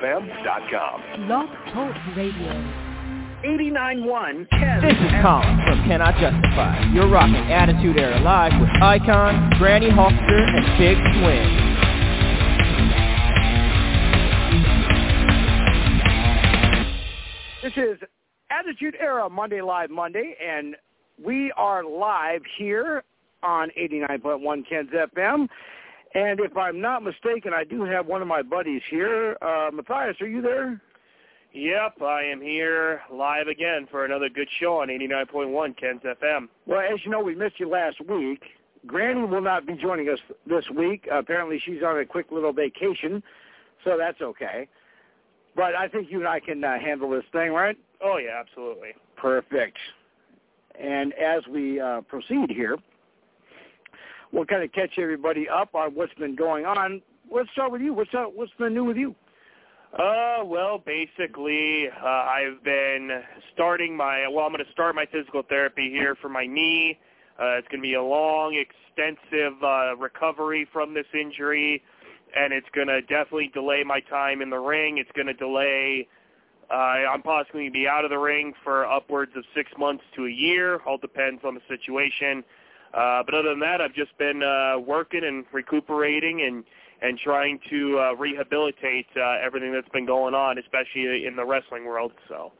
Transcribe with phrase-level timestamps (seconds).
[0.00, 1.26] KensFM.com.
[1.26, 2.52] Blog Talk Radio.
[3.44, 4.82] 89.1 Ken.
[4.82, 6.90] This is Colin from Cannot Justify.
[6.92, 11.70] You're rocking Attitude Era Live with Icon, Granny Hawkster, and Big Swing.
[17.62, 18.08] This is
[18.50, 20.76] Attitude Era Monday Live Monday, and
[21.22, 23.04] we are live here
[23.42, 25.48] on 89.1 Ken's FM.
[26.14, 29.36] And if I'm not mistaken, I do have one of my buddies here.
[29.40, 30.80] Uh, Matthias, are you there?
[31.52, 36.48] Yep, I am here live again for another good show on 89.1 Ken's FM.
[36.66, 38.42] Well, as you know, we missed you last week.
[38.86, 41.08] Granny will not be joining us this week.
[41.10, 43.22] Apparently, she's on a quick little vacation,
[43.84, 44.68] so that's okay.
[45.56, 47.76] But I think you and I can uh, handle this thing, right?
[48.02, 48.90] Oh, yeah, absolutely.
[49.16, 49.76] Perfect.
[50.78, 52.76] And as we uh, proceed here,
[54.32, 57.02] we'll kind of catch everybody up on what's been going on.
[57.32, 57.94] Let's start with you.
[57.94, 58.32] What's up?
[58.34, 59.14] What's been new with you?
[59.92, 63.10] Uh, well, basically, uh, I've been
[63.52, 66.96] starting my, well, I'm going to start my physical therapy here for my knee.
[67.40, 71.82] Uh, it's going to be a long, extensive uh, recovery from this injury,
[72.36, 74.98] and it's going to definitely delay my time in the ring.
[74.98, 76.06] It's going to delay,
[76.70, 80.04] uh, I'm possibly going to be out of the ring for upwards of six months
[80.14, 80.80] to a year.
[80.86, 82.44] All depends on the situation.
[82.92, 86.64] Uh, but other than that, I've just been uh, working and recuperating and
[87.02, 91.86] and trying to uh, rehabilitate uh, everything that's been going on, especially in the wrestling
[91.86, 92.12] world.
[92.28, 92.52] So,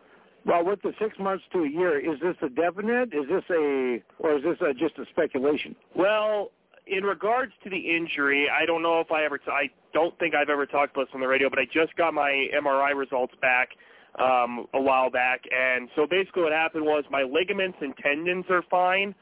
[0.47, 3.13] well, with the six months to a year, is this a definite?
[3.13, 5.77] Is this a or is this a, just a speculation?
[5.95, 6.53] Well,
[6.87, 9.39] in regards to the injury, I don't know if I ever.
[9.39, 11.95] T- I don't think I've ever talked about this on the radio, but I just
[11.97, 13.71] got my MRI results back
[14.19, 18.63] um, a while back, and so basically what happened was my ligaments and tendons are
[18.71, 19.15] fine.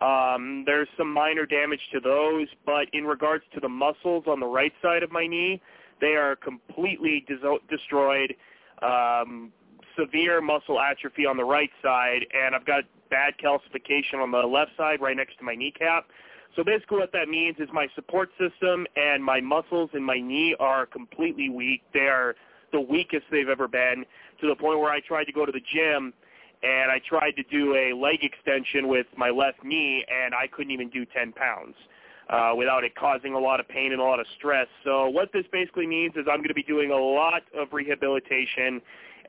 [0.00, 4.46] Um, there's some minor damage to those, but in regards to the muscles on the
[4.46, 5.60] right side of my knee,
[6.00, 8.34] they are completely dis- destroyed.
[8.82, 9.52] Um,
[9.96, 14.72] severe muscle atrophy on the right side, and I've got bad calcification on the left
[14.76, 16.08] side, right next to my kneecap.
[16.56, 20.54] So basically, what that means is my support system and my muscles in my knee
[20.60, 21.82] are completely weak.
[21.94, 22.34] They are
[22.72, 24.04] the weakest they've ever been,
[24.40, 26.12] to the point where I tried to go to the gym
[26.62, 30.70] and I tried to do a leg extension with my left knee, and I couldn't
[30.70, 31.74] even do 10 pounds
[32.30, 34.68] uh, without it causing a lot of pain and a lot of stress.
[34.84, 38.80] So what this basically means is I'm going to be doing a lot of rehabilitation,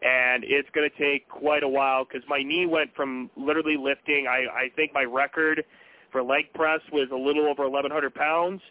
[0.01, 4.27] and it's going to take quite a while because my knee went from literally lifting.
[4.27, 5.63] I, I think my record
[6.11, 8.61] for leg press was a little over 1,100 pounds.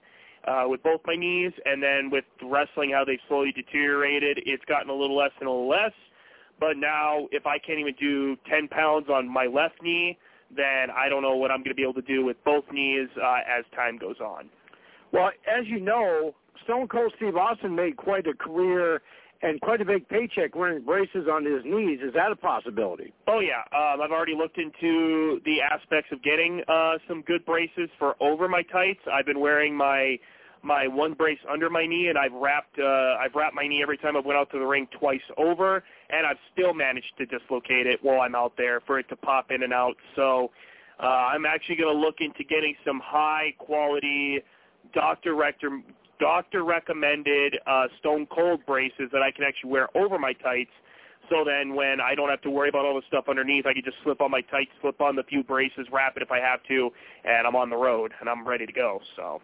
[0.44, 4.90] Uh, with both my knees, and then with wrestling, how they've slowly deteriorated, it's gotten
[4.90, 5.92] a little less and a little less.
[6.62, 10.16] But now, if I can't even do 10 pounds on my left knee,
[10.56, 13.08] then I don't know what I'm going to be able to do with both knees
[13.20, 14.48] uh, as time goes on.
[15.12, 19.02] Well, as you know, Stone Cold Steve Austin made quite a career
[19.42, 21.98] and quite a big paycheck wearing braces on his knees.
[22.00, 23.12] Is that a possibility?
[23.26, 27.90] Oh yeah, um, I've already looked into the aspects of getting uh, some good braces
[27.98, 29.00] for over my tights.
[29.12, 30.16] I've been wearing my
[30.62, 33.98] my one brace under my knee, and I've wrapped uh, I've wrapped my knee every
[33.98, 37.86] time I've went out to the ring twice over, and I've still managed to dislocate
[37.86, 39.96] it while I'm out there for it to pop in and out.
[40.14, 40.50] So
[41.00, 44.40] uh, I'm actually going to look into getting some high quality
[44.94, 45.80] doctor rector
[46.20, 50.70] doctor recommended uh, stone cold braces that I can actually wear over my tights.
[51.28, 53.82] So then when I don't have to worry about all the stuff underneath, I can
[53.84, 56.62] just slip on my tights, slip on the few braces, wrap it if I have
[56.68, 56.90] to,
[57.24, 59.00] and I'm on the road and I'm ready to go.
[59.16, 59.40] So.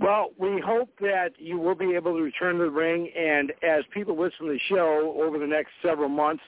[0.00, 3.84] Well, we hope that you will be able to return to the ring, and as
[3.94, 6.42] people listen to the show over the next several months,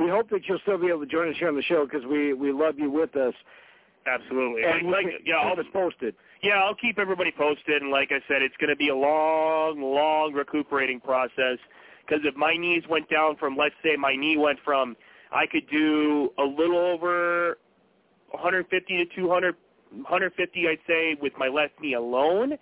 [0.00, 2.04] we hope that you'll still be able to join us here on the show because
[2.06, 3.34] we we love you with us.
[4.06, 4.64] Absolutely.
[4.64, 6.14] And like, like, yeah, I'll posted.
[6.42, 9.80] Yeah, I'll keep everybody posted, and like I said, it's going to be a long,
[9.80, 11.58] long recuperating process.
[12.06, 14.94] Because if my knees went down from, let's say, my knee went from,
[15.32, 17.56] I could do a little over
[18.32, 19.56] 150 to 200
[20.02, 22.58] 150, I'd say, with my left knee alone.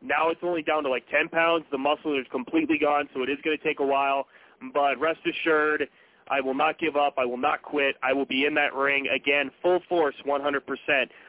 [0.00, 1.64] Now it's only down to like 10 pounds.
[1.70, 4.26] The muscle is completely gone, so it is going to take a while.
[4.72, 5.88] But rest assured,
[6.30, 7.14] I will not give up.
[7.18, 7.96] I will not quit.
[8.02, 10.60] I will be in that ring again, full force, 100%.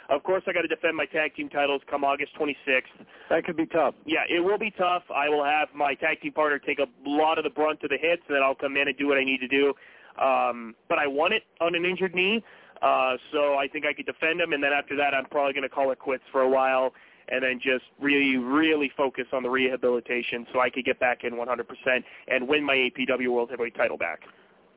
[0.09, 2.81] Of course, I got to defend my tag team titles come August 26th.
[3.29, 3.95] That could be tough.
[4.05, 5.03] Yeah, it will be tough.
[5.13, 7.97] I will have my tag team partner take a lot of the brunt of the
[7.97, 9.73] hits, and then I'll come in and do what I need to do.
[10.21, 12.43] Um, but I won it on an injured knee.
[12.81, 15.63] Uh, so I think I could defend him, and then after that, I'm probably going
[15.63, 16.93] to call it quits for a while,
[17.27, 21.33] and then just really, really focus on the rehabilitation so I could get back in
[21.33, 24.21] 100% and win my APW World Heavyweight title back.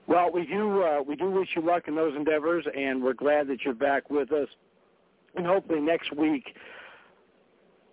[0.07, 3.47] Well, we do uh, we do wish you luck in those endeavors, and we're glad
[3.49, 4.49] that you're back with us.
[5.37, 6.57] And hopefully next week,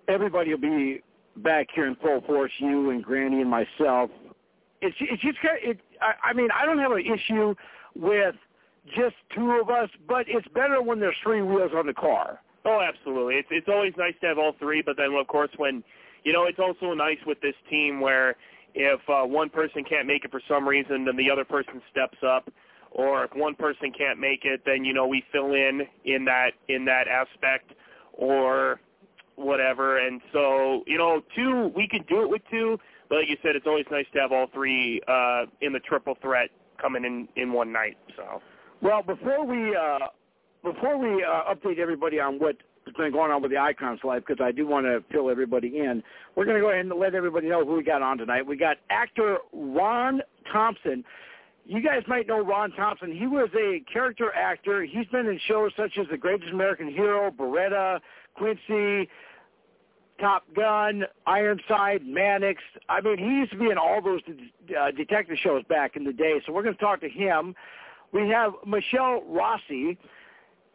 [0.07, 1.01] everybody will be
[1.37, 2.51] back here in full force.
[2.57, 4.09] You and Granny and myself,
[4.81, 5.79] it's it's just kind of, it.
[6.01, 7.53] I, I mean, I don't have an issue
[7.95, 8.35] with
[8.87, 12.39] just two of us, but it's better when there's three wheels on the car.
[12.65, 13.35] Oh, absolutely.
[13.35, 15.83] It's it's always nice to have all three, but then of course when
[16.23, 18.35] you know it's also nice with this team where
[18.75, 22.17] if uh, one person can't make it for some reason, then the other person steps
[22.25, 22.51] up,
[22.91, 26.51] or if one person can't make it, then you know we fill in in that
[26.67, 27.71] in that aspect,
[28.13, 28.79] or
[29.35, 29.97] whatever.
[29.97, 32.77] And so you know two we could do it with two,
[33.07, 36.17] but like you said, it's always nice to have all three uh, in the triple
[36.21, 37.97] threat coming in in one night.
[38.17, 38.41] So.
[38.81, 40.07] Well, before we uh,
[40.63, 42.55] before we uh, update everybody on what
[42.85, 45.79] has been going on with the Icons life, because I do want to fill everybody
[45.79, 46.01] in,
[46.35, 48.45] we're going to go ahead and let everybody know who we got on tonight.
[48.45, 50.21] We got actor Ron
[50.51, 51.03] Thompson.
[51.65, 53.15] You guys might know Ron Thompson.
[53.15, 54.83] He was a character actor.
[54.83, 57.99] He's been in shows such as The Greatest American Hero, Baretta,
[58.33, 59.09] Quincy,
[60.19, 62.61] Top Gun, Ironside, Mannix.
[62.87, 66.13] I mean, he used to be in all those uh, detective shows back in the
[66.13, 66.41] day.
[66.45, 67.53] So we're going to talk to him.
[68.11, 69.97] We have Michelle Rossi.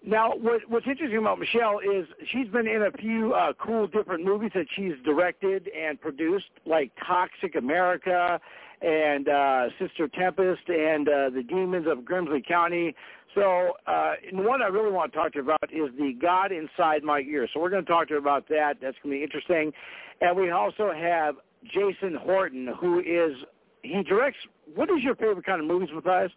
[0.07, 4.25] Now, what, what's interesting about Michelle is she's been in a few uh, cool different
[4.25, 8.39] movies that she's directed and produced, like Toxic America
[8.83, 12.95] and uh, Sister Tempest and uh, The Demons of Grimsley County.
[13.35, 16.53] So, uh, and one I really want to talk to her about is the God
[16.53, 17.49] Inside My Ear.
[17.53, 18.75] So we're going to talk to her about that.
[18.83, 19.73] That's going to be interesting.
[20.21, 23.37] And we also have Jason Horton, who is,
[23.83, 24.39] he directs,
[24.75, 26.31] what is your favorite kind of movies, Matthias?
[26.31, 26.35] Uh,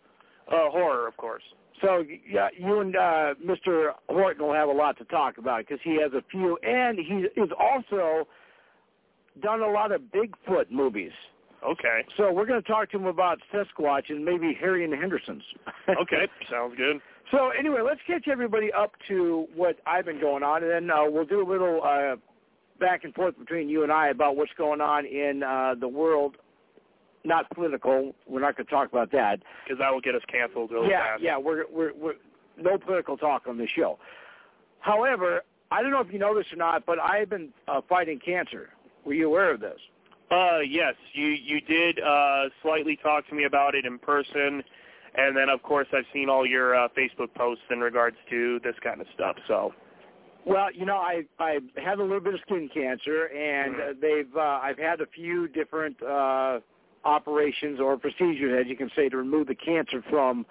[0.49, 1.43] horror, of course.
[1.81, 3.91] So yeah, you and uh, Mr.
[4.09, 7.27] Horton will have a lot to talk about because he has a few, and he
[7.39, 8.27] is also
[9.41, 11.11] done a lot of Bigfoot movies.
[11.65, 12.05] Okay.
[12.17, 15.43] So we're going to talk to him about Sasquatch and maybe Harry and the Hendersons.
[16.01, 16.97] okay, sounds good.
[17.31, 21.03] So anyway, let's catch everybody up to what I've been going on, and then uh,
[21.09, 22.15] we'll do a little uh,
[22.79, 26.37] back and forth between you and I about what's going on in uh, the world
[27.27, 28.15] not political.
[28.25, 31.03] We're not going to talk about that because that will get us canceled really yeah,
[31.03, 31.23] fast.
[31.23, 32.13] Yeah, we're we're we're
[32.57, 33.99] no political talk on this show.
[34.79, 38.19] However, I don't know if you know this or not, but I've been uh, fighting
[38.23, 38.69] cancer.
[39.05, 39.79] Were you aware of this?
[40.31, 44.63] Uh, yes, you you did uh, slightly talk to me about it in person,
[45.15, 48.75] and then of course I've seen all your uh, Facebook posts in regards to this
[48.83, 49.35] kind of stuff.
[49.47, 49.73] So.
[50.45, 53.89] Well, you know, I I had a little bit of skin cancer, and mm-hmm.
[53.89, 56.59] uh, they've uh, I've had a few different uh,
[57.07, 60.45] operations or procedures, as you can say, to remove the cancer from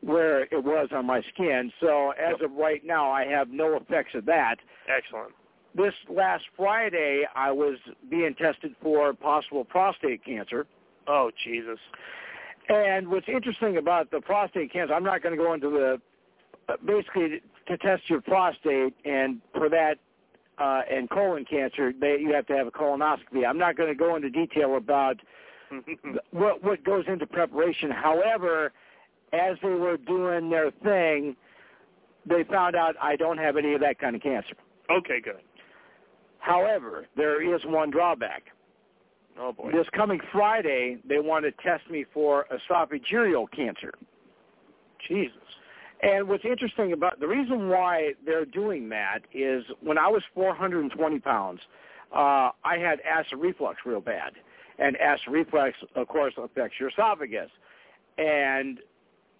[0.00, 1.72] where it was on my skin.
[1.80, 4.56] So as of right now, I have no effects of that.
[4.86, 5.32] Excellent.
[5.74, 7.78] This last Friday, I was
[8.10, 10.66] being tested for possible prostate cancer.
[11.08, 11.78] Oh, Jesus.
[12.68, 16.00] And what's interesting about the prostate cancer, I'm not going to go into the,
[16.86, 19.96] basically to test your prostate, and for that,
[20.58, 23.44] uh, and colon cancer, they, you have to have a colonoscopy.
[23.48, 25.16] I'm not going to go into detail about
[26.30, 27.90] what what goes into preparation.
[27.90, 28.72] However,
[29.32, 31.36] as they were doing their thing,
[32.26, 34.54] they found out I don't have any of that kind of cancer.
[34.90, 35.40] Okay, good.
[36.38, 38.44] However, there is one drawback.
[39.38, 39.72] Oh boy.
[39.72, 43.92] This coming Friday, they want to test me for esophageal cancer.
[45.08, 45.36] Jesus.
[46.02, 51.18] And what's interesting about the reason why they're doing that is when I was 420
[51.20, 51.60] pounds,
[52.14, 54.32] uh, I had acid reflux real bad
[54.78, 57.50] and acid reflux, of course, affects your esophagus.
[58.18, 58.80] And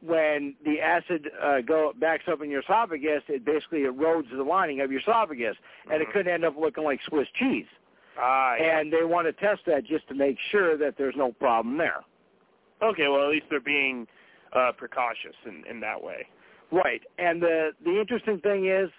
[0.04, 4.80] when the acid uh, go backs up in your esophagus, it basically erodes the lining
[4.80, 6.02] of your esophagus, and mm-hmm.
[6.02, 7.66] it could end up looking like Swiss cheese.
[8.18, 8.78] Ah, yeah.
[8.78, 12.04] And they want to test that just to make sure that there's no problem there.
[12.82, 14.06] Okay, well at least they're being
[14.52, 16.26] uh, precautious in, in that way.
[16.70, 18.90] Right, and the the interesting thing is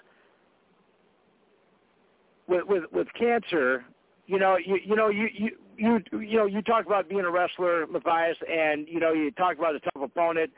[2.47, 3.83] with with with cancer,
[4.27, 7.31] you know, you you know you you you you know you talk about being a
[7.31, 10.51] wrestler, Matthias, and you know you talk about a tough opponent.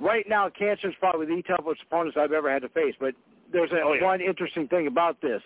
[0.00, 2.94] Right now, cancer is probably the toughest opponents I've ever had to face.
[2.98, 3.14] But
[3.52, 4.04] there's a, oh, yeah.
[4.04, 5.42] one interesting thing about this: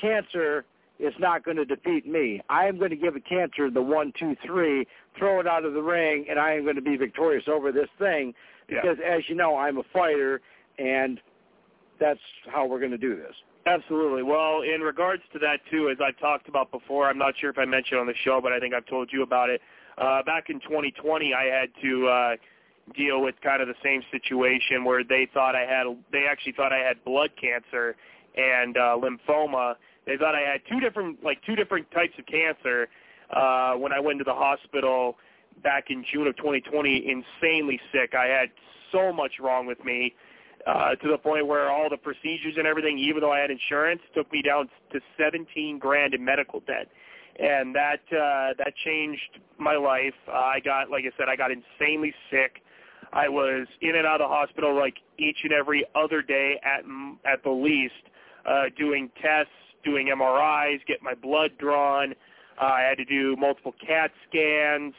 [0.00, 0.64] cancer
[0.98, 2.40] is not going to defeat me.
[2.48, 4.86] I am going to give a cancer the one, two, three,
[5.18, 7.88] throw it out of the ring, and I am going to be victorious over this
[7.98, 8.32] thing.
[8.68, 9.16] Because, yeah.
[9.16, 10.40] as you know, I'm a fighter,
[10.78, 11.20] and
[12.00, 13.34] that's how we're going to do this.
[13.66, 14.22] Absolutely.
[14.22, 17.58] Well, in regards to that too, as I've talked about before, I'm not sure if
[17.58, 19.60] I mentioned on the show, but I think I've told you about it.
[19.96, 22.36] Uh, back in 2020, I had to uh,
[22.94, 26.72] deal with kind of the same situation where they thought I had, they actually thought
[26.72, 27.96] I had blood cancer
[28.36, 29.76] and uh, lymphoma.
[30.06, 32.88] They thought I had two different, like two different types of cancer.
[33.30, 35.16] Uh, when I went to the hospital
[35.62, 38.14] back in June of 2020, insanely sick.
[38.14, 38.50] I had
[38.92, 40.14] so much wrong with me
[40.66, 44.00] uh, to the point where all the procedures and everything, even though I had insurance,
[44.14, 46.88] took me down to 17 grand in medical debt.
[47.38, 50.14] and that uh, that changed my life.
[50.28, 52.62] Uh, I got, like I said, I got insanely sick.
[53.12, 56.84] I was in and out of the hospital like each and every other day at
[57.30, 57.94] at the least,
[58.46, 59.52] uh, doing tests,
[59.84, 62.14] doing MRIs, get my blood drawn.
[62.60, 64.94] Uh, I had to do multiple CAT scans,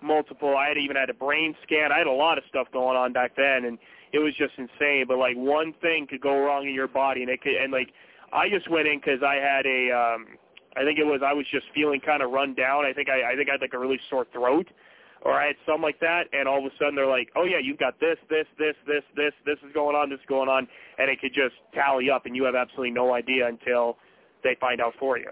[0.00, 0.56] multiple.
[0.56, 1.90] I had even had a brain scan.
[1.92, 3.78] I had a lot of stuff going on back then, and
[4.12, 5.04] it was just insane.
[5.08, 7.54] But like one thing could go wrong in your body, and it could.
[7.54, 7.92] And like
[8.32, 9.90] I just went in because I had a.
[9.90, 10.26] um
[10.74, 12.86] I think it was I was just feeling kind of run down.
[12.86, 14.66] I think I I think I had like a really sore throat
[15.24, 17.58] or I had something like that, and all of a sudden they're like, oh yeah,
[17.62, 20.66] you've got this, this, this, this, this, this is going on, this is going on,
[20.98, 23.98] and it could just tally up, and you have absolutely no idea until
[24.42, 25.30] they find out for you.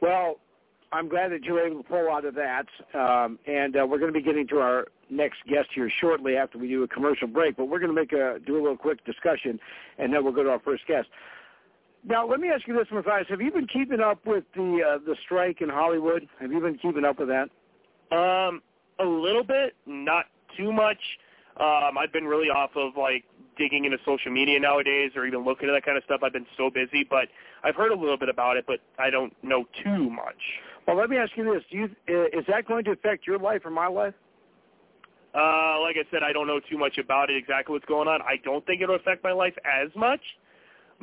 [0.00, 0.36] Well,
[0.92, 3.98] I'm glad that you were able to pull out of that, um, and uh, we're
[3.98, 7.28] going to be getting to our next guest here shortly after we do a commercial
[7.28, 7.56] break.
[7.56, 9.58] But we're going to make a do a little quick discussion,
[9.98, 11.08] and then we'll go to our first guest.
[12.06, 14.98] Now, let me ask you this, Matthias: Have you been keeping up with the uh,
[15.04, 16.28] the strike in Hollywood?
[16.40, 17.48] Have you been keeping up with that?
[18.14, 18.62] Um,
[18.98, 20.98] a little bit, not too much.
[21.58, 23.24] Um, I've been really off of like
[23.56, 26.20] digging into social media nowadays or even looking at that kind of stuff.
[26.22, 27.28] I've been so busy, but
[27.62, 30.36] I've heard a little bit about it, but I don't know too much.
[30.86, 33.62] Well, let me ask you this: Do you is that going to affect your life
[33.64, 34.14] or my life?
[35.34, 38.22] Uh, like I said, I don't know too much about it exactly what's going on.
[38.22, 40.20] I don't think it'll affect my life as much,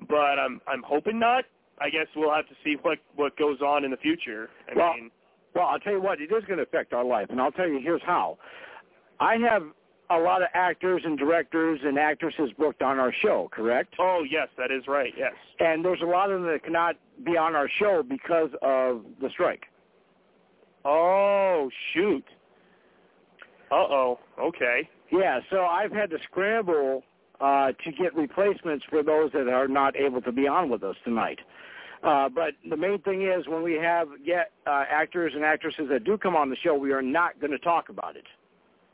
[0.08, 1.46] but I'm I'm hoping not.
[1.80, 4.50] I guess we'll have to see what what goes on in the future.
[4.70, 5.12] I well, mean,
[5.54, 7.68] well, I'll tell you what, it is going to affect our life, and I'll tell
[7.68, 8.38] you here's how.
[9.20, 9.64] I have
[10.10, 13.96] a lot of actors and directors and actresses booked on our show, correct?
[14.00, 15.34] Oh, yes, that is right, yes.
[15.60, 19.30] And there's a lot of them that cannot be on our show because of the
[19.30, 19.64] strike.
[20.84, 22.26] Oh, shoot.
[23.72, 24.90] Uh-oh, okay.
[25.12, 27.04] Yeah, so I've had to scramble
[27.40, 30.96] uh, to get replacements for those that are not able to be on with us
[31.04, 31.40] tonight.
[32.04, 36.04] Uh, but the main thing is when we have get uh, actors and actresses that
[36.04, 38.25] do come on the show, we are not going to talk about it.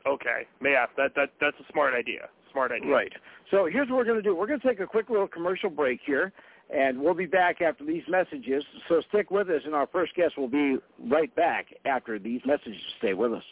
[0.06, 0.46] Okay.
[0.62, 2.28] Yeah, that that that's a smart idea.
[2.52, 2.90] Smart idea.
[2.90, 3.12] Right.
[3.50, 4.34] So here's what we're going to do.
[4.34, 6.32] We're going to take a quick little commercial break here,
[6.74, 8.62] and we'll be back after these messages.
[8.88, 12.80] So stick with us, and our first guest will be right back after these messages.
[12.98, 13.42] Stay with us.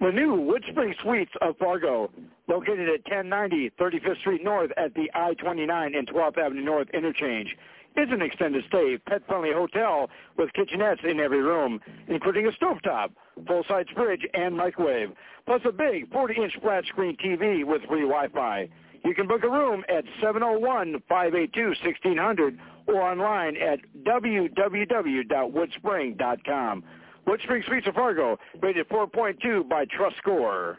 [0.00, 2.12] The new Woodspring Suites of Fargo,
[2.46, 7.56] located at 1090 35th Street North at the I-29 and 12th Avenue North interchange
[7.96, 13.10] is an extended stay, pet-friendly hotel with kitchenettes in every room, including a stovetop,
[13.46, 15.10] full-size fridge, and microwave,
[15.46, 18.68] plus a big 40-inch flat-screen TV with free Wi-Fi.
[19.04, 26.84] You can book a room at 701-582-1600 or online at www.woodspring.com.
[27.28, 30.78] Woodspring Suites of Fargo, rated 4.2 by Trust Score.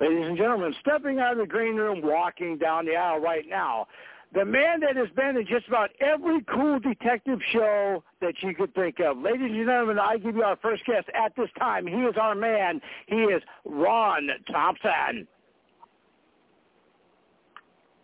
[0.00, 3.86] Ladies and gentlemen, stepping out of the green room, walking down the aisle right now,
[4.32, 8.74] the man that has been in just about every cool detective show that you could
[8.74, 9.18] think of.
[9.18, 11.86] Ladies and gentlemen, I give you our first guest at this time.
[11.86, 12.80] He is our man.
[13.06, 15.28] He is Ron Thompson.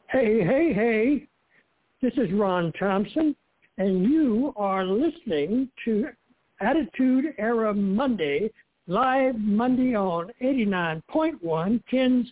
[0.08, 1.26] Hey, hey, hey.
[2.02, 3.34] This is Ron Thompson,
[3.78, 6.08] and you are listening to
[6.60, 8.50] Attitude Era Monday,
[8.86, 12.26] live Monday on 89.1 Ken's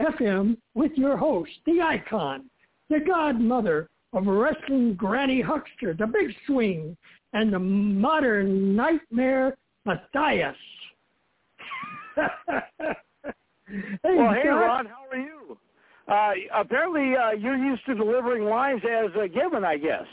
[0.00, 2.44] FM with your host, the icon,
[2.90, 6.96] the godmother of wrestling Granny Huckster, the big swing,
[7.32, 10.56] and the modern nightmare Matthias.
[12.16, 12.24] hey,
[14.04, 15.58] well, hey, Ron, how are you?
[16.08, 20.04] Uh, apparently, uh, you're used to delivering lines as a given, I guess.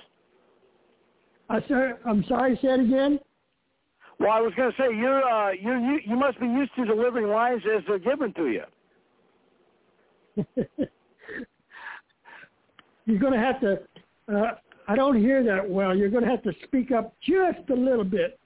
[1.50, 2.58] Uh, sir, I'm sorry.
[2.62, 3.20] Say it again.
[4.20, 6.86] Well, I was going to say you're uh, you're you, you must be used to
[6.86, 8.64] delivering lines as they're given to you.
[13.06, 13.80] you're going to have to.
[14.32, 14.52] Uh,
[14.88, 15.96] I don't hear that well.
[15.96, 18.40] You're going to have to speak up just a little bit.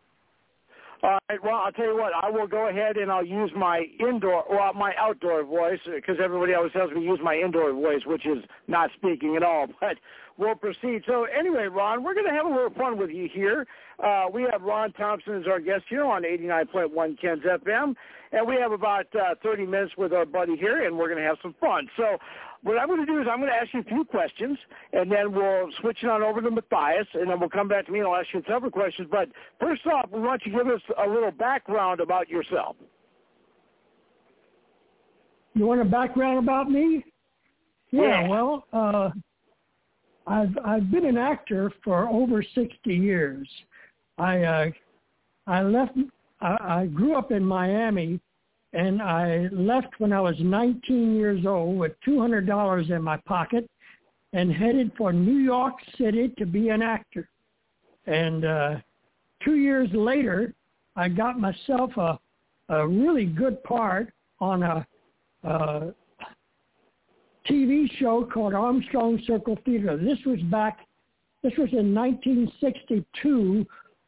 [1.01, 1.43] All right.
[1.43, 2.13] Well, I'll tell you what.
[2.21, 6.53] I will go ahead and I'll use my indoor, well, my outdoor voice, because everybody
[6.53, 8.37] always tells me to use my indoor voice, which is
[8.67, 9.67] not speaking at all.
[9.81, 9.97] But
[10.37, 11.03] we'll proceed.
[11.05, 13.67] So anyway, Ron, we're going to have a little fun with you here.
[14.03, 17.95] Uh, we have Ron Thompson as our guest here on 89.1 Ken's FM,
[18.31, 21.27] and we have about uh, 30 minutes with our buddy here, and we're going to
[21.27, 21.87] have some fun.
[21.95, 22.17] So
[22.63, 24.57] what I'm going to do is I'm going to ask you a few questions,
[24.93, 27.91] and then we'll switch it on over to Matthias, and then we'll come back to
[27.91, 29.07] me and I'll ask you several questions.
[29.11, 32.75] But first off, we want you to give us a little background about yourself.
[35.55, 37.03] You want a background about me?
[37.91, 38.27] Yeah, yeah.
[38.27, 39.09] well, uh,
[40.25, 43.47] I've I've been an actor for over 60 years.
[44.17, 44.71] I uh,
[45.47, 45.97] I left.
[46.41, 48.19] I, I grew up in Miami
[48.73, 53.69] and I left when I was 19 years old with $200 in my pocket
[54.33, 57.29] and headed for New York City to be an actor.
[58.07, 58.75] And uh,
[59.45, 60.53] two years later,
[60.95, 62.19] I got myself a,
[62.69, 64.87] a really good part on a,
[65.43, 65.93] a
[67.49, 69.97] TV show called Armstrong Circle Theater.
[69.97, 70.79] This was back,
[71.41, 73.65] this was in 1962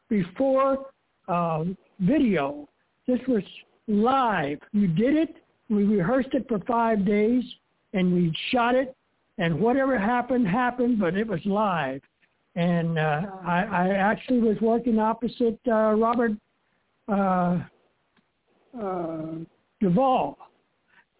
[0.08, 0.86] before
[1.28, 1.64] uh,
[2.00, 2.68] video.
[3.06, 3.42] This was
[3.88, 4.58] live.
[4.72, 5.36] You did it.
[5.68, 7.44] We rehearsed it for five days
[7.92, 8.96] and we shot it
[9.38, 12.00] and whatever happened, happened, but it was live.
[12.54, 16.32] And uh, I, I actually was working opposite uh, Robert
[17.08, 17.58] uh,
[18.80, 19.24] uh,
[19.80, 20.38] Duvall.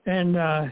[0.06, 0.66] And uh,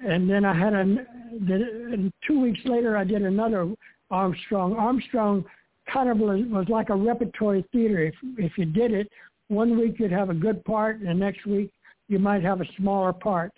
[0.00, 3.72] and then I had a, and two weeks later I did another
[4.10, 4.74] Armstrong.
[4.74, 5.44] Armstrong
[5.92, 8.02] kind of was, was like a repertory theater.
[8.02, 9.10] If if you did it,
[9.48, 11.70] one week you'd have a good part, and the next week
[12.08, 13.52] you might have a smaller part.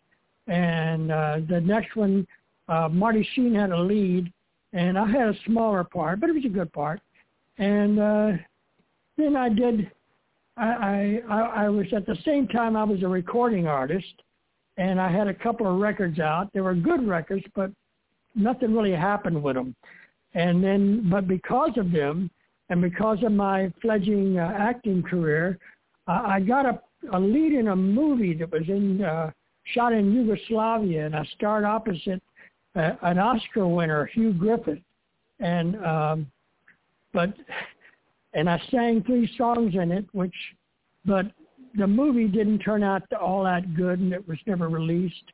[0.47, 2.27] And uh, the next one,
[2.69, 4.33] uh, Marty Sheen had a lead,
[4.73, 7.01] and I had a smaller part, but it was a good part.
[7.59, 8.33] And uh,
[9.17, 9.91] then I did.
[10.57, 14.23] I, I I was at the same time I was a recording artist,
[14.81, 16.51] and I had a couple of records out.
[16.55, 17.71] They were good records, but
[18.35, 19.77] nothing really happened with them.
[20.33, 22.31] And then, but because of them,
[22.71, 25.59] and because of my fledgling uh, acting career,
[26.09, 26.81] uh, I got a,
[27.13, 29.31] a lead in a movie that was in uh,
[29.75, 32.23] shot in Yugoslavia, and I starred opposite
[32.75, 34.79] uh, an Oscar winner, Hugh Griffith,
[35.41, 36.27] and um,
[37.13, 37.35] but
[38.33, 40.35] and I sang three songs in it, which
[41.05, 41.27] but
[41.75, 45.33] the movie didn't turn out all that good, and it was never released.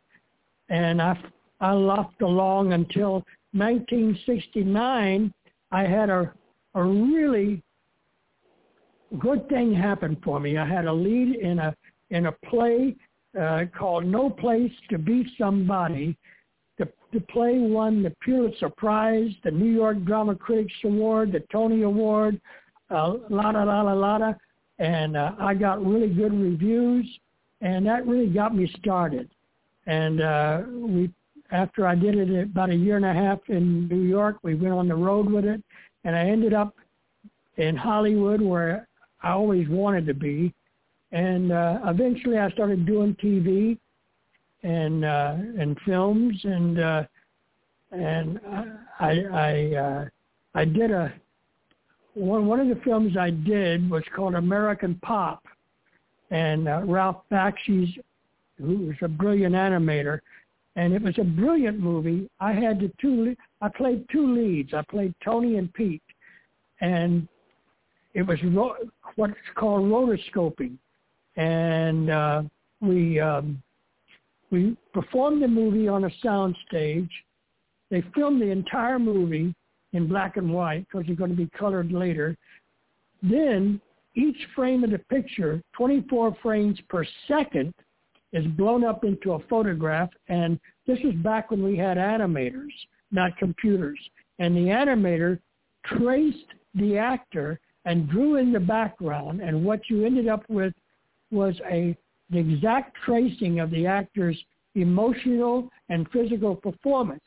[0.68, 1.18] And I
[1.60, 5.32] I left along until 1969,
[5.72, 6.32] I had a,
[6.74, 7.62] a really
[9.18, 10.58] good thing happen for me.
[10.58, 11.74] I had a lead in a
[12.10, 12.94] in a play
[13.40, 16.16] uh, called No Place to Be Somebody.
[16.78, 21.82] The, the play won the Pulitzer Prize, the New York Drama Critics Award, the Tony
[21.82, 22.40] Award,
[22.90, 24.34] uh, la la la la la,
[24.78, 27.06] and uh, I got really good reviews,
[27.60, 29.30] and that really got me started.
[29.86, 31.10] And uh, we
[31.52, 34.74] after I did it about a year and a half in New York, we went
[34.74, 35.62] on the road with it,
[36.04, 36.74] and I ended up
[37.56, 38.88] in Hollywood where
[39.22, 40.52] I always wanted to be.
[41.12, 43.78] And uh, eventually, I started doing TV
[44.62, 47.02] and uh, and films, and uh,
[47.92, 48.40] and
[49.00, 50.04] I I uh,
[50.54, 51.12] I did a
[52.16, 55.44] one one of the films I did was called American Pop,
[56.30, 57.98] and uh, Ralph Bakshi,
[58.58, 60.20] who was a brilliant animator,
[60.76, 62.28] and it was a brilliant movie.
[62.40, 63.36] I had the two.
[63.60, 64.72] I played two leads.
[64.72, 66.02] I played Tony and Pete,
[66.80, 67.28] and
[68.14, 68.76] it was ro-
[69.16, 70.78] what's called rotoscoping,
[71.36, 72.42] and uh,
[72.80, 73.62] we um,
[74.50, 77.10] we performed the movie on a sound stage.
[77.90, 79.54] They filmed the entire movie
[79.96, 82.36] in black and white because you're going to be colored later.
[83.22, 83.80] Then
[84.14, 87.74] each frame of the picture, 24 frames per second,
[88.32, 90.10] is blown up into a photograph.
[90.28, 92.72] And this is back when we had animators,
[93.10, 93.98] not computers.
[94.38, 95.38] And the animator
[95.84, 99.40] traced the actor and drew in the background.
[99.40, 100.74] And what you ended up with
[101.30, 101.96] was a
[102.30, 104.36] the exact tracing of the actor's
[104.74, 107.22] emotional and physical performance.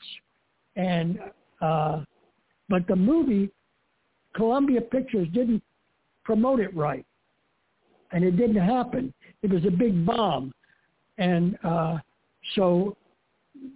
[0.76, 1.20] And
[1.62, 2.04] uh,
[2.70, 3.50] but the movie,
[4.36, 5.64] Columbia Pictures didn't
[6.24, 7.06] promote it right,
[8.12, 9.14] and it didn't happen.
[9.42, 10.54] It was a big bomb,
[11.18, 11.98] and uh,
[12.56, 12.96] so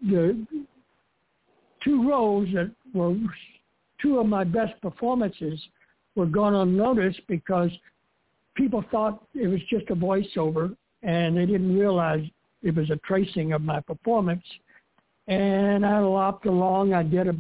[0.08, 0.46] the
[1.84, 3.16] two roles that were
[4.02, 5.60] two of my best performances
[6.16, 7.72] were gone unnoticed because
[8.56, 12.24] people thought it was just a voiceover and they didn't realize
[12.62, 14.44] it was a tracing of my performance.
[15.28, 16.94] And I lopped along.
[16.94, 17.36] I did a,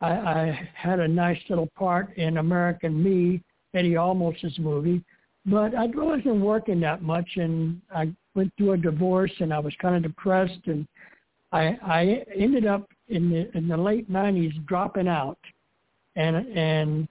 [0.00, 3.42] I, I had a nice little part in American Me,
[3.74, 5.02] Eddie Olmos's movie,
[5.46, 9.72] but I wasn't working that much, and I went through a divorce, and I was
[9.80, 10.86] kind of depressed, and
[11.52, 15.38] I I ended up in the in the late '90s dropping out,
[16.16, 17.08] and and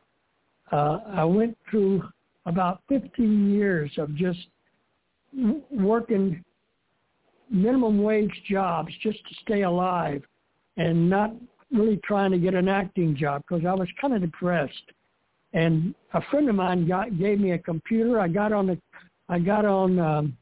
[0.71, 2.03] uh, I went through
[2.45, 4.39] about 15 years of just
[5.71, 6.43] working
[7.49, 10.23] minimum wage jobs just to stay alive,
[10.77, 11.31] and not
[11.75, 14.73] really trying to get an acting job because I was kind of depressed.
[15.53, 18.19] And a friend of mine got gave me a computer.
[18.19, 18.77] I got on the
[19.29, 20.37] I got on um,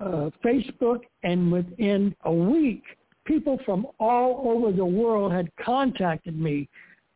[0.00, 2.82] uh, Facebook, and within a week,
[3.26, 6.68] people from all over the world had contacted me.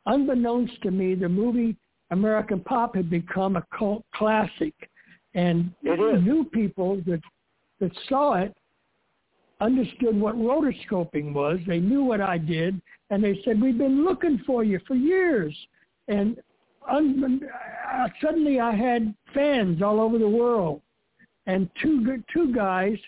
[0.06, 1.76] Unbeknownst to me, the movie
[2.10, 4.74] American Pop had become a cult classic,
[5.34, 7.20] and new people that
[7.80, 8.54] that saw it
[9.60, 11.58] understood what rotoscoping was.
[11.66, 15.54] They knew what I did, and they said, "We've been looking for you for years."
[16.08, 16.42] And
[16.88, 17.40] un,
[17.92, 20.82] uh, suddenly I had fans all over the world,
[21.46, 22.98] and two two guys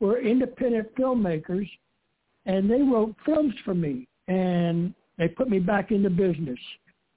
[0.00, 1.68] were independent filmmakers,
[2.46, 6.58] and they wrote films for me, and they put me back into business,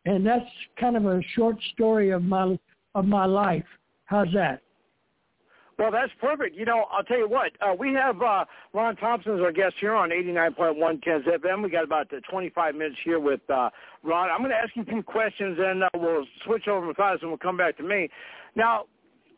[0.05, 2.57] and that's kind of a short story of my
[2.95, 3.65] of my life.
[4.05, 4.61] How's that?
[5.79, 6.57] Well, that's perfect.
[6.57, 7.53] You know, I'll tell you what.
[7.61, 11.63] Uh, we have uh, Ron Thompson as our guest here on 89.1 Ken's FM.
[11.63, 13.69] We got about uh, 25 minutes here with uh,
[14.03, 14.29] Ron.
[14.29, 17.19] I'm going to ask you a few questions, and uh, we'll switch over to Matthias,
[17.21, 18.09] and we'll come back to me.
[18.57, 18.87] Now,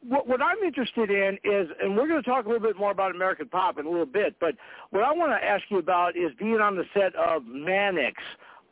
[0.01, 2.89] what, what I'm interested in is, and we're going to talk a little bit more
[2.89, 4.55] about American Pop in a little bit, but
[4.89, 8.19] what I want to ask you about is being on the set of Mannix,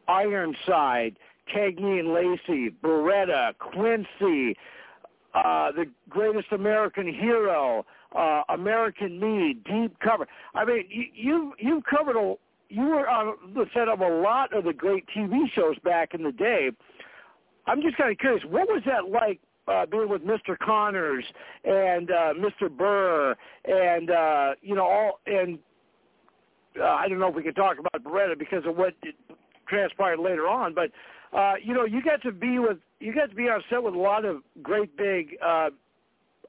[0.08, 1.18] Ironside,
[1.54, 4.58] Cagney and Lacey, Baretta, Quincy,
[5.34, 7.86] uh, the greatest American hero,
[8.18, 10.28] uh, American Me, Deep Cover.
[10.56, 12.36] I mean, you you you've covered a
[12.70, 16.24] you were on the set of a lot of the great TV shows back in
[16.24, 16.70] the day.
[17.68, 20.58] I'm just kind of curious, what was that like uh, being with Mr.
[20.58, 21.24] Connors
[21.64, 22.70] and uh, Mr.
[22.76, 25.60] Burr and uh, you know all and
[26.80, 28.94] uh, I don't know if we can talk about Baretta because of what
[29.68, 30.92] transpired later on, but
[31.34, 33.94] uh, you know, you got to be with you got to be on set with
[33.94, 35.70] a lot of great big uh,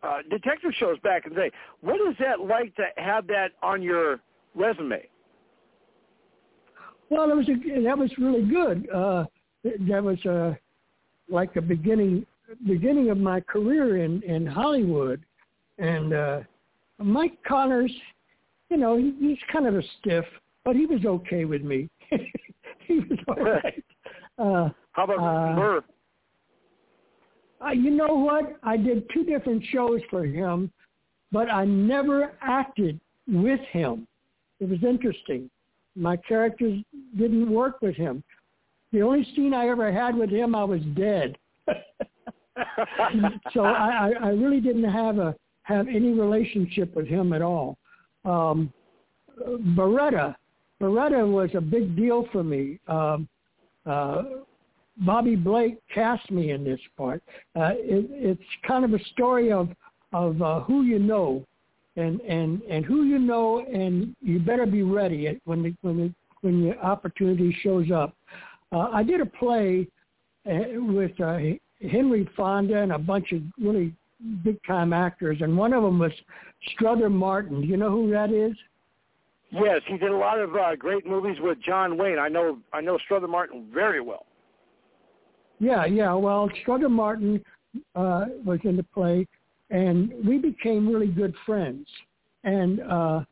[0.03, 1.51] uh, detective shows back in the day.
[1.81, 4.21] What is that like to have that on your
[4.55, 5.07] resume?
[7.11, 8.89] Well, it was a, that was really good.
[8.91, 9.25] Uh,
[9.65, 10.55] that was uh,
[11.29, 12.27] like the beginning
[12.67, 15.23] beginning of my career in in Hollywood,
[15.79, 16.41] and uh,
[16.99, 17.93] Mike Connors,
[18.71, 20.25] you know, he, he's kind of a stiff,
[20.65, 21.89] but he was okay with me.
[22.87, 23.85] he was all right.
[24.41, 25.85] Uh, How about uh, Burr?
[27.65, 28.57] Uh, you know what?
[28.63, 30.73] I did two different shows for him,
[31.31, 32.99] but I never acted
[33.29, 34.07] with him.
[34.61, 35.51] It was interesting.
[35.95, 36.83] My characters
[37.19, 38.23] didn't work with him.
[38.93, 41.37] The only scene I ever had with him, I was dead.
[43.53, 47.79] so I, I really didn't have a have any relationship with him at all.
[48.25, 48.73] Um,
[49.77, 50.35] Baretta,
[50.81, 52.81] Baretta was a big deal for me.
[52.89, 53.29] Um,
[53.87, 54.23] uh,
[54.99, 57.23] Bobby Blake cast me in this part.
[57.57, 59.69] Uh, it, it's kind of a story of
[60.13, 61.45] of uh, who you know,
[61.97, 66.15] and and and who you know, and you better be ready when the when the
[66.43, 68.15] when the opportunity shows up.
[68.73, 69.87] Uh, I did a play
[70.51, 71.39] uh, with uh,
[71.91, 73.95] Henry Fonda and a bunch of really
[74.45, 76.13] big time actors, and one of them was
[76.73, 77.63] Strother Martin.
[77.63, 78.57] Do you know who that is?
[79.53, 82.19] Yes, he did a lot of uh, great movies with John Wayne.
[82.19, 84.27] I know I know Strother Martin very well.
[85.59, 86.15] Yeah, yeah.
[86.15, 87.43] Well, Strother Martin
[87.95, 89.27] uh, was in the play,
[89.71, 91.87] and we became really good friends.
[92.45, 93.25] And uh,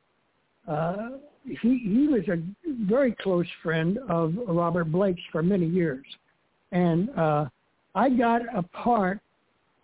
[0.68, 0.96] uh,
[1.44, 2.42] he he was a
[2.84, 6.04] very close friend of Robert Blake's for many years.
[6.72, 7.46] And uh,
[7.94, 9.20] I got a part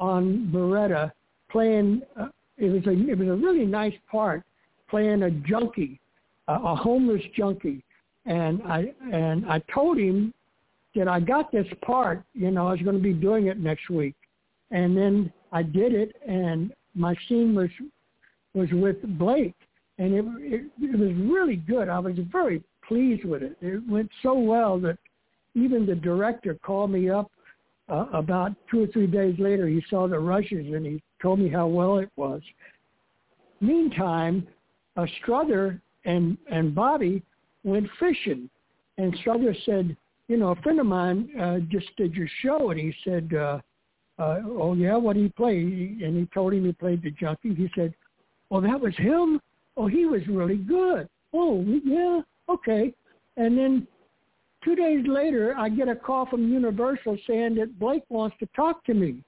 [0.01, 1.13] on Baretta
[1.49, 2.03] playing.
[2.21, 2.27] Uh,
[2.59, 4.43] it was a it was a really nice part
[4.91, 6.01] playing a junkie
[6.49, 7.83] a homeless junkie,
[8.27, 10.33] and I and I told him
[10.95, 12.23] that I got this part.
[12.35, 14.15] You know, I was going to be doing it next week,
[14.71, 17.71] and then I did it, and my scene was
[18.55, 19.57] was with Blake,
[19.99, 21.89] and it it, it was really good.
[21.89, 23.57] I was very pleased with it.
[23.61, 24.99] It went so well that
[25.55, 27.31] even the director called me up
[27.89, 29.69] uh, about two or three days later.
[29.69, 32.43] He saw the rushes and he told me how well it was.
[33.61, 34.47] Meantime,
[34.97, 37.23] uh, Strother and and Bobby
[37.63, 38.49] went fishing,
[38.99, 39.97] and Strother said,
[40.29, 43.59] you know, a friend of mine uh, just did your show, and he said, uh,
[44.19, 45.57] uh, oh yeah, what did he play?
[45.57, 47.55] And he told him he played the junkie.
[47.55, 47.95] He said,
[48.51, 49.41] oh that was him.
[49.77, 51.09] Oh, he was really good.
[51.33, 52.95] Oh yeah, okay.
[53.37, 53.89] And then
[54.65, 58.85] two days later, I get a call from Universal saying that Blake wants to talk
[58.85, 59.23] to me.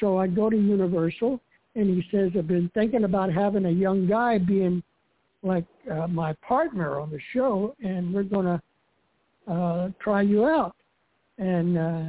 [0.00, 1.40] So I go to Universal,
[1.76, 4.82] and he says, I've been thinking about having a young guy being
[5.46, 10.74] like uh, my partner on the show, and we're going to uh, try you out.
[11.38, 12.02] And uh,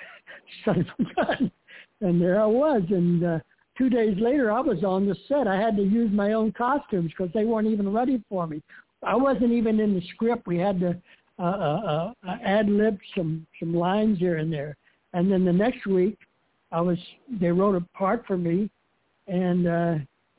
[0.64, 1.50] son of a gun.
[2.00, 2.82] And there I was.
[2.90, 3.38] And uh,
[3.78, 5.48] two days later, I was on the set.
[5.48, 8.62] I had to use my own costumes because they weren't even ready for me.
[9.02, 10.46] I wasn't even in the script.
[10.46, 10.96] We had to
[11.38, 14.76] uh, uh, uh, ad lib some some lines here and there.
[15.12, 16.18] And then the next week,
[16.72, 16.98] I was
[17.40, 18.70] they wrote a part for me,
[19.28, 19.94] and uh,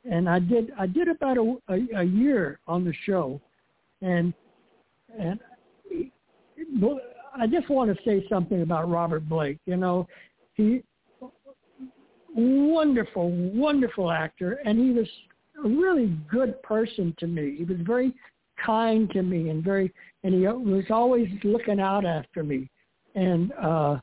[0.09, 3.39] and I did I did about a, a, a year on the show,
[4.01, 4.33] and
[5.17, 5.39] and
[7.39, 9.59] I just want to say something about Robert Blake.
[9.65, 10.07] You know,
[10.53, 10.83] he
[12.37, 15.07] wonderful, wonderful actor, and he was
[15.65, 17.55] a really good person to me.
[17.57, 18.13] He was very
[18.63, 19.91] kind to me and very,
[20.23, 22.69] and he was always looking out after me.
[23.15, 23.97] And uh,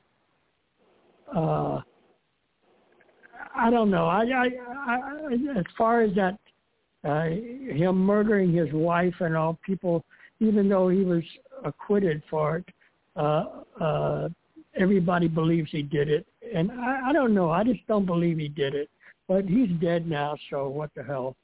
[1.35, 1.81] uh,
[3.55, 4.07] I don't know.
[4.07, 4.49] I, I,
[4.87, 6.39] I, as far as that,
[7.05, 10.05] uh, him murdering his wife and all people,
[10.41, 11.23] even though he was
[11.65, 12.65] acquitted for it,
[13.17, 13.45] uh,
[13.81, 14.29] uh,
[14.77, 17.51] everybody believes he did it, and I, I don't know.
[17.51, 18.89] I just don't believe he did it.
[19.27, 21.35] But he's dead now, so what the hell?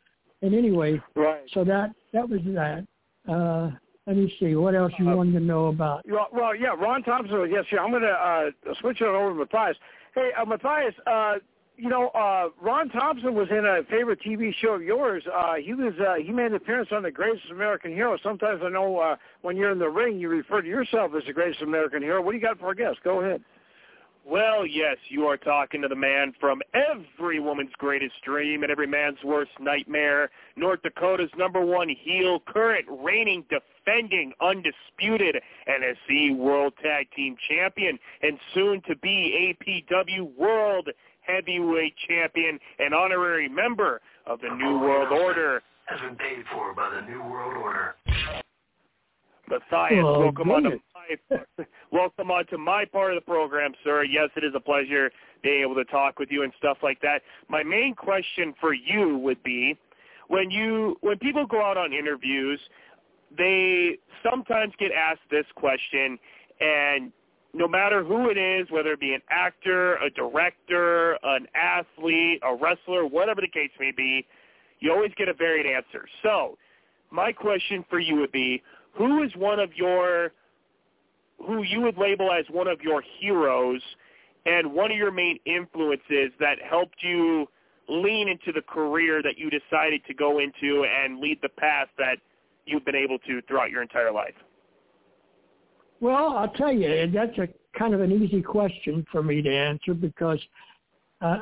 [0.43, 1.41] And anyway, right.
[1.55, 2.87] so that that was that.
[3.27, 3.71] Uh,
[4.07, 4.55] let me see.
[4.55, 6.05] What else you uh, wanted to know about?
[6.07, 7.49] Well, yeah, Ron Thompson.
[7.51, 7.81] Yes, yeah.
[7.81, 9.77] I'm going to uh, switch it over to Matthias.
[10.15, 10.95] Hey, uh, Matthias.
[11.07, 11.35] Uh,
[11.81, 15.25] you know, uh, Ron Thompson was in a favorite TV show of yours.
[15.33, 18.19] Uh, he was uh, he made an appearance on The Greatest American Hero.
[18.23, 21.33] Sometimes I know uh, when you're in the ring, you refer to yourself as the
[21.33, 22.21] Greatest American Hero.
[22.21, 22.99] What do you got for our guest?
[23.03, 23.43] Go ahead.
[24.27, 28.87] Well, yes, you are talking to the man from every woman's greatest dream and every
[28.87, 37.09] man's worst nightmare, North Dakota's number one heel, current reigning, defending, undisputed NSC World Tag
[37.17, 40.91] Team Champion, and soon to be APW World
[41.35, 45.63] Heavyweight Champion and honorary member of the New World Order.
[45.87, 47.95] Has been paid for by the New World Order.
[49.49, 50.81] Matthias, oh, welcome goodness.
[50.95, 54.05] on my welcome on to my part of the program, sir.
[54.05, 55.11] Yes, it is a pleasure
[55.43, 57.23] being able to talk with you and stuff like that.
[57.49, 59.77] My main question for you would be
[60.29, 62.61] when you when people go out on interviews,
[63.37, 66.19] they sometimes get asked this question
[66.61, 67.11] and
[67.53, 72.55] no matter who it is, whether it be an actor, a director, an athlete, a
[72.55, 74.27] wrestler, whatever the case may be,
[74.79, 76.07] you always get a varied answer.
[76.23, 76.57] So,
[77.11, 80.33] my question for you would be, who is one of your,
[81.45, 83.83] who you would label as one of your heroes
[84.47, 87.47] and one of your main influences that helped you
[87.89, 92.19] lean into the career that you decided to go into and lead the path that
[92.65, 94.35] you've been able to throughout your entire life?
[96.01, 99.95] Well, I'll tell you, that's a kind of an easy question for me to answer
[99.95, 100.41] because
[101.21, 101.41] uh,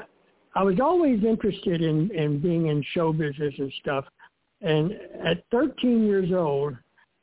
[0.55, 4.05] I was always interested in, in being in show business and stuff.
[4.61, 4.93] And
[5.25, 6.75] at 13 years old,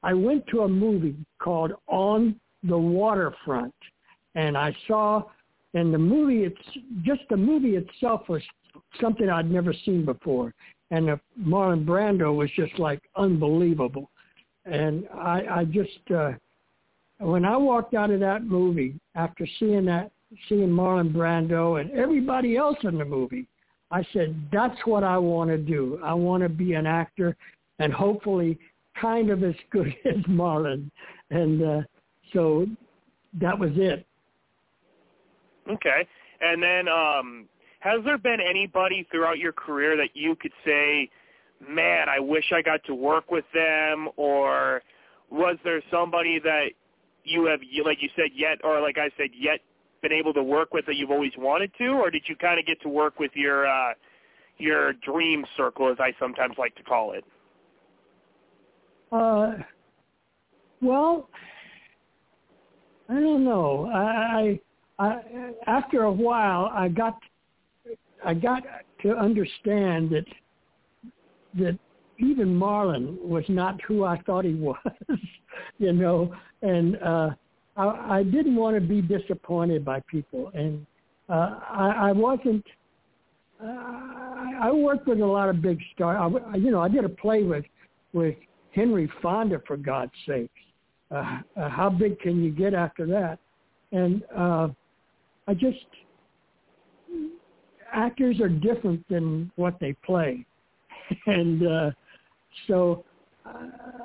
[0.03, 3.73] I went to a movie called On the Waterfront.
[4.35, 5.23] And I saw,
[5.73, 8.41] and the movie, it's just the movie itself was
[9.01, 10.53] something I'd never seen before.
[10.91, 14.09] And the Marlon Brando was just like unbelievable.
[14.65, 16.33] And I, I just, uh,
[17.19, 20.11] when I walked out of that movie after seeing that,
[20.49, 23.47] seeing Marlon Brando and everybody else in the movie,
[23.91, 25.99] I said, that's what I want to do.
[26.03, 27.35] I want to be an actor
[27.79, 28.57] and hopefully
[28.99, 30.89] kind of as good as Marlon.
[31.29, 31.81] And uh,
[32.33, 32.67] so
[33.39, 34.05] that was it.
[35.71, 36.07] Okay.
[36.41, 37.47] And then um,
[37.79, 41.09] has there been anybody throughout your career that you could say,
[41.67, 44.81] man, I wish I got to work with them or
[45.31, 46.69] was there somebody that
[47.25, 49.59] you have, like you said, yet, or like I said, yet
[50.01, 52.65] been able to work with that you've always wanted to, or did you kind of
[52.65, 53.93] get to work with your uh,
[54.57, 57.23] your dream circle, as I sometimes like to call it?
[59.11, 59.53] Uh,
[60.81, 61.29] well,
[63.09, 63.89] I don't know.
[63.93, 64.59] I,
[64.99, 67.17] I, I after a while, I got
[68.23, 68.63] I got
[69.01, 70.25] to understand that
[71.57, 71.79] that
[72.19, 74.77] even Marlon was not who I thought he was,
[75.77, 77.29] you know, and uh,
[77.75, 80.85] I, I didn't want to be disappointed by people, and
[81.29, 82.65] uh, I, I wasn't.
[83.61, 83.67] Uh,
[84.61, 86.33] I worked with a lot of big stars.
[86.47, 87.65] I, you know, I did a play with
[88.13, 88.35] with
[88.71, 90.51] Henry Fonda for God's sake.
[91.11, 93.39] Uh, uh, how big can you get after that?
[93.91, 94.69] And uh,
[95.47, 95.85] I just
[97.93, 100.45] actors are different than what they play,
[101.27, 101.91] and uh,
[102.67, 103.03] so
[103.45, 103.51] uh,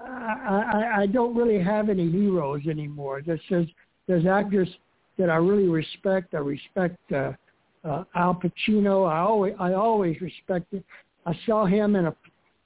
[0.08, 3.22] I, I, don't really have any heroes anymore.
[3.24, 3.68] There's, there's,
[4.06, 4.68] there's actors
[5.18, 6.34] that I really respect.
[6.34, 7.32] I respect uh,
[7.84, 9.08] uh, Al Pacino.
[9.10, 10.84] I always I always respected.
[11.26, 12.16] I saw him in a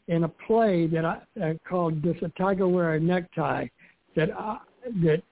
[0.09, 3.67] in a play that I uh, called "Does a Tiger Wear a Necktie?"
[4.17, 4.59] That I,
[5.03, 5.23] that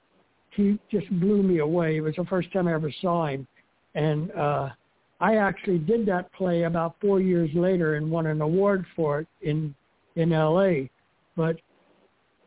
[0.51, 1.97] he just blew me away.
[1.97, 3.47] It was the first time I ever saw him,
[3.95, 4.71] and uh,
[5.21, 9.29] I actually did that play about four years later and won an award for it
[9.41, 9.75] in
[10.17, 10.91] in L.A.
[11.37, 11.57] But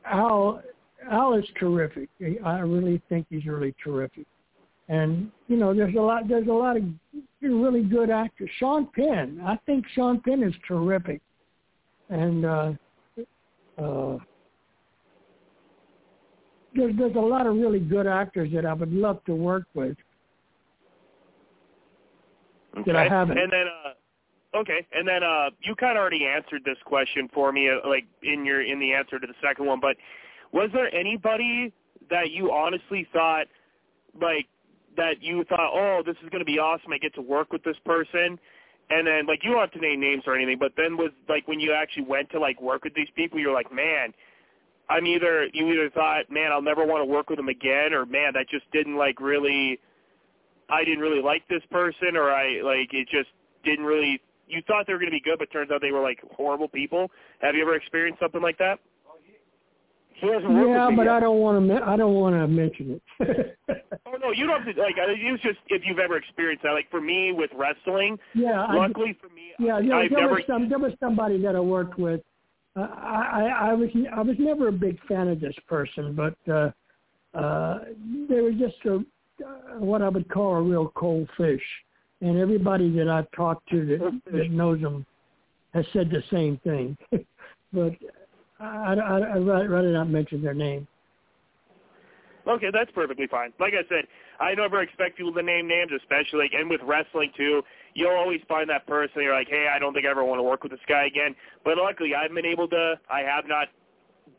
[0.06, 0.62] Al
[1.10, 2.10] Al is terrific.
[2.43, 4.25] I really think he's really terrific.
[4.88, 6.84] And you know, there's a lot there's a lot of
[7.41, 8.49] really good actors.
[8.60, 11.21] Sean Penn, I think Sean Penn is terrific.
[12.10, 12.73] And uh,
[13.80, 14.17] uh,
[16.75, 19.97] there's there's a lot of really good actors that I would love to work with.
[22.78, 22.91] Okay.
[22.91, 23.38] That I haven't.
[23.38, 23.91] And then uh
[24.55, 28.05] Okay, and then uh, you kind of already answered this question for me, uh, like
[28.23, 29.81] in your in the answer to the second one.
[29.81, 29.97] But
[30.53, 31.73] was there anybody
[32.09, 33.47] that you honestly thought,
[34.21, 34.47] like,
[34.95, 36.93] that you thought, oh, this is going to be awesome.
[36.93, 38.39] I get to work with this person.
[38.89, 41.47] And then, like, you don't have to name names or anything, but then was like,
[41.47, 44.13] when you actually went to, like, work with these people, you're like, man,
[44.89, 48.05] I'm either, you either thought, man, I'll never want to work with them again, or,
[48.05, 49.79] man, that just didn't, like, really,
[50.69, 53.29] I didn't really like this person, or I, like, it just
[53.63, 56.01] didn't really, you thought they were going to be good, but turns out they were,
[56.01, 57.10] like, horrible people.
[57.41, 58.79] Have you ever experienced something like that?
[60.15, 61.15] He hasn't worked Yeah, but yet.
[61.15, 61.84] I don't want to.
[61.84, 63.58] I don't want to mention it.
[64.08, 64.81] Oh no, you don't have to.
[64.81, 66.71] Like, it's just if you've ever experienced that.
[66.71, 69.95] Like for me with wrestling, yeah, I, luckily for me, yeah, yeah.
[69.97, 70.34] I've There never.
[70.36, 70.69] was some.
[70.69, 72.21] There was somebody that I worked with.
[72.77, 76.38] Uh, I, I I was I was never a big fan of this person, but
[76.49, 76.71] uh,
[77.38, 77.79] uh,
[78.29, 79.03] they were just a
[79.45, 81.63] uh, what I would call a real cold fish,
[82.25, 85.05] and everybody that I've talked to that, that knows them
[85.75, 86.97] has said the same thing.
[87.73, 87.91] but
[88.59, 90.88] I, I, I'd rather rather not mention their name.
[92.47, 93.53] Okay, that's perfectly fine.
[93.59, 94.05] Like I said,
[94.39, 97.61] I never expect people to name names, especially and with wrestling too.
[97.93, 99.21] You'll always find that person.
[99.21, 101.35] You're like, hey, I don't think I ever want to work with this guy again.
[101.63, 102.99] But luckily, I've been able to.
[103.11, 103.67] I have not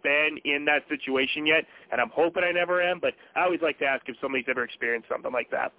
[0.03, 2.99] been in that situation yet, and I'm hoping I never am.
[2.99, 5.73] But I always like to ask if somebody's ever experienced something like that.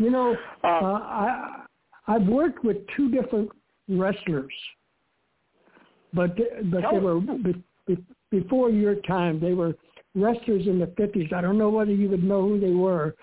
[0.00, 0.34] You know,
[0.64, 1.64] Uh, uh, I
[2.06, 3.50] I've worked with two different
[3.86, 4.52] wrestlers,
[6.14, 6.30] but
[6.72, 7.98] but they were be, be,
[8.30, 9.38] before your time.
[9.38, 9.74] They were
[10.14, 11.30] wrestlers in the fifties.
[11.36, 13.14] I don't know whether you would know who they were.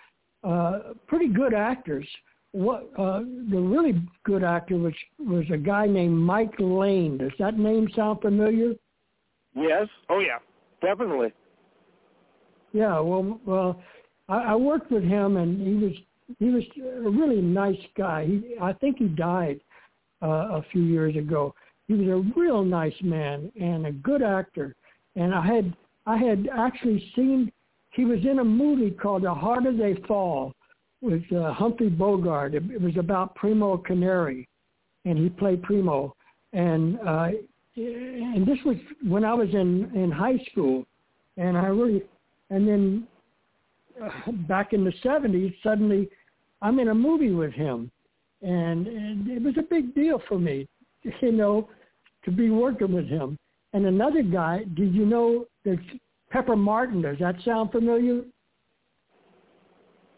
[0.44, 2.08] Uh, pretty good actors.
[2.52, 3.22] What uh,
[3.54, 7.18] the really good actor was was a guy named Mike Lane.
[7.18, 8.74] Does that name sound familiar?
[9.56, 10.38] Yes, Oh yeah.
[10.80, 11.34] definitely.
[12.72, 13.82] Yeah, well, well,
[14.30, 15.94] I, I worked with him, and he was
[16.40, 18.26] he was a really nice guy.
[18.26, 19.60] He, I think he died
[20.22, 21.54] uh, a few years ago.
[21.88, 24.76] He was a real nice man and a good actor.
[25.16, 27.52] And I had I had actually seen
[27.92, 30.54] he was in a movie called The Harder They Fall
[31.02, 32.56] with uh, Humphrey Bogart.
[32.56, 34.36] It, it was about Primo Carnera,
[35.06, 36.16] and he played Primo.
[36.54, 37.30] And uh,
[37.76, 40.86] and this was when I was in in high school,
[41.38, 42.04] and I really
[42.50, 43.08] and then
[44.04, 46.10] uh, back in the 70s, suddenly
[46.62, 47.91] I'm in a movie with him.
[48.41, 50.67] And, and it was a big deal for me,
[51.22, 51.70] you know,
[52.26, 53.38] to be working with him.
[53.74, 55.80] And another guy, did you know that
[56.30, 58.24] Pepper Martin, does that sound familiar?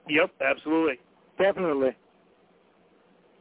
[0.10, 1.00] Yep, absolutely.
[1.38, 1.96] Definitely.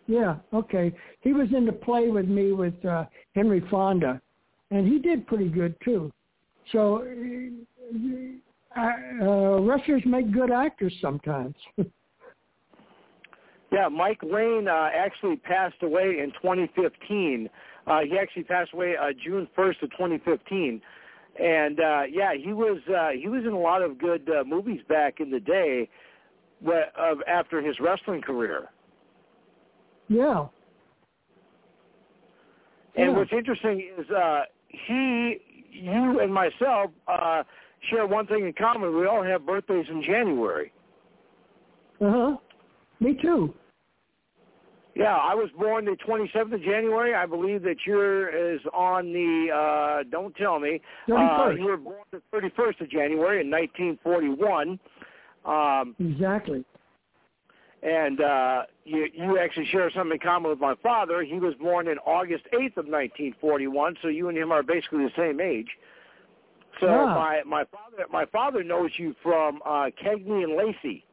[0.06, 0.92] Yeah, okay.
[1.20, 4.20] He was in the play with me with uh, Henry Fonda,
[4.70, 6.10] and he did pretty good too.
[6.72, 7.06] So
[8.76, 11.54] uh, uh, wrestlers make good actors sometimes.
[13.70, 17.50] Yeah, Mike Lane uh, actually passed away in 2015.
[17.86, 20.80] Uh, he actually passed away uh, June 1st of 2015,
[21.40, 24.80] and uh, yeah, he was uh, he was in a lot of good uh, movies
[24.88, 25.88] back in the day,
[27.26, 28.68] after his wrestling career.
[30.08, 30.46] yeah.
[32.96, 33.18] And Yeah.
[33.18, 35.38] what's interesting is uh, he,
[35.70, 37.44] you, and myself uh,
[37.90, 38.96] share one thing in common.
[38.96, 40.72] We all have birthdays in January.
[42.00, 42.36] Uh huh.
[43.00, 43.54] Me too.
[44.94, 47.14] Yeah, I was born the 27th of January.
[47.14, 49.48] I believe that you're is on the.
[49.54, 50.80] Uh, don't tell me.
[51.06, 51.58] Uh, 31st.
[51.58, 54.80] you were born the 31st of January in 1941.
[55.44, 56.64] Um, Exactly.
[57.84, 61.22] and uh, you, you actually share something in common with my father.
[61.22, 65.12] He was born in August 8th of 1941, so you and him are basically the
[65.16, 65.68] same age.
[66.80, 67.14] So Ah.
[67.14, 71.04] my my father my father knows you from uh, Cagney and Lacey.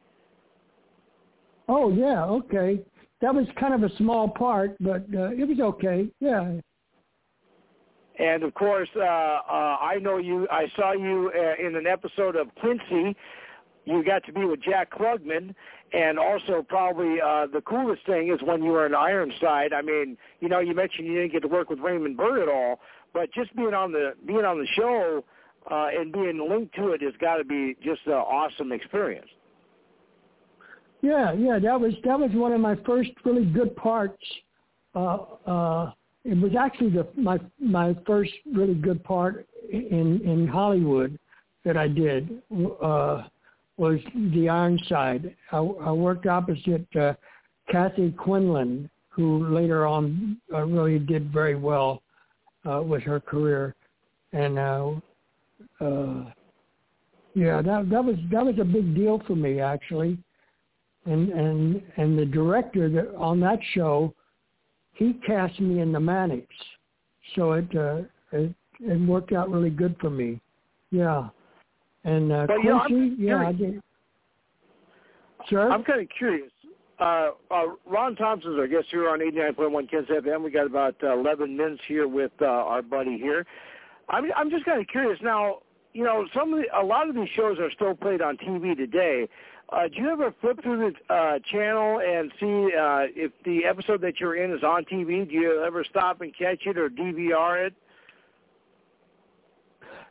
[1.68, 2.24] Oh yeah.
[2.24, 2.80] Okay.
[3.20, 6.06] That was kind of a small part, but uh, it was okay.
[6.20, 6.60] Yeah.
[8.18, 10.46] And of course, uh, uh, I know you.
[10.50, 13.16] I saw you uh, in an episode of Quincy.
[13.84, 15.54] You got to be with Jack Klugman,
[15.92, 19.72] and also probably uh, the coolest thing is when you were in Ironside.
[19.72, 22.48] I mean, you know, you mentioned you didn't get to work with Raymond Burr at
[22.48, 22.80] all,
[23.12, 25.24] but just being on the being on the show
[25.70, 29.28] uh, and being linked to it has got to be just an awesome experience.
[31.02, 34.22] Yeah, yeah, that was that was one of my first really good parts.
[34.94, 35.92] Uh, uh,
[36.24, 41.18] it was actually the my my first really good part in in Hollywood
[41.64, 42.42] that I did
[42.82, 43.24] uh,
[43.76, 45.34] was The Ironside.
[45.52, 47.14] I, I worked opposite uh,
[47.70, 52.02] Kathy Quinlan, who later on uh, really did very well
[52.64, 53.74] uh, with her career,
[54.32, 54.92] and uh,
[55.80, 56.24] uh,
[57.34, 60.18] yeah, that that was that was a big deal for me actually
[61.06, 64.14] and and and the director that, on that show,
[64.94, 66.46] he cast me in the Mannix,
[67.34, 68.02] so it uh,
[68.32, 70.40] it it worked out really good for me.
[70.90, 71.28] Yeah,
[72.04, 73.82] and uh, But, you know, Quincy, yeah, I did.
[75.48, 75.70] Sure.
[75.70, 76.50] I'm kind of curious.
[76.98, 80.42] Uh, uh, Ron Thompson's our guest here on 89.1 KensFM.
[80.42, 83.44] We got about uh, 11 minutes here with uh, our buddy here.
[84.08, 85.58] I'm, I'm just kind of curious now.
[85.92, 88.76] You know, some of the, a lot of these shows are still played on TV
[88.76, 89.28] today.
[89.72, 94.00] Uh, do you ever flip through the uh, channel and see uh, if the episode
[94.00, 95.28] that you're in is on TV?
[95.28, 97.74] Do you ever stop and catch it or DVR it?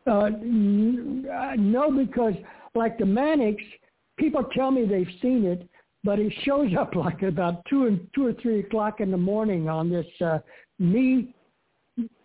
[0.08, 0.30] Uh,
[1.58, 2.34] no, because
[2.76, 3.64] like the Mannix,
[4.18, 5.68] people tell me they've seen it,
[6.04, 9.70] but it shows up like about two and two or three o'clock in the morning
[9.70, 10.40] on this uh,
[10.80, 11.34] me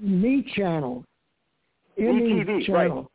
[0.01, 1.05] me channel,
[1.97, 2.97] ME channel.
[2.97, 3.07] Right.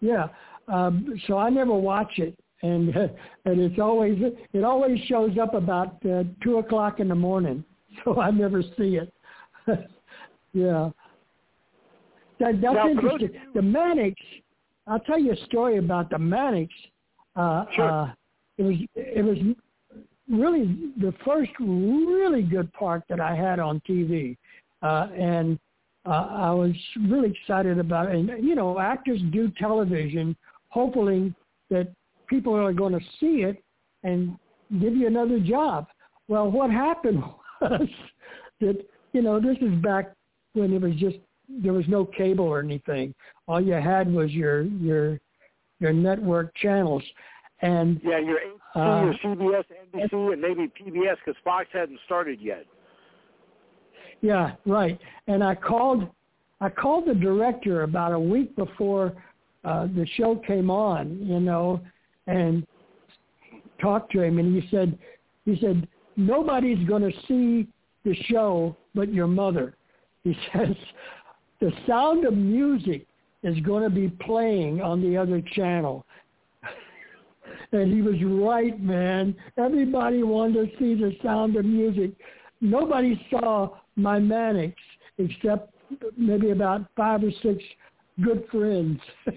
[0.00, 0.28] Yeah,
[0.68, 2.94] um, so I never watch it, and
[3.44, 4.18] and it's always
[4.52, 7.64] it always shows up about uh, two o'clock in the morning,
[8.04, 9.12] so I never see it.
[10.52, 10.90] yeah.
[12.38, 13.32] That, that's now, interesting.
[13.54, 14.16] The Mannix,
[14.86, 16.72] I'll tell you a story about the Mannix.
[17.36, 17.90] Uh, sure.
[17.90, 18.12] Uh,
[18.56, 19.38] it was it was
[20.30, 24.36] really the first really good part that I had on TV,
[24.82, 25.58] uh, and
[26.06, 26.72] uh, I was
[27.08, 28.16] really excited about it.
[28.16, 30.36] And you know, actors do television,
[30.68, 31.34] hoping
[31.68, 31.92] that
[32.30, 33.62] people are going to see it
[34.04, 34.38] and
[34.80, 35.88] give you another job.
[36.28, 37.22] Well, what happened
[37.60, 37.88] was
[38.60, 40.12] that you know this is back
[40.54, 41.16] when it was just
[41.48, 43.12] there was no cable or anything.
[43.48, 45.18] All you had was your your
[45.80, 47.02] your network channels,
[47.60, 52.40] and yeah, your ABC, uh, your CBS, NBC, and maybe PBS because Fox hadn't started
[52.40, 52.64] yet.
[54.20, 54.98] Yeah, right.
[55.26, 56.08] And I called
[56.60, 59.12] I called the director about a week before
[59.64, 61.80] uh, the show came on, you know,
[62.26, 62.66] and
[63.80, 64.98] talked to him, and he said
[65.44, 67.68] he said nobody's going to see
[68.04, 69.74] the show but your mother.
[70.22, 70.76] He says
[71.60, 73.06] the sound of music
[73.42, 76.04] is going to be playing on the other channel.
[77.72, 79.34] and he was right, man.
[79.56, 82.10] Everybody wanted to see the sound of music.
[82.60, 84.74] Nobody saw my Mannix
[85.16, 85.74] except
[86.18, 87.62] maybe about five or six
[88.22, 89.00] good friends.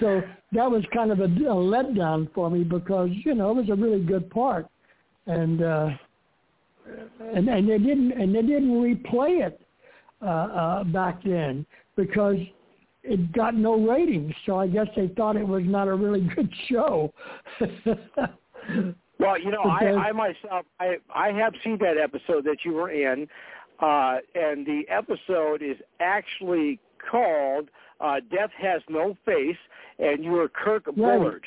[0.00, 0.22] so
[0.52, 3.74] that was kind of a, a letdown for me because you know it was a
[3.74, 4.66] really good part,
[5.26, 5.90] and uh,
[7.34, 9.60] and and they didn't and they didn't replay it
[10.22, 12.36] uh, uh, back then because
[13.02, 14.34] it got no ratings.
[14.46, 17.12] So I guess they thought it was not a really good show.
[19.18, 22.90] well, you know, I, I myself, I I have seen that episode that you were
[22.90, 23.28] in,
[23.80, 27.68] uh, and the episode is actually called
[28.00, 29.56] uh, "Death Has No Face,"
[29.98, 30.96] and you were Kirk right.
[30.96, 31.46] Bullard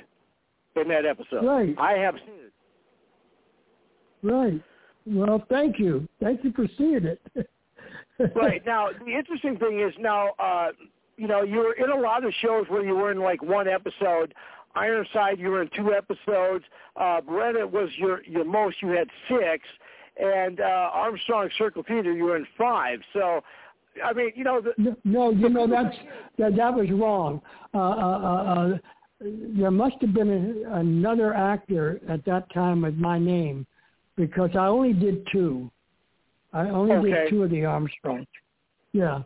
[0.76, 1.46] in that episode.
[1.46, 1.76] Right.
[1.78, 2.54] I have seen it.
[4.24, 4.62] Right.
[5.06, 6.08] Well, thank you.
[6.22, 7.22] Thank you for seeing it.
[8.36, 10.72] right now, the interesting thing is now, uh,
[11.18, 13.68] you know, you were in a lot of shows where you were in like one
[13.68, 14.34] episode.
[14.76, 16.64] Ironside, you were in two episodes.
[16.96, 18.78] Uh, Baretta was your your most.
[18.82, 19.66] You had six,
[20.18, 23.00] and uh, Armstrong Circle Theater, you were in five.
[23.14, 23.42] So,
[24.04, 25.96] I mean, you know, the, no, you know that's
[26.38, 27.42] that that was wrong.
[27.74, 28.78] Uh, uh, uh,
[29.20, 33.68] there must have been a, another actor at that time with my name,
[34.16, 35.70] because I only did two.
[36.54, 37.24] I only Okay.
[37.24, 38.28] did two of the Armstrongs.
[38.94, 39.24] Yeah.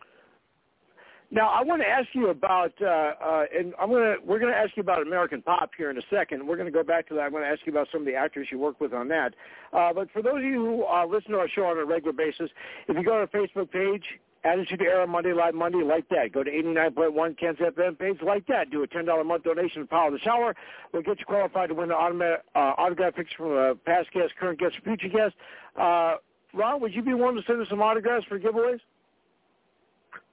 [1.32, 4.78] Now I want to ask you about, uh, uh, and I'm gonna we're gonna ask
[4.78, 6.48] you about American Pop here in a second.
[6.48, 7.22] We're gonna go back to that.
[7.22, 9.34] I'm gonna ask you about some of the actors you work with on that.
[9.74, 12.14] Uh, but for those of you who uh, listen to our show on a regular
[12.14, 12.50] basis,
[12.88, 14.04] if you go to our Facebook page,
[14.46, 16.32] Attitude Era Monday Live Monday, like that.
[16.32, 18.70] Go to 89.1 KensFM page, like that.
[18.70, 20.56] Do a $10 a month donation to Power of the Shower.
[20.94, 24.34] We'll get you qualified to win an automatic, uh, autograph picture from a past guest,
[24.40, 25.34] current guest, or future guest.
[25.76, 26.16] Uh,
[26.54, 28.80] Ron, would you be willing to send us some autographs for giveaways?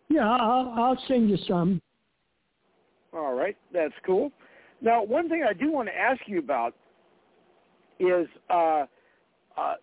[0.08, 1.80] Yeah, I'll, I'll send you some.
[3.14, 4.30] All right, that's cool.
[4.82, 6.74] Now, one thing I do want to ask you about
[7.98, 8.84] is uh,
[9.56, 9.74] uh,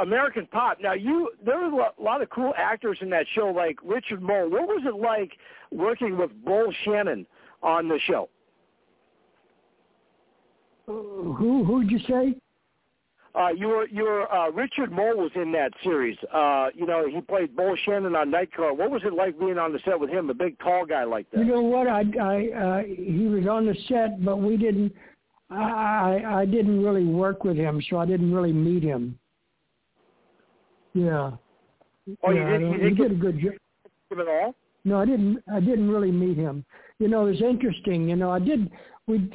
[0.00, 0.78] American Pop.
[0.80, 4.50] Now, you there were a lot of cool actors in that show, like Richard Moll.
[4.50, 5.32] What was it like
[5.70, 7.26] working with Bull Shannon
[7.62, 8.28] on the show?
[10.88, 12.34] Uh, Who who'd you say?
[13.32, 16.16] Uh, your were you were uh, Richard Moll was in that series.
[16.34, 18.76] Uh, you know, he played Bull Shannon on Night Nightcrawler.
[18.76, 21.30] What was it like being on the set with him, a big tall guy like
[21.30, 21.38] that?
[21.38, 21.86] You know what?
[21.86, 24.92] I I uh, he was on the set, but we didn't.
[25.48, 29.16] I I I didn't really work with him, so I didn't really meet him.
[30.94, 31.32] Yeah.
[32.22, 33.54] Oh, you didn't- you did a good job.
[34.10, 34.54] Him at all?
[34.84, 35.42] No, I didn't.
[35.52, 36.64] I didn't really meet him.
[36.98, 38.08] You know, it was interesting.
[38.08, 38.70] You know, I did.
[39.06, 39.30] We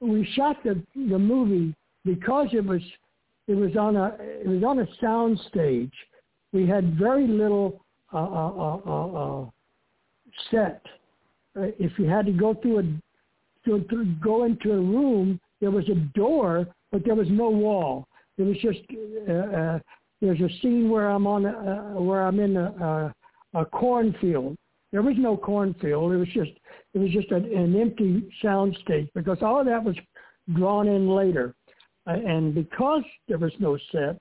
[0.00, 1.74] we shot the the movie
[2.04, 2.82] because it was
[3.48, 5.94] it was on a it was on a sound stage.
[6.52, 9.50] We had very little uh, uh, uh, uh, uh,
[10.50, 10.84] set.
[11.56, 12.82] Uh, if you had to go through a
[13.64, 18.06] to, to go into a room there was a door, but there was no wall.
[18.38, 18.80] It was just
[19.28, 19.78] uh, uh,
[20.20, 21.44] there's a scene where I'm on
[22.06, 23.12] where I'm in a,
[23.54, 24.56] a, a cornfield.
[24.92, 26.12] There was no cornfield.
[26.12, 26.52] It was just
[26.94, 29.96] it was just an, an empty sound stage because all of that was
[30.54, 31.54] drawn in later,
[32.06, 34.18] and because there was no set,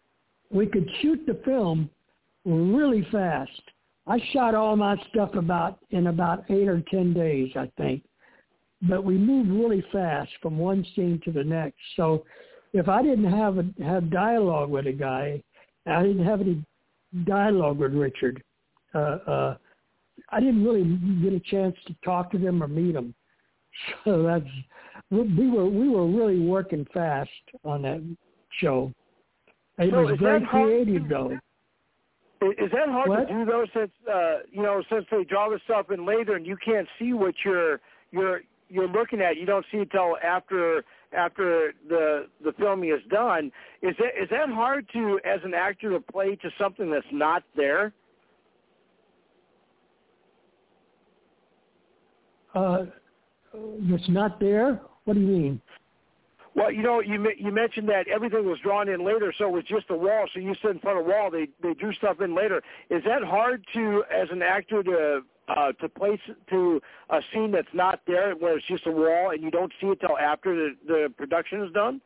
[0.52, 1.89] we could shoot the film
[2.46, 3.62] really fast.
[4.08, 8.04] I shot all my stuff about in about eight or ten days, I think.
[8.82, 11.78] But we moved really fast from one scene to the next.
[11.96, 12.24] So
[12.74, 15.41] if I didn't have a, have dialogue with a guy,
[15.86, 16.64] I didn't have any
[17.26, 18.42] dialogue with Richard.
[18.94, 19.58] Uh, uh,
[20.30, 20.84] I didn't really
[21.22, 23.14] get a chance to talk to them or meet them.
[24.06, 24.46] So that's
[25.12, 27.30] we were we were really working fast
[27.66, 28.02] on that
[28.62, 28.92] show.
[29.78, 31.32] It So was very hard creative, though.
[32.42, 33.28] Is is that hard What?
[33.28, 33.66] to do though?
[33.74, 37.14] Since uh, you know, since they draw this stuff in later, and you can't see
[37.14, 37.82] what you're
[38.12, 40.84] you're you're looking at, you don't see it till after
[41.16, 43.51] after the the filming is done.
[43.82, 47.43] Is that is that hard to as an actor to play to something that's not
[47.55, 47.93] there?
[52.53, 52.86] Uh,
[53.53, 54.82] it's not there.
[55.03, 55.61] What do you mean?
[56.55, 59.63] Well, you know, you you mentioned that everything was drawn in later, so it was
[59.66, 60.26] just a wall.
[60.34, 61.30] So you stood in front of a wall.
[61.30, 62.61] They they drew stuff in later.
[62.89, 66.20] Is that hard to, as an actor, to uh, to place
[66.50, 69.88] to a scene that's not there, where it's just a wall, and you don't see
[69.88, 72.02] it till after the, the production is done?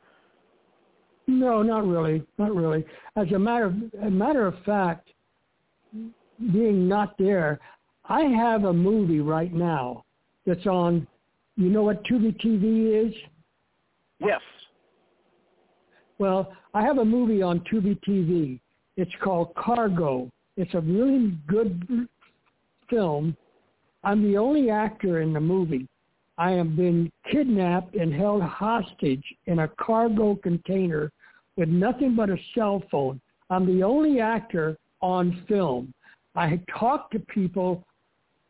[1.27, 2.83] No, not really, not really.
[3.15, 5.09] As a matter of, a matter of fact,
[6.51, 7.59] being not there,
[8.05, 10.05] I have a movie right now
[10.45, 11.07] that's on.
[11.55, 13.13] You know what Tubi TV is?
[14.19, 14.39] Yes.
[16.17, 18.59] Well, I have a movie on Tubi TV.
[18.97, 20.31] It's called Cargo.
[20.57, 22.07] It's a really good
[22.89, 23.35] film.
[24.03, 25.87] I'm the only actor in the movie.
[26.37, 31.11] I have been kidnapped and held hostage in a cargo container
[31.57, 33.19] with nothing but a cell phone.
[33.49, 35.93] I'm the only actor on film.
[36.35, 37.83] I talk to people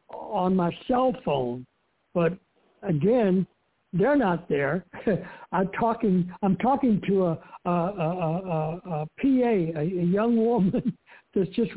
[0.09, 1.65] on my cell phone,
[2.13, 2.37] but
[2.83, 3.47] again,
[3.93, 4.85] they're not there.
[5.51, 6.31] I'm talking.
[6.43, 10.97] I'm talking to a a, a, a, a PA, a, a young woman
[11.33, 11.71] that's just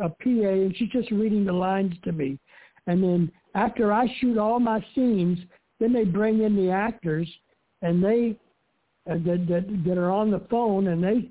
[0.00, 2.38] a PA, and she's just reading the lines to me.
[2.86, 5.38] And then after I shoot all my scenes,
[5.80, 7.28] then they bring in the actors,
[7.82, 8.36] and they
[9.10, 11.30] uh, that, that that are on the phone, and they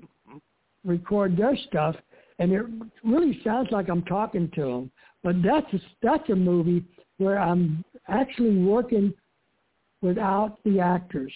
[0.84, 1.96] record their stuff,
[2.38, 2.64] and it
[3.02, 4.90] really sounds like I'm talking to them.
[5.22, 6.84] But that's a, that's a movie
[7.18, 9.14] where I'm actually working
[10.02, 11.32] without the actors.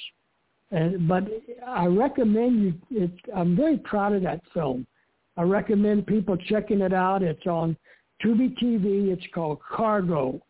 [0.70, 1.24] And but
[1.66, 3.04] I recommend you.
[3.04, 4.86] It, I'm very proud of that film.
[5.38, 7.22] I recommend people checking it out.
[7.22, 7.76] It's on
[8.22, 9.12] Tubi TV.
[9.12, 10.42] It's called Cargo.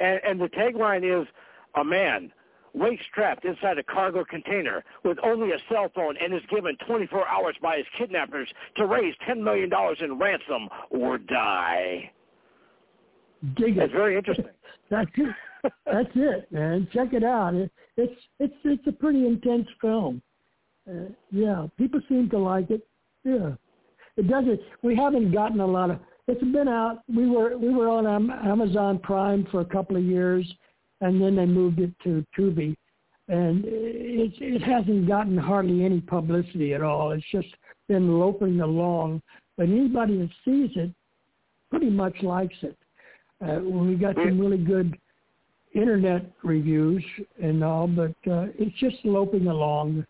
[0.00, 1.28] And, and the tagline is,
[1.76, 2.32] "A man
[2.72, 7.28] waits trapped inside a cargo container with only a cell phone and is given 24
[7.28, 12.10] hours by his kidnappers to raise 10 million dollars in ransom or die."
[13.56, 13.80] Dig it.
[13.80, 14.46] That's very interesting.
[14.90, 15.34] That's it.
[15.84, 16.88] That's it, man.
[16.94, 17.54] Check it out.
[17.54, 20.22] It, it's it's it's a pretty intense film.
[20.88, 22.87] Uh, yeah, people seem to like it.
[23.24, 23.52] Yeah,
[24.16, 24.60] it doesn't.
[24.82, 25.98] We haven't gotten a lot of.
[26.26, 27.02] It's been out.
[27.14, 30.46] We were we were on Amazon Prime for a couple of years,
[31.00, 32.76] and then they moved it to Tubi,
[33.28, 37.12] and it it hasn't gotten hardly any publicity at all.
[37.12, 37.48] It's just
[37.88, 39.22] been loping along.
[39.56, 40.90] But anybody that sees it
[41.70, 42.76] pretty much likes it.
[43.44, 44.96] Uh, we got some really good
[45.74, 47.04] internet reviews
[47.42, 50.04] and all, but uh, it's just loping along.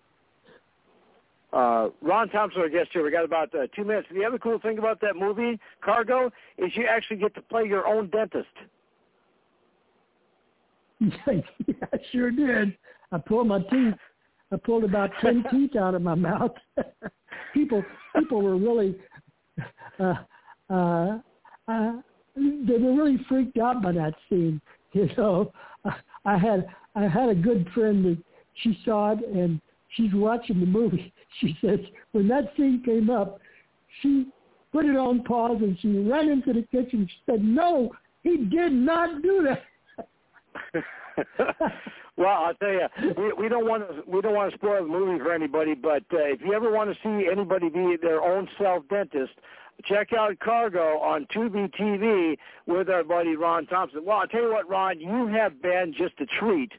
[1.52, 3.02] Uh, Ron Thompson, our guest here.
[3.02, 4.08] We got about uh, two minutes.
[4.12, 7.86] The other cool thing about that movie, Cargo, is you actually get to play your
[7.86, 8.46] own dentist.
[11.00, 11.08] yeah,
[11.92, 12.76] I sure did.
[13.12, 13.94] I pulled my teeth.
[14.52, 16.52] I pulled about ten teeth out of my mouth.
[17.54, 17.82] people,
[18.18, 18.96] people were really,
[19.98, 20.14] uh,
[20.68, 21.18] uh,
[21.66, 21.92] uh,
[22.36, 24.60] they were really freaked out by that scene.
[24.92, 25.52] You know,
[25.84, 25.94] I,
[26.24, 28.18] I had I had a good friend that
[28.62, 29.60] she saw it and
[29.96, 31.12] she's watching the movie.
[31.40, 31.80] She says
[32.12, 33.40] when that scene came up,
[34.02, 34.26] she
[34.72, 37.08] put it on pause and she ran into the kitchen.
[37.08, 37.90] She said, "No,
[38.22, 39.62] he did not do that."
[42.16, 44.88] well, I'll tell you, we, we don't want to we don't want to spoil the
[44.88, 45.74] movie for anybody.
[45.74, 49.32] But uh, if you ever want to see anybody be their own self dentist,
[49.84, 54.04] check out Cargo on Tubi TV with our buddy Ron Thompson.
[54.04, 56.72] Well, I'll tell you what, Ron, you have been just a treat.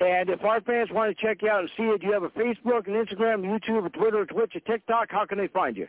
[0.00, 2.22] And if our fans want to check you out and see it, do you have
[2.22, 5.08] a Facebook, an Instagram, YouTube, a Twitter, a Twitch, a TikTok?
[5.10, 5.86] How can they find you?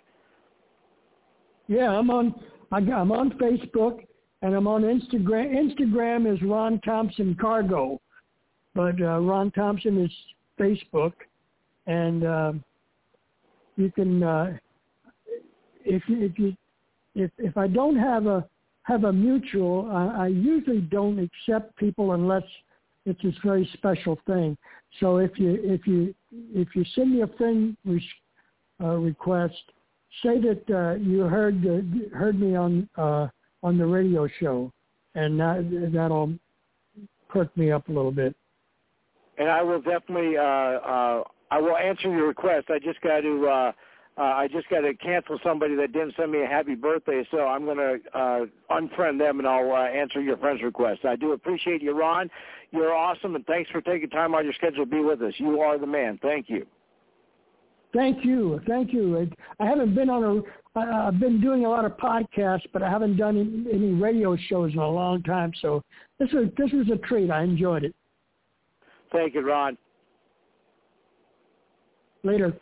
[1.68, 2.36] Yeah, I'm on.
[2.74, 4.06] I'm on Facebook
[4.42, 5.54] and I'm on Instagram.
[5.54, 8.02] Instagram is Ron Thompson Cargo,
[8.74, 10.12] but uh, Ron Thompson is
[10.60, 11.14] Facebook,
[11.88, 12.54] and uh,
[13.78, 14.58] you can uh,
[15.86, 16.56] if you if you
[17.16, 18.46] if if I don't have a
[18.84, 22.44] have a mutual, I, I usually don't accept people unless
[23.06, 24.58] it's a very special thing.
[25.00, 28.10] So if you if you if you send me a friend re-
[28.82, 29.62] uh, request,
[30.24, 33.28] say that uh, you heard the, heard me on uh,
[33.64, 34.72] on the radio show,
[35.16, 36.34] and that that'll
[37.30, 38.36] perk me up a little bit.
[39.38, 42.68] And I will definitely uh, uh, I will answer your request.
[42.70, 43.48] I just got to.
[43.48, 43.72] Uh,
[44.18, 47.40] uh, I just got to cancel somebody that didn't send me a happy birthday, so
[47.40, 51.06] I'm going to uh, unfriend them and I'll uh, answer your friend's request.
[51.06, 52.30] I do appreciate you, Ron.
[52.72, 55.34] You're awesome, and thanks for taking time out of your schedule to be with us.
[55.38, 56.20] You are the man.
[56.22, 56.66] Thank you.
[57.94, 59.30] Thank you, thank you.
[59.60, 60.80] I haven't been on a.
[60.80, 64.80] I've been doing a lot of podcasts, but I haven't done any radio shows in
[64.80, 65.52] a long time.
[65.62, 65.84] So
[66.18, 67.30] this was this was a treat.
[67.30, 67.94] I enjoyed it.
[69.12, 69.78] Thank you, Ron.
[72.24, 72.54] Later.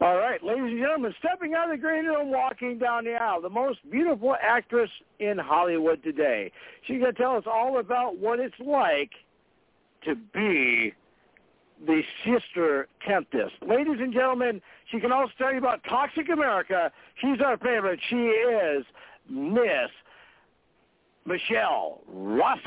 [0.00, 3.40] All right, ladies and gentlemen, stepping out of the green room, walking down the aisle,
[3.40, 4.90] the most beautiful actress
[5.20, 6.50] in Hollywood today.
[6.86, 9.10] She's going to tell us all about what it's like
[10.04, 10.92] to be
[11.86, 13.54] the sister Tempest.
[13.66, 16.90] Ladies and gentlemen, she can also tell you about Toxic America.
[17.20, 18.00] She's our favorite.
[18.08, 18.84] She is
[19.28, 19.90] Miss
[21.24, 22.60] Michelle Rossi.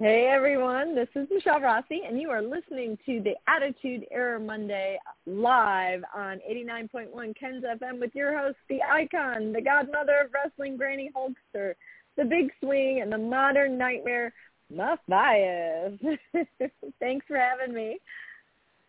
[0.00, 4.98] Hey everyone, this is Michelle Rossi, and you are listening to the Attitude Era Monday
[5.24, 11.74] live on 89.1 KensFM with your host, the icon, the godmother of wrestling, Granny Hulkster,
[12.16, 14.32] the big swing, and the modern nightmare,
[14.68, 15.96] Matthias.
[16.98, 17.98] Thanks for having me.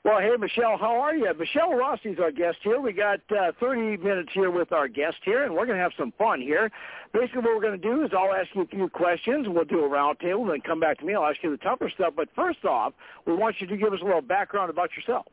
[0.05, 1.33] Well, hey, Michelle, how are you?
[1.35, 2.79] Michelle Rossi's our guest here.
[2.79, 5.93] We got uh, 30 minutes here with our guest here, and we're going to have
[5.97, 6.69] some fun here.
[7.11, 9.47] Basically, what we're going to do is I'll ask you a few questions.
[9.49, 11.15] We'll do a roundtable, and then come back to me.
[11.15, 12.13] I'll ask you the tougher stuff.
[12.15, 12.93] But first off,
[13.25, 15.25] we want you to give us a little background about yourself.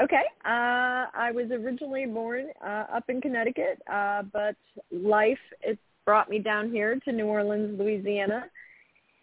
[0.00, 0.22] Okay.
[0.44, 4.54] Uh, I was originally born uh, up in Connecticut, uh, but
[4.92, 8.44] life it brought me down here to New Orleans, Louisiana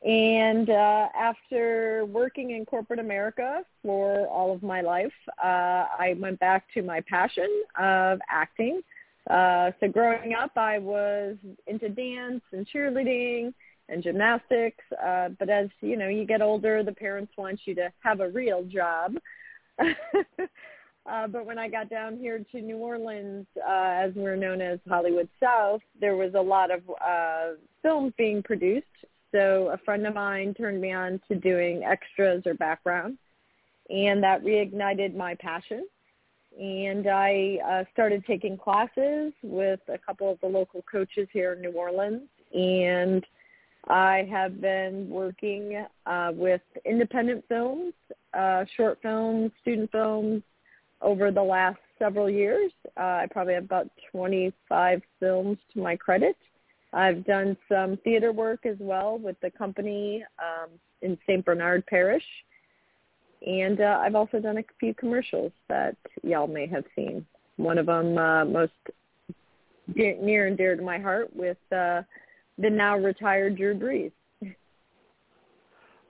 [0.04, 6.40] and uh, after working in corporate America for all of my life, uh, I went
[6.40, 8.82] back to my passion of acting.
[9.30, 11.38] Uh, so growing up, I was
[11.68, 13.54] into dance and cheerleading
[13.88, 14.84] and gymnastics.
[15.02, 18.28] Uh, but as you know, you get older, the parents want you to have a
[18.28, 19.16] real job.
[19.80, 24.80] uh, but when I got down here to New Orleans, uh, as we're known as
[24.90, 28.88] Hollywood South, there was a lot of uh, films being produced
[29.34, 33.18] so a friend of mine turned me on to doing extras or background,
[33.90, 35.86] and that reignited my passion.
[36.60, 41.62] And I uh, started taking classes with a couple of the local coaches here in
[41.62, 43.26] New Orleans, and
[43.88, 47.94] I have been working uh, with independent films,
[48.34, 50.44] uh, short films, student films
[51.02, 52.72] over the last several years.
[52.96, 56.38] Uh, I probably have about 25 films to my credit.
[56.94, 60.70] I've done some theater work as well with the company um,
[61.02, 61.44] in St.
[61.44, 62.24] Bernard Parish.
[63.46, 67.26] And uh, I've also done a few commercials that y'all may have seen.
[67.58, 68.72] One of them uh, most
[69.96, 72.04] dear, near and dear to my heart with uh,
[72.58, 74.12] the now retired Drew Brees.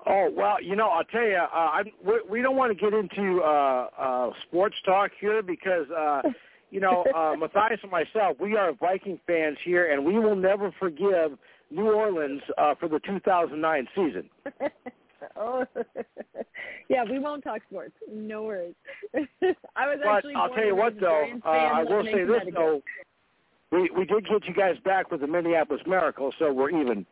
[0.05, 2.93] Oh well, you know I'll tell you, uh, I, we, we don't want to get
[2.93, 6.21] into uh, uh, sports talk here because uh,
[6.73, 10.73] you know, uh, Matthias and myself, we are Viking fans here, and we will never
[10.79, 11.37] forgive
[11.69, 14.29] New Orleans uh, for the 2009 season.
[15.37, 15.65] oh,
[16.89, 17.93] yeah, we won't talk sports.
[18.11, 18.73] No worries.
[19.13, 20.33] I was but actually.
[20.35, 21.25] I'll tell you what, though.
[21.45, 22.81] Uh, I will say this, though.
[23.73, 27.07] We we did get you guys back with the Minneapolis Miracle, so we're even.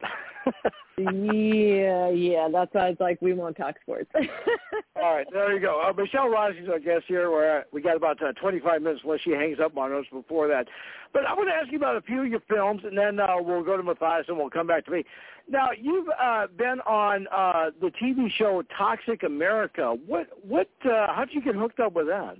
[1.00, 2.48] yeah, yeah.
[2.54, 4.12] That's why it's like we won't talk sports.
[4.96, 5.82] All right, there you go.
[5.84, 7.32] Uh, Michelle Rossi's our guest here.
[7.32, 10.68] Where we got about uh, 25 minutes unless she hangs up on us before that.
[11.14, 13.38] But I want to ask you about a few of your films, and then uh,
[13.40, 15.04] we'll go to Matthias and we'll come back to me.
[15.50, 19.96] Now, you've uh, been on uh, the TV show Toxic America.
[20.06, 20.28] What?
[20.48, 20.70] What?
[20.86, 22.38] Uh, how did you get hooked up with that?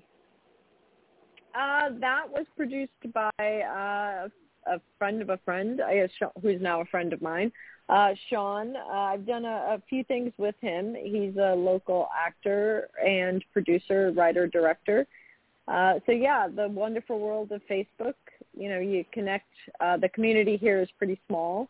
[1.54, 4.28] Uh, that was produced by uh,
[4.68, 6.10] a friend of a friend, I guess,
[6.42, 7.52] who's now a friend of mine.
[7.90, 10.96] Uh, Sean, uh, I've done a, a few things with him.
[10.96, 15.06] He's a local actor and producer, writer, director.
[15.68, 18.14] Uh, so yeah, the wonderful world of Facebook.
[18.58, 19.48] You know, you connect.
[19.80, 21.70] Uh, the community here is pretty small,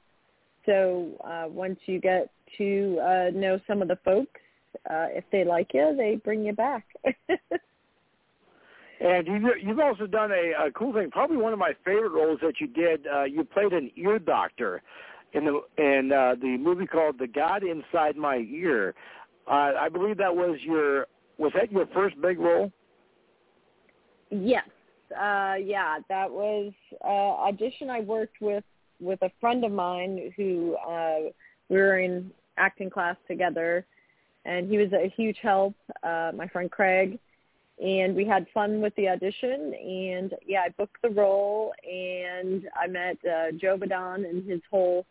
[0.66, 4.40] so uh, once you get to uh, know some of the folks,
[4.90, 6.86] uh, if they like you, they bring you back.
[9.02, 11.10] And you've, you've also done a, a cool thing.
[11.10, 13.08] Probably one of my favorite roles that you did.
[13.08, 14.84] Uh, you played an ear doctor
[15.34, 18.94] in the in uh, the movie called The God Inside My Ear.
[19.48, 21.08] Uh, I believe that was your
[21.40, 22.72] was that your first big role?
[24.30, 24.70] Yes.
[25.12, 26.72] Uh, yeah, that was
[27.04, 28.64] uh, audition I worked with
[29.00, 31.32] with a friend of mine who uh,
[31.70, 33.84] we were in acting class together,
[34.46, 35.74] and he was a huge help.
[36.04, 37.18] Uh, my friend Craig
[37.82, 39.74] and we had fun with the audition.
[39.74, 45.06] And yeah i booked the role and i met uh, joe badon and his whole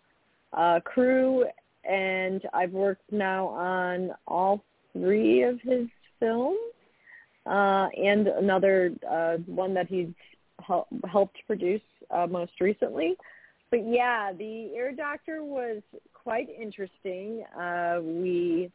[0.53, 1.47] uh crew.
[1.85, 6.59] And i've worked now on all three of his films
[7.47, 10.13] uh and another uh one that he's
[10.67, 13.17] hel- helped produce uh, most recently.
[13.71, 15.83] But yeah the Air doctor was
[16.15, 17.45] quite interesting.
[17.59, 18.71] Uh we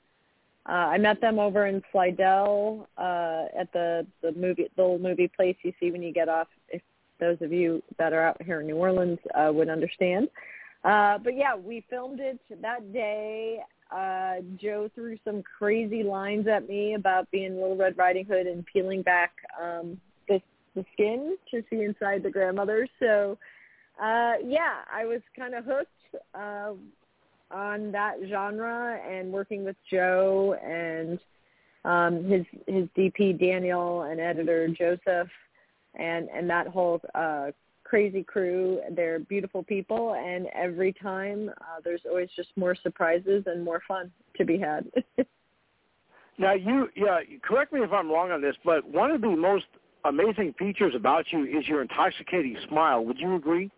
[0.68, 5.28] uh, I met them over in Slidell uh, at the the movie the little movie
[5.28, 6.47] place you see when you get off.
[6.70, 6.82] If
[7.20, 10.28] those of you that are out here in New Orleans uh, would understand.
[10.84, 13.59] Uh, but yeah, we filmed it that day.
[13.95, 18.66] Uh, Joe threw some crazy lines at me about being Little Red Riding Hood and
[18.66, 20.41] peeling back um, the
[20.76, 22.88] the skin to see inside the grandmother.
[22.99, 23.38] So
[24.01, 25.89] uh, yeah, I was kind of hooked.
[26.34, 26.74] Uh,
[27.52, 31.20] on that genre and working with Joe and
[31.86, 35.30] um, his his DP Daniel and editor Joseph
[35.96, 37.52] and and that whole uh,
[37.84, 38.82] crazy crew.
[38.91, 44.12] They're beautiful people, and every time uh, there's always just more surprises and more fun
[44.38, 44.91] to be had.
[46.38, 49.66] now, you yeah, correct me if I'm wrong on this, but one of the most
[50.04, 53.06] amazing features about you is your intoxicating smile.
[53.06, 53.72] Would you agree?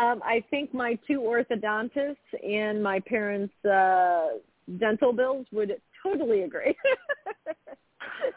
[0.00, 2.16] Um, I think my two orthodontists
[2.46, 4.38] and my parents' uh,
[4.78, 6.74] dental bills would totally agree.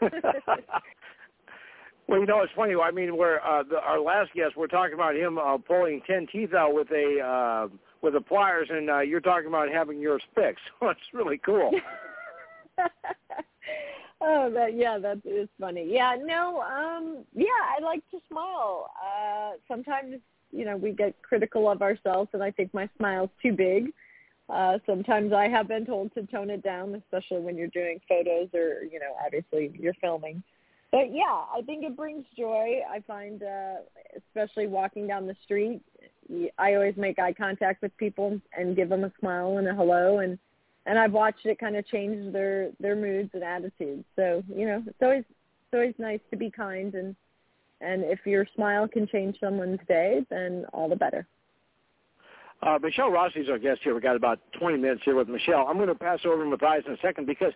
[2.08, 2.74] well, you know, it's funny.
[2.74, 4.56] I mean, we're uh, the, our last guest.
[4.56, 7.68] We're talking about him uh, pulling ten teeth out with a uh,
[8.02, 10.64] with a pliers, and uh, you're talking about having yours fixed.
[10.80, 11.70] So it's really cool.
[14.20, 15.86] oh, that yeah, that is funny.
[15.88, 17.46] Yeah, no, um, yeah,
[17.78, 18.90] I like to smile.
[19.02, 20.20] Uh, sometimes
[20.52, 23.92] you know, we get critical of ourselves, and I think my smile's too big.
[24.48, 28.48] Uh, sometimes I have been told to tone it down, especially when you're doing photos
[28.54, 30.42] or, you know, obviously you're filming.
[30.92, 32.80] But yeah, I think it brings joy.
[32.88, 33.76] I find, uh,
[34.16, 35.82] especially walking down the street,
[36.58, 40.18] I always make eye contact with people and give them a smile and a hello,
[40.18, 40.38] and
[40.86, 44.04] and I've watched it kind of change their their moods and attitudes.
[44.16, 47.16] So you know, it's always it's always nice to be kind and
[47.80, 51.26] and if your smile can change someone's day, then all the better.
[52.62, 53.92] Uh, Michelle Rossi is our guest here.
[53.92, 55.66] We've got about 20 minutes here with Michelle.
[55.68, 57.52] I'm going to pass over to Matthias in a second because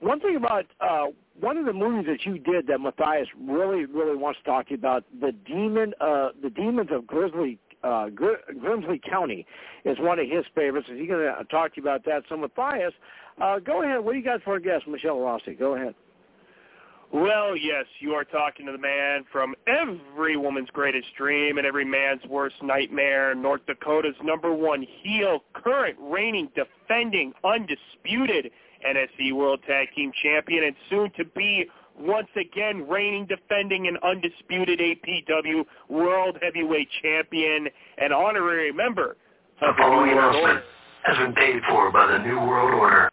[0.00, 1.06] one thing about uh,
[1.40, 4.72] one of the movies that you did that Matthias really, really wants to talk to
[4.72, 9.46] you about, the demon, uh, the demons of Grizzly, uh, Grimsley County,
[9.84, 10.88] is one of his favorites.
[10.90, 12.24] Is he going to talk to you about that?
[12.28, 12.92] So Matthias,
[13.40, 14.04] uh, go ahead.
[14.04, 15.54] What do you got for a guest, Michelle Rossi?
[15.54, 15.94] Go ahead.
[17.12, 21.84] Well, yes, you are talking to the man from every woman's greatest dream and every
[21.84, 28.50] man's worst nightmare, North Dakota's number one heel, current reigning, defending, undisputed
[28.86, 31.66] NSC World Tag Team Champion, and soon to be
[31.98, 39.16] once again reigning, defending, and undisputed APW World Heavyweight Champion and honorary member
[39.62, 40.62] of the, New World Order.
[41.04, 43.10] has been paid for by the New World Order.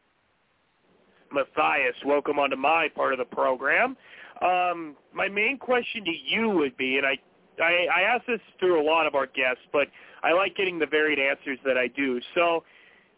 [1.33, 1.95] Matthias.
[2.05, 3.97] Welcome onto my part of the program.
[4.41, 7.17] Um, my main question to you would be, and I,
[7.61, 9.87] I, I ask this through a lot of our guests, but
[10.23, 12.19] I like getting the varied answers that I do.
[12.35, 12.63] So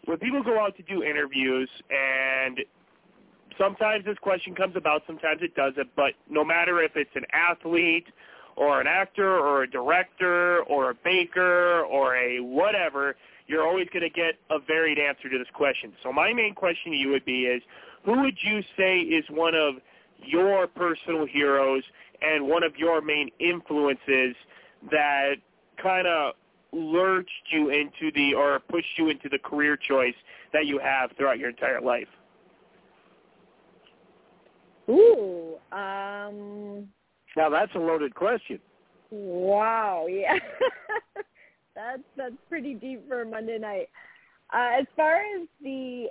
[0.05, 2.59] when people go out to do interviews and
[3.57, 8.07] sometimes this question comes about, sometimes it doesn't, but no matter if it's an athlete
[8.55, 13.15] or an actor or a director or a baker or a whatever,
[13.47, 15.93] you're always going to get a varied answer to this question.
[16.01, 17.61] So my main question to you would be is,
[18.05, 19.75] who would you say is one of
[20.19, 21.83] your personal heroes
[22.21, 24.35] and one of your main influences
[24.91, 25.35] that
[25.81, 26.33] kind of
[26.71, 30.13] lurched you into the or pushed you into the career choice
[30.53, 32.07] that you have throughout your entire life?
[34.87, 36.87] Ooh, um,
[37.35, 38.59] now that's a loaded question.
[39.09, 40.37] Wow, yeah,
[41.75, 43.89] that's that's pretty deep for a Monday night.
[44.53, 46.07] Uh, as far as the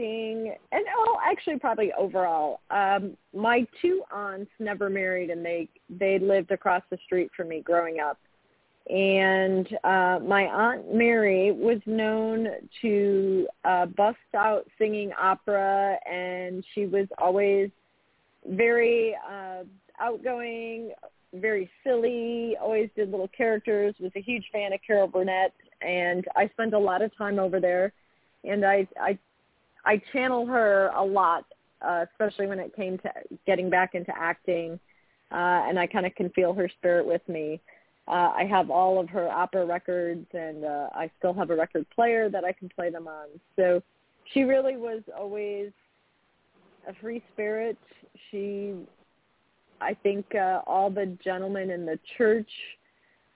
[0.00, 6.18] acting, and oh, actually, probably overall, um, my two aunts never married, and they they
[6.18, 8.18] lived across the street from me growing up.
[8.88, 12.48] And uh, my aunt Mary was known
[12.82, 17.70] to uh, bust out singing opera, and she was always
[18.48, 19.62] very uh,
[20.00, 20.92] outgoing,
[21.34, 26.48] very silly, always did little characters, was a huge fan of Carol Burnett, and I
[26.48, 27.92] spent a lot of time over there,
[28.42, 29.18] and I I
[29.84, 31.44] I channel her a lot,
[31.82, 33.12] uh, especially when it came to
[33.46, 34.78] getting back into acting,
[35.32, 37.60] uh, and I kind of can feel her spirit with me.
[38.08, 41.86] Uh, I have all of her opera records, and uh, I still have a record
[41.94, 43.28] player that I can play them on.
[43.56, 43.82] So
[44.32, 45.70] she really was always
[46.88, 47.78] a free spirit.
[48.30, 48.74] She,
[49.80, 52.50] I think, uh, all the gentlemen in the church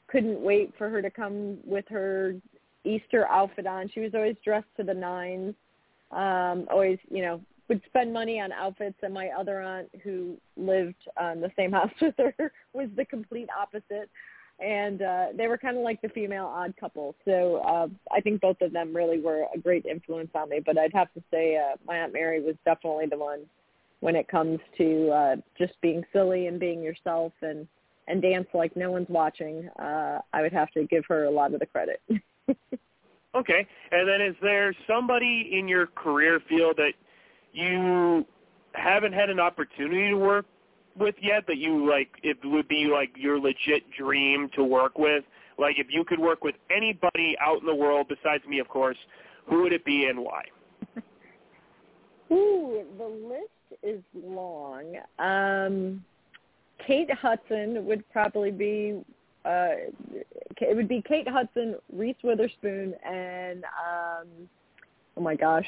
[0.09, 2.35] couldn't wait for her to come with her
[2.85, 3.91] Easter outfit on.
[3.93, 5.55] She was always dressed to the nines.
[6.11, 11.09] Um, always, you know, would spend money on outfits, and my other aunt, who lived
[11.19, 14.11] on the same house with her, was the complete opposite
[14.61, 17.15] and uh, they were kind of like the female odd couple.
[17.25, 20.61] So uh, I think both of them really were a great influence on me.
[20.65, 23.41] But I'd have to say uh, my aunt Mary was definitely the one
[24.01, 27.67] when it comes to uh, just being silly and being yourself and
[28.07, 29.69] and dance like no one's watching.
[29.79, 32.03] Uh, I would have to give her a lot of the credit.
[33.35, 36.93] okay, and then is there somebody in your career field that
[37.53, 38.25] you
[38.73, 40.47] haven't had an opportunity to work
[40.99, 45.25] with yet that you like it would be like your legit dream to work with?
[45.59, 48.97] Like if you could work with anybody out in the world besides me, of course,
[49.47, 50.43] who would it be and why?
[52.33, 54.97] Ooh, the list is long.
[55.19, 56.05] Um,
[56.87, 59.01] Kate Hudson would probably be.
[59.45, 59.91] Uh,
[60.61, 64.27] it would be Kate Hudson, Reese Witherspoon, and um,
[65.17, 65.67] oh my gosh,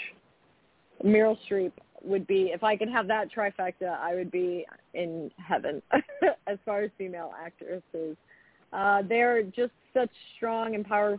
[1.05, 1.73] Meryl Streep
[2.03, 4.65] would be if I could have that trifecta, I would be
[4.95, 5.83] in heaven
[6.47, 8.17] as far as female actresses.
[8.73, 11.19] Uh, they're just such strong, empower,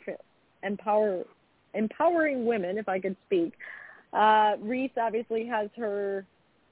[0.63, 1.23] empower,
[1.73, 3.53] empowering women, if I could speak.
[4.13, 6.25] Uh, Reese obviously has her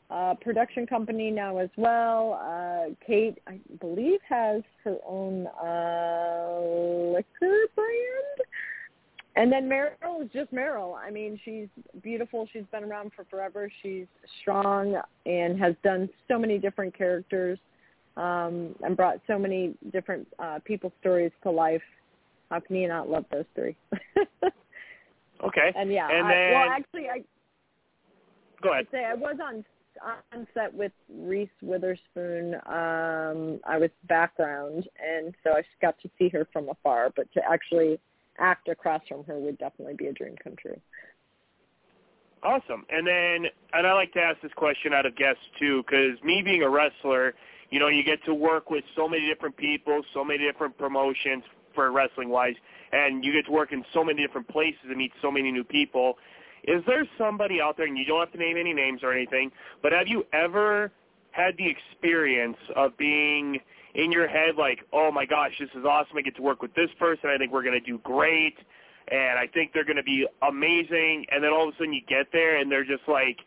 [0.09, 2.39] uh, production company now as well.
[2.41, 6.59] Uh, Kate, I believe, has her own uh,
[7.15, 8.39] liquor brand.
[9.37, 10.95] And then Meryl is just Meryl.
[10.95, 11.67] I mean, she's
[12.01, 12.47] beautiful.
[12.53, 13.69] She's been around for forever.
[13.83, 14.05] She's
[14.41, 14.95] strong
[15.25, 17.59] and has done so many different characters
[18.15, 21.81] um, and brought so many different uh, people's stories to life.
[22.49, 23.75] How can you not love those three?
[25.43, 25.73] okay.
[25.75, 27.23] And yeah, and I, then, well, actually, I
[28.61, 28.87] go ahead.
[28.87, 29.65] I'd say I was on
[30.03, 32.55] on set with Reese Witherspoon.
[32.65, 37.11] Um, I was background, and so I just got to see her from afar.
[37.15, 37.99] But to actually
[38.37, 40.79] act across from her would definitely be a dream come true.
[42.43, 42.85] Awesome.
[42.89, 46.43] And then, and I like to ask this question out of guests too, because me
[46.43, 47.33] being a wrestler,
[47.71, 51.43] you know, you get to work with so many different people, so many different promotions
[51.73, 52.55] for wrestling wise,
[52.91, 55.63] and you get to work in so many different places and meet so many new
[55.63, 56.17] people.
[56.67, 59.51] Is there somebody out there, and you don't have to name any names or anything,
[59.81, 60.91] but have you ever
[61.31, 63.59] had the experience of being
[63.93, 66.17] in your head like, oh my gosh, this is awesome.
[66.17, 67.29] I get to work with this person.
[67.29, 68.55] I think we're going to do great.
[69.09, 71.25] And I think they're going to be amazing.
[71.31, 73.37] And then all of a sudden you get there and they're just like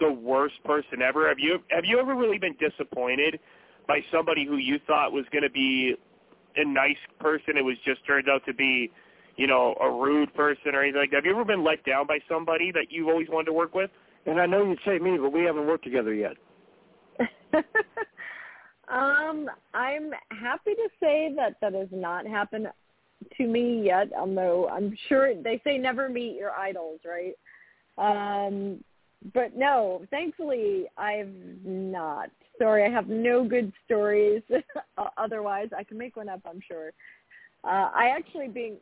[0.00, 1.28] the worst person ever.
[1.28, 3.40] Have you have you ever really been disappointed
[3.88, 5.96] by somebody who you thought was going to be
[6.56, 7.56] a nice person?
[7.56, 8.90] It was just turned out to be,
[9.36, 11.16] you know, a rude person or anything like that.
[11.16, 13.90] Have you ever been let down by somebody that you've always wanted to work with?
[14.26, 16.32] And I know you'd say me, but we haven't worked together yet.
[18.88, 22.68] Um, I'm happy to say that that has not happened
[23.36, 27.34] to me yet, although I'm sure they say never meet your idols, right?
[27.98, 28.84] Um,
[29.34, 31.34] but no, thankfully I've
[31.64, 32.30] not.
[32.58, 34.42] Sorry, I have no good stories.
[35.16, 36.92] Otherwise, I can make one up, I'm sure.
[37.64, 38.76] Uh, I actually being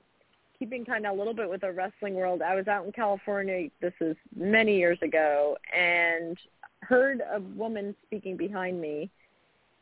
[0.64, 2.40] keeping kind of a little bit with the wrestling world.
[2.42, 3.68] I was out in California.
[3.80, 6.38] This is many years ago, and
[6.80, 9.10] heard a woman speaking behind me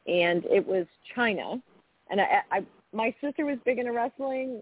[0.06, 1.60] and it was Chyna,
[2.10, 4.60] and I, I my sister was big into wrestling.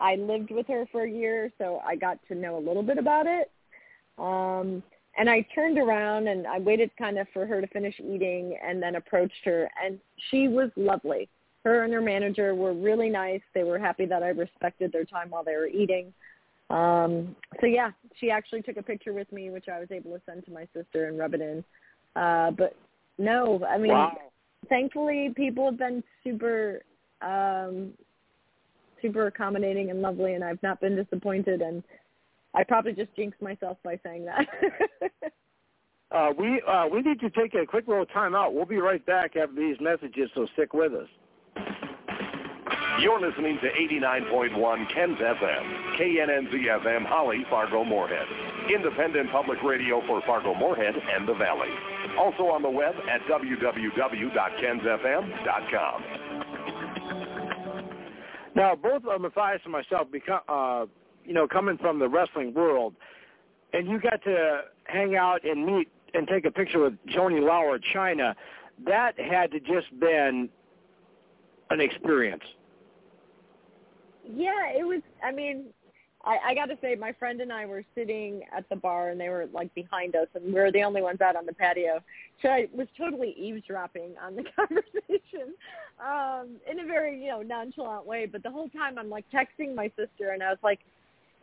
[0.00, 2.98] I lived with her for a year, so I got to know a little bit
[2.98, 3.50] about it.
[4.18, 4.82] Um,
[5.18, 8.82] and I turned around and I waited kind of for her to finish eating and
[8.82, 9.98] then approached her and
[10.30, 11.28] she was lovely.
[11.64, 13.42] Her and her manager were really nice.
[13.54, 16.12] They were happy that I respected their time while they were eating.
[16.70, 20.22] Um, so yeah, she actually took a picture with me, which I was able to
[20.24, 21.64] send to my sister and rub it in.
[22.16, 22.76] Uh, but
[23.18, 24.16] no, I mean, wow.
[24.68, 26.80] thankfully people have been super,
[27.20, 27.92] um,
[29.02, 31.82] super accommodating and lovely and I've not been disappointed and
[32.54, 34.46] I probably just jinxed myself by saying that.
[36.10, 38.54] uh, we uh, we need to take a quick little time out.
[38.54, 41.08] We'll be right back after these messages, so stick with us.
[43.00, 48.26] You're listening to 89.1 Ken's FM, KNNZ FM, Holly, Fargo, Moorhead.
[48.74, 51.70] Independent public radio for Fargo, Moorhead, and the Valley.
[52.18, 56.04] Also on the web at www.kensfm.com.
[58.54, 60.84] Now, both Matthias and myself become, uh,
[61.24, 62.92] you know, coming from the wrestling world,
[63.72, 67.78] and you got to hang out and meet and take a picture with Joanie Laurer
[67.94, 68.34] Chyna,
[68.84, 70.50] that had to just been
[71.70, 72.42] an experience.
[74.24, 75.02] Yeah, it was.
[75.22, 75.66] I mean,
[76.24, 79.20] I, I got to say, my friend and I were sitting at the bar, and
[79.20, 82.00] they were like behind us, and we were the only ones out on the patio.
[82.42, 85.54] So I was totally eavesdropping on the conversation
[85.98, 88.26] um, in a very, you know, nonchalant way.
[88.26, 90.80] But the whole time, I'm like texting my sister, and I was like,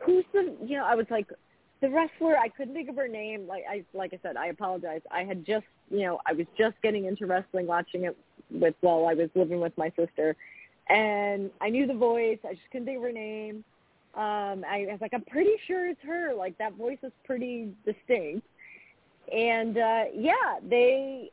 [0.00, 1.28] who's the you know I was like
[1.80, 5.00] the wrestler I couldn't think of her name like I like I said I apologize
[5.10, 8.16] I had just you know I was just getting into wrestling watching it
[8.50, 10.36] with while I was living with my sister.
[10.88, 12.38] And I knew the voice.
[12.44, 13.64] I just couldn't think of her name.
[14.14, 16.34] Um I was like I'm pretty sure it's her.
[16.34, 18.46] Like that voice is pretty distinct.
[19.32, 21.30] And uh yeah they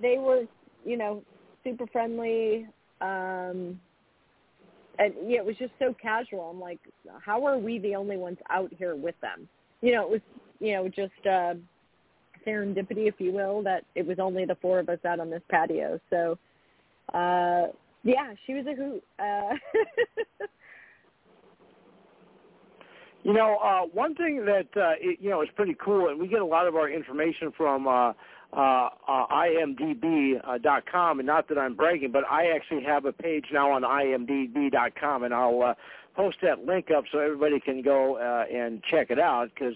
[0.00, 0.44] they were
[0.84, 1.22] you know
[1.64, 2.66] super friendly.
[3.00, 3.78] Um
[4.98, 6.50] and yeah, it was just so casual.
[6.50, 6.80] I'm like,
[7.20, 9.48] how are we the only ones out here with them?
[9.82, 10.20] You know, it was
[10.58, 11.54] you know just uh,
[12.46, 15.42] serendipity, if you will, that it was only the four of us out on this
[15.50, 16.00] patio.
[16.10, 16.38] So,
[17.12, 17.68] uh,
[18.02, 19.02] yeah, she was a hoot.
[19.18, 19.54] Uh,
[23.24, 26.28] you know, uh, one thing that uh, it, you know is pretty cool, and we
[26.28, 27.88] get a lot of our information from.
[27.88, 28.12] Uh,
[28.52, 33.72] uh, uh, imdb.com, and not that I'm bragging, but I actually have a page now
[33.72, 35.74] on imdb.com, and I'll uh,
[36.14, 39.50] post that link up so everybody can go uh, and check it out.
[39.52, 39.74] Because,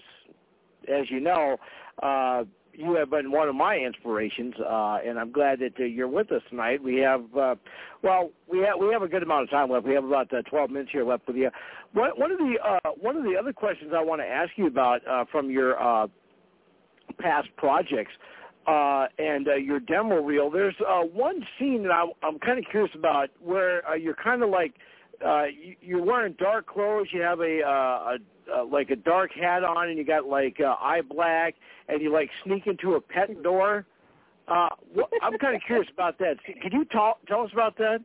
[0.87, 1.57] as you know,
[2.01, 2.43] uh,
[2.73, 6.31] you have been one of my inspirations, uh, and I'm glad that uh, you're with
[6.31, 6.83] us tonight.
[6.83, 7.55] We have, uh,
[8.03, 9.85] well, we have we have a good amount of time left.
[9.85, 11.49] We have about uh, 12 minutes here left with you.
[11.93, 14.67] One, one of the uh, one of the other questions I want to ask you
[14.67, 16.07] about uh, from your uh,
[17.19, 18.11] past projects
[18.67, 20.49] uh, and uh, your demo reel.
[20.49, 24.43] There's uh, one scene that I'm, I'm kind of curious about where uh, you're kind
[24.43, 24.73] of like
[25.25, 27.07] uh, you, you're wearing dark clothes.
[27.11, 28.17] You have a, uh, a
[28.53, 31.55] uh, like a dark hat on, and you got like uh, eye black,
[31.87, 33.85] and you like sneak into a pet door.
[34.47, 34.67] Uh,
[35.21, 36.35] I'm kind of curious about that.
[36.43, 37.99] Can you talk, tell us about that?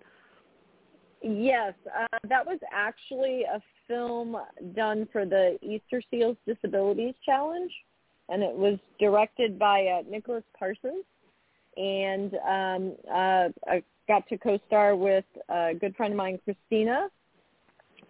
[1.23, 4.37] Yes, uh, that was actually a film
[4.75, 7.73] done for the Easter Seals Disabilities Challenge
[8.29, 11.05] and it was directed by uh, Nicholas Parsons.
[11.77, 17.09] And um, uh, I got to co-star with a good friend of mine, Christina.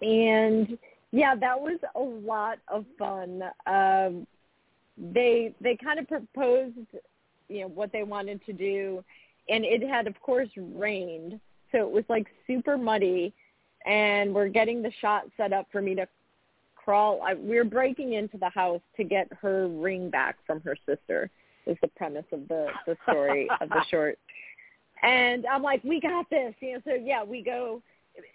[0.03, 0.79] And
[1.13, 3.43] yeah, that was a lot of fun.
[3.67, 4.27] Um,
[5.13, 6.75] they they kind of proposed,
[7.49, 9.05] you know, what they wanted to do,
[9.49, 11.39] and it had, of course, rained,
[11.73, 13.33] so it was like super muddy.
[13.85, 16.09] And we're getting the shot set up for me to
[16.75, 17.23] crawl.
[17.23, 21.31] I, we're breaking into the house to get her ring back from her sister.
[21.67, 24.19] Is the premise of the the story of the short.
[25.03, 26.55] And I'm like, we got this.
[26.61, 27.83] You know, so yeah, we go.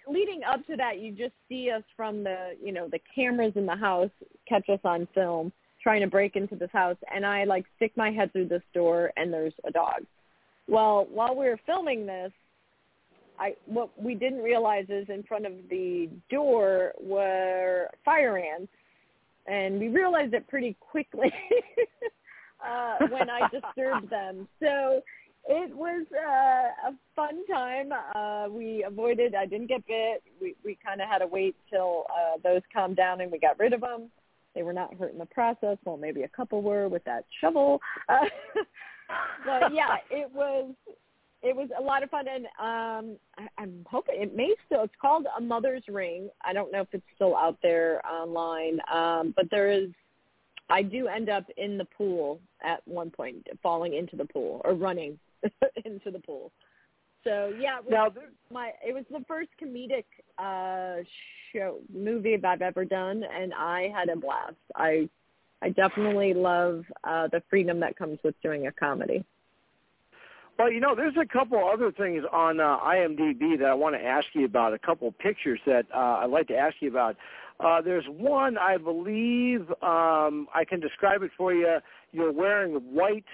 [0.07, 3.65] Leading up to that, you just see us from the you know the cameras in
[3.65, 4.11] the house
[4.47, 5.51] catch us on film
[5.82, 9.11] trying to break into this house, and I like stick my head through this door,
[9.17, 10.03] and there's a dog.
[10.67, 12.32] Well, while we were filming this,
[13.39, 18.71] I what we didn't realize is in front of the door were fire ants,
[19.47, 21.34] and we realized it pretty quickly
[22.66, 24.47] uh, when I disturbed them.
[24.59, 25.01] So
[25.47, 27.91] it was uh, a fun time.
[28.16, 29.36] Uh, we avoided.
[29.36, 30.24] I didn't get bit.
[30.39, 33.59] We we kind of had to wait till uh, those calmed down and we got
[33.59, 34.12] rid of them.
[34.53, 35.78] They were not hurt in the process.
[35.86, 37.80] Well, maybe a couple were with that shovel.
[38.09, 38.26] Uh,
[39.45, 40.74] but yeah, it was
[41.41, 44.84] it was a lot of fun, and um, I, I'm hoping it may still.
[44.84, 46.30] It's called A Mother's Ring.
[46.43, 49.89] I don't know if it's still out there online, um, but there is.
[50.72, 54.74] I do end up in the pool at one point, falling into the pool or
[54.74, 55.19] running
[55.86, 56.51] into the pool.
[57.24, 60.05] So yeah, it was Now, my it was the first comedic
[60.39, 61.03] uh
[61.53, 64.55] show movie that I've ever done, and I had a blast.
[64.76, 65.09] I
[65.61, 69.24] I definitely love uh the freedom that comes with doing a comedy.
[70.57, 74.03] Well, you know, there's a couple other things on uh, IMDb that I want to
[74.03, 74.74] ask you about.
[74.74, 77.15] A couple pictures that uh, I'd like to ask you about.
[77.64, 81.78] Uh, there's one, I believe, um, I can describe it for you.
[82.12, 83.26] You're wearing white,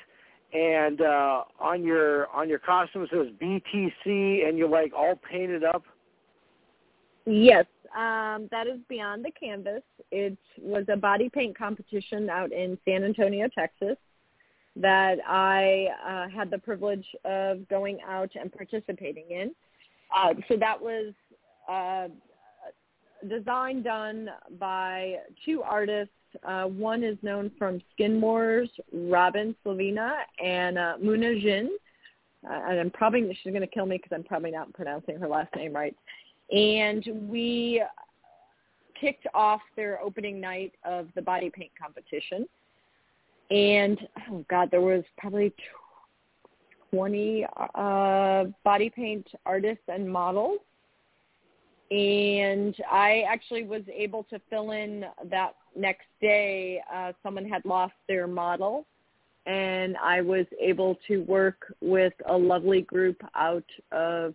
[0.54, 5.64] and uh, on your on your costume it says BTC, and you're like all painted
[5.64, 5.84] up.
[7.26, 7.66] Yes,
[7.96, 9.84] um, that is Beyond the Canvas.
[10.12, 13.98] It was a body paint competition out in San Antonio, Texas,
[14.76, 19.52] that I uh, had the privilege of going out and participating in.
[20.16, 21.14] Uh, so that was
[21.70, 22.08] uh,
[23.30, 25.16] design done by
[25.46, 26.14] two artists.
[26.48, 31.70] Uh, one is known from Skin Wars, Robin Slonina, and uh, Muna Jin.
[32.48, 35.28] Uh, and I'm probably she's going to kill me because I'm probably not pronouncing her
[35.28, 35.96] last name right.
[36.52, 37.84] And we
[39.00, 42.48] kicked off their opening night of the body paint competition.
[43.50, 44.00] And
[44.30, 45.54] oh god, there was probably
[46.92, 47.46] 20
[47.76, 50.60] uh, body paint artists and models
[51.90, 56.82] and I actually was able to fill in that next day.
[56.94, 58.86] Uh, someone had lost their model,
[59.46, 64.34] and I was able to work with a lovely group out of,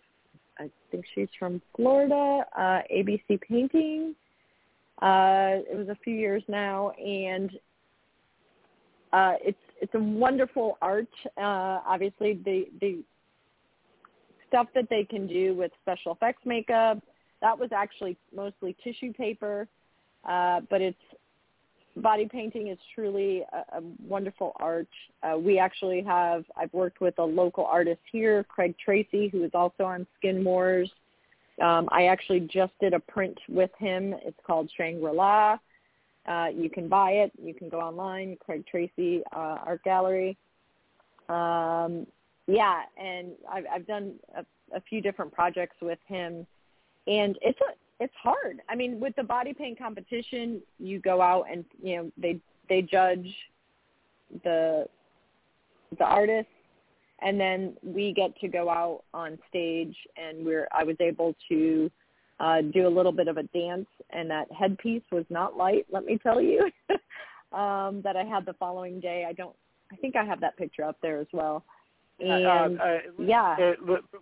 [0.58, 4.14] I think she's from Florida, uh, ABC Painting.
[5.02, 7.50] Uh, it was a few years now, and
[9.12, 11.08] uh, it's it's a wonderful art.
[11.36, 13.02] Uh, obviously, the the
[14.48, 17.02] stuff that they can do with special effects makeup
[17.42, 19.68] that was actually mostly tissue paper,
[20.26, 20.96] uh, but it's
[21.96, 24.88] body painting is truly a, a wonderful art.
[25.22, 29.50] Uh, we actually have, I've worked with a local artist here, Craig Tracy, who is
[29.52, 30.90] also on Skin Wars.
[31.60, 34.14] Um, I actually just did a print with him.
[34.24, 35.58] It's called Shangri-La.
[36.26, 37.32] Uh, you can buy it.
[37.42, 40.38] You can go online, Craig Tracy uh, Art Gallery.
[41.28, 42.06] Um,
[42.46, 46.46] yeah, and I've, I've done a, a few different projects with him
[47.06, 48.60] and it's a it's hard.
[48.68, 52.82] I mean, with the body paint competition, you go out and you know they they
[52.82, 53.26] judge
[54.44, 54.86] the
[55.98, 56.50] the artists,
[57.20, 61.90] and then we get to go out on stage, and we're I was able to
[62.40, 65.86] uh, do a little bit of a dance, and that headpiece was not light.
[65.90, 66.70] Let me tell you,
[67.56, 69.26] um, that I had the following day.
[69.28, 69.54] I don't.
[69.92, 71.64] I think I have that picture up there as well.
[72.22, 73.78] And uh, uh, yeah, it,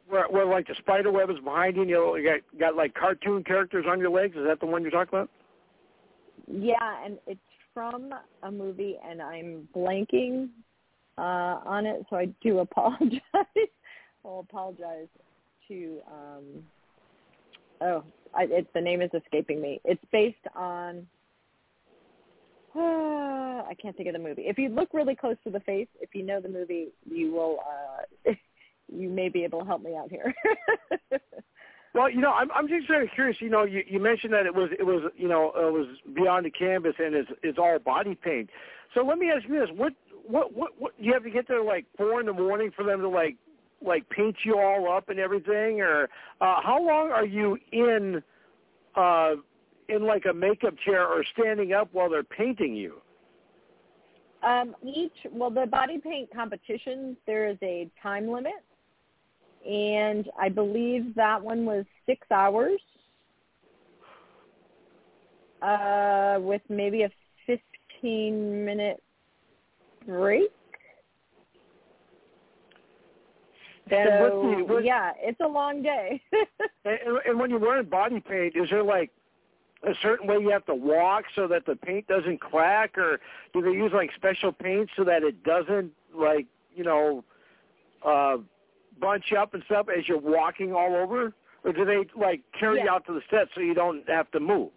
[0.09, 3.45] where, where like the spider web is behind you, and you, got got like cartoon
[3.45, 4.37] characters on your legs.
[4.37, 5.31] Is that the one you're talking about?
[6.51, 7.41] Yeah, and it's
[7.75, 8.11] from
[8.43, 10.49] a movie, and I'm blanking
[11.19, 13.21] uh, on it, so I do apologize.
[14.25, 15.09] I'll apologize
[15.69, 15.99] to.
[16.11, 16.45] Um,
[17.83, 19.81] oh, I, it's the name is escaping me.
[19.85, 21.07] It's based on
[23.71, 24.43] I can't think of the movie.
[24.43, 27.59] If you look really close to the face, if you know the movie, you will.
[28.27, 28.33] uh
[28.93, 30.35] You may be able to help me out here.
[31.95, 33.37] well, you know, I'm I'm just of curious.
[33.41, 36.45] You know, you you mentioned that it was it was you know it was beyond
[36.47, 38.51] the canvas and it's it's all body paint.
[38.93, 39.93] So let me ask you this: what
[40.27, 43.01] what what what you have to get there like four in the morning for them
[43.01, 43.37] to like
[43.81, 46.09] like paint you all up and everything, or
[46.41, 48.25] uh, how long are you in?
[48.97, 49.37] uh
[49.91, 53.01] in like a makeup chair or standing up while they're painting you?
[54.43, 58.55] Um, each well, the body paint competition there is a time limit,
[59.69, 62.81] and I believe that one was six hours,
[65.61, 67.11] uh, with maybe a
[67.47, 69.03] fifteen minute
[70.07, 70.51] break.
[73.91, 76.23] So what, yeah, it's a long day.
[76.85, 79.11] and, and when you're wearing body paint, is there like
[79.83, 83.19] a certain way you have to walk so that the paint doesn't crack, or
[83.53, 87.25] do they use like special paint so that it doesn't like you know
[88.07, 88.37] uh,
[89.01, 91.33] bunch up and stuff as you're walking all over,
[91.65, 92.85] or do they like carry yeah.
[92.85, 94.71] you out to the set so you don't have to move?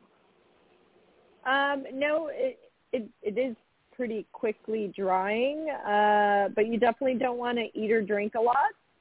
[1.45, 2.59] Um, no, it,
[2.93, 3.55] it it is
[3.95, 8.55] pretty quickly drying, uh, but you definitely don't want to eat or drink a lot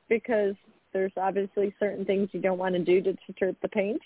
[0.09, 0.55] because
[0.93, 4.03] there's obviously certain things you don't want to do to deter the paint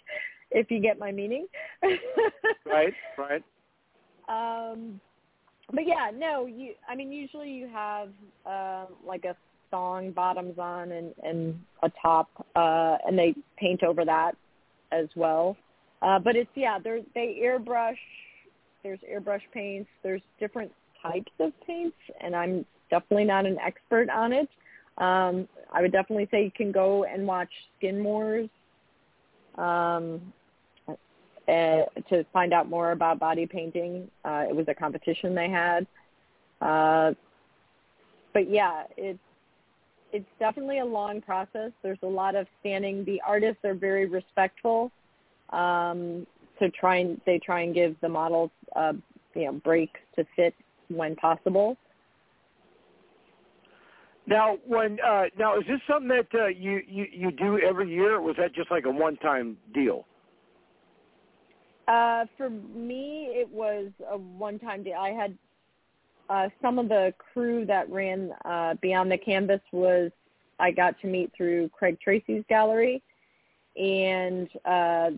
[0.50, 1.46] if you get my meaning.
[2.66, 3.42] right, right.
[4.28, 5.00] Um,
[5.72, 6.74] but yeah, no, you.
[6.88, 8.10] I mean, usually you have
[8.44, 9.36] uh, like a
[9.70, 14.32] thong bottoms on and and a top, uh, and they paint over that
[14.92, 15.56] as well.
[16.02, 17.96] Uh, but it's yeah, they they airbrush.
[18.82, 19.88] There's airbrush paints.
[20.02, 20.70] There's different
[21.02, 24.48] types of paints, and I'm definitely not an expert on it.
[24.98, 28.48] Um, I would definitely say you can go and watch Skin Wars
[29.58, 30.32] um,
[30.88, 34.08] uh, to find out more about body painting.
[34.24, 35.86] Uh, it was a competition they had.
[36.60, 37.12] Uh,
[38.32, 39.18] but yeah, it's
[40.12, 41.72] it's definitely a long process.
[41.82, 43.04] There's a lot of standing.
[43.04, 44.90] The artists are very respectful.
[45.50, 46.26] Um,
[46.58, 48.92] to try and they try and give the models uh,
[49.34, 50.54] you know breaks to fit
[50.88, 51.76] when possible.
[54.26, 58.16] Now, when uh, now is this something that uh, you, you you do every year,
[58.16, 60.04] or was that just like a one-time deal?
[61.86, 64.96] Uh, for me, it was a one-time deal.
[64.98, 65.38] I had
[66.28, 70.10] uh, some of the crew that ran uh, Beyond the Canvas was
[70.58, 73.02] I got to meet through Craig Tracy's gallery,
[73.76, 75.10] and uh,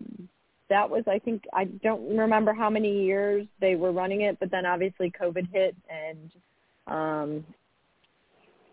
[0.69, 4.51] that was I think I don't remember how many years they were running it, but
[4.51, 6.31] then obviously COVID hit, and
[6.85, 7.45] um,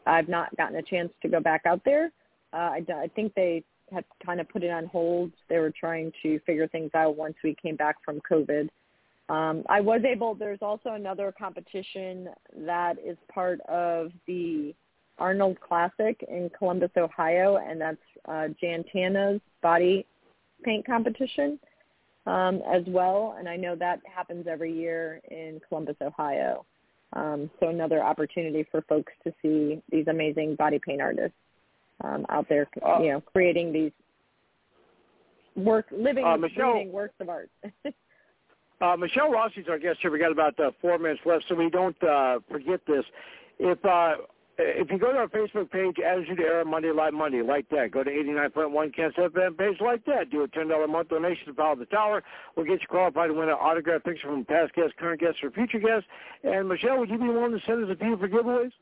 [0.06, 2.12] I've not gotten a chance to go back out there.
[2.52, 5.32] Uh, I, I think they had kind of put it on hold.
[5.48, 8.68] They were trying to figure things out once we came back from COVID.
[9.28, 10.34] Um, I was able.
[10.34, 12.28] There's also another competition
[12.58, 14.74] that is part of the
[15.18, 17.96] Arnold Classic in Columbus, Ohio, and that's
[18.28, 20.06] uh, Jan Tana's body
[20.62, 21.58] paint competition
[22.26, 23.36] um, as well.
[23.38, 26.64] And I know that happens every year in Columbus, Ohio.
[27.12, 31.36] Um, so another opportunity for folks to see these amazing body paint artists
[32.04, 33.92] um, out there, uh, you know, creating these
[35.56, 37.50] work, living, uh, Michelle, breathing works of art.
[38.80, 40.10] uh, Michelle Rossi's our guest here.
[40.10, 43.04] We got about uh, four minutes left, so we don't uh, forget this.
[43.58, 44.16] If uh,
[44.58, 47.90] if you go to our Facebook page, Attitude Era Monday Live Monday, like that.
[47.90, 50.30] Go to 89.1 Ken's FM page, like that.
[50.30, 52.22] Do a $10 a month donation to Follow the Tower.
[52.56, 55.50] We'll get you qualified to win an autographed picture from past guests, current guests, or
[55.50, 56.06] future guests.
[56.42, 58.72] And Michelle, would you be willing to send us a few for giveaways?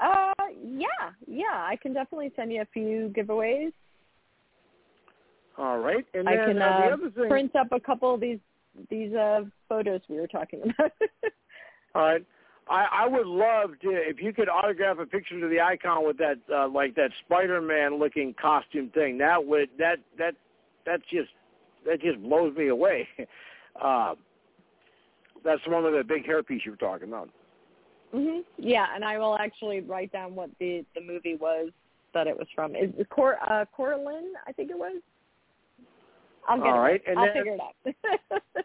[0.00, 0.32] Uh,
[0.64, 0.86] yeah,
[1.26, 1.44] yeah.
[1.52, 3.72] I can definitely send you a few giveaways.
[5.58, 8.20] All right, and I can uh, uh, the other thing, print up a couple of
[8.20, 8.38] these
[8.90, 10.92] these uh, photos we were talking about.
[11.96, 12.24] All right.
[12.70, 16.18] I, I would love to if you could autograph a picture to the icon with
[16.18, 19.18] that uh, like that Spider-Man looking costume thing.
[19.18, 20.34] That would that that
[20.86, 21.30] that just
[21.86, 23.08] that just blows me away.
[23.82, 24.14] uh,
[25.44, 27.30] that's the one of the big hairpiece you were talking about.
[28.14, 28.42] Mhm.
[28.56, 31.70] Yeah, and I will actually write down what the the movie was
[32.14, 32.74] that it was from.
[32.74, 34.32] Is it Cor uh Coraline?
[34.46, 35.00] I think it was.
[36.46, 36.78] I'll get All it.
[36.78, 38.64] right, and I'll then, figure it out.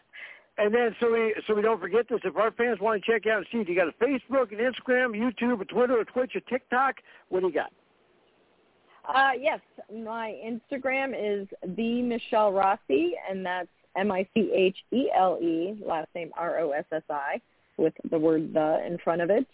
[0.56, 2.20] And then, so we so we don't forget this.
[2.22, 4.58] If our fans want to check out and see it, you got a Facebook, an
[4.58, 6.96] Instagram, YouTube, a Twitter, a Twitch, a TikTok.
[7.28, 7.72] What do you got?
[9.08, 9.60] Uh, yes,
[9.92, 15.76] my Instagram is the Michelle Rossi, and that's M I C H E L E,
[15.84, 17.40] last name R O S S I,
[17.76, 19.46] with the word the in front of it.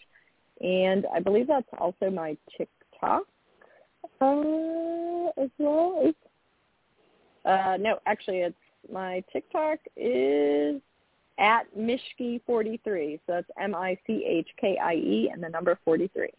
[0.61, 3.23] And I believe that's also my TikTok
[4.21, 6.13] uh, as well.
[7.43, 8.55] Uh, no, actually, it's
[8.91, 10.79] my TikTok is
[11.39, 13.19] at Mishkie43.
[13.25, 16.29] So that's M-I-C-H-K-I-E and the number 43.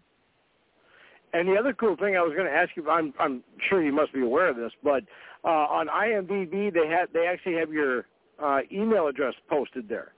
[1.34, 3.92] And the other cool thing I was going to ask you, I'm I'm sure you
[3.92, 5.02] must be aware of this, but
[5.44, 8.04] uh, on IMDb they have they actually have your
[8.42, 10.12] uh, email address posted there.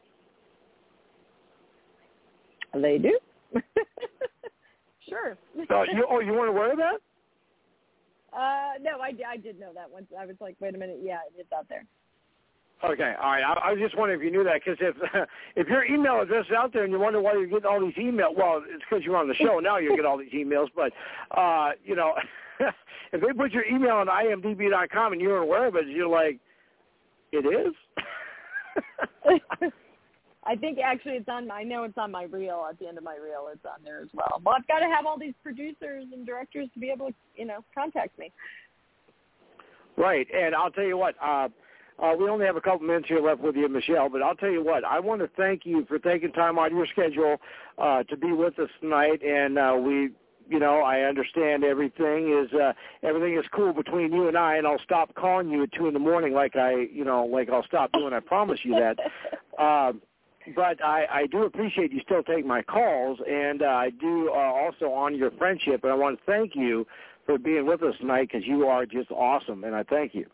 [2.74, 3.16] They do.
[5.09, 5.36] sure.
[5.68, 6.98] so you oh you weren't aware of that?
[8.32, 10.06] Uh, no, I, I did know that once.
[10.18, 11.84] I was like, wait a minute, yeah, it's out there.
[12.82, 13.42] Okay, all right.
[13.42, 14.96] I, I was just wondering if you knew that because if
[15.56, 17.94] if your email address is out there and you wonder why you're getting all these
[17.94, 19.78] emails, well, it's because you're on the show now.
[19.78, 20.92] You get all these emails, but
[21.36, 22.14] uh, you know,
[23.12, 26.40] if they put your email on imdb.com and you're aware of it, you're like,
[27.32, 27.74] it is.
[30.46, 31.51] I think actually it's on.
[31.51, 32.66] I know it's on my reel.
[32.68, 34.42] At the end of my reel, it's on there as well.
[34.44, 37.46] Well, I've got to have all these producers and directors to be able to, you
[37.46, 38.30] know, contact me.
[39.96, 41.14] Right, and I'll tell you what.
[41.22, 41.48] Uh,
[42.02, 44.50] uh, we only have a couple minutes here left with you, Michelle, but I'll tell
[44.50, 44.84] you what.
[44.84, 47.36] I want to thank you for taking time out of your schedule
[47.78, 50.10] uh, to be with us tonight, and uh, we
[50.48, 52.72] you know, I understand everything is uh
[53.02, 55.94] everything is cool between you and I and I'll stop calling you at two in
[55.94, 58.98] the morning like I you know, like I'll stop doing I promise you that.
[59.62, 60.02] um
[60.54, 64.34] but I, I do appreciate you still taking my calls and uh, I do uh,
[64.34, 66.86] also honor your friendship and I want to thank you
[67.24, 70.26] for being with us tonight because you are just awesome and I thank you.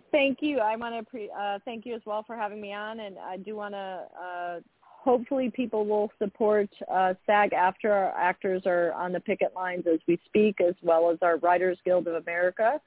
[0.12, 0.58] Thank you.
[0.58, 3.36] I want to pre- uh, thank you as well for having me on, and I
[3.36, 4.06] do want to.
[4.20, 10.00] Uh, hopefully, people will support uh, SAG-AFTRA our actors are on the picket lines as
[10.06, 12.80] we speak, as well as our Writers Guild of America.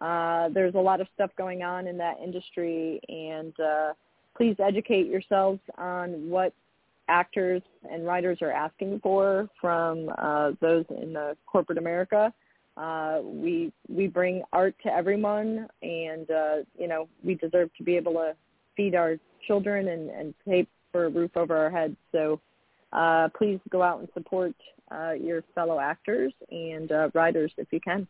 [0.00, 3.92] Uh, there's a lot of stuff going on in that industry, and uh,
[4.36, 6.54] please educate yourselves on what
[7.08, 12.32] actors and writers are asking for from uh, those in the corporate America.
[12.78, 17.96] Uh, we we bring art to everyone, and uh, you know we deserve to be
[17.96, 18.36] able to
[18.76, 21.96] feed our children and, and pay for a roof over our heads.
[22.12, 22.40] So
[22.92, 24.54] uh, please go out and support
[24.90, 28.06] uh, your fellow actors and uh, writers if you can.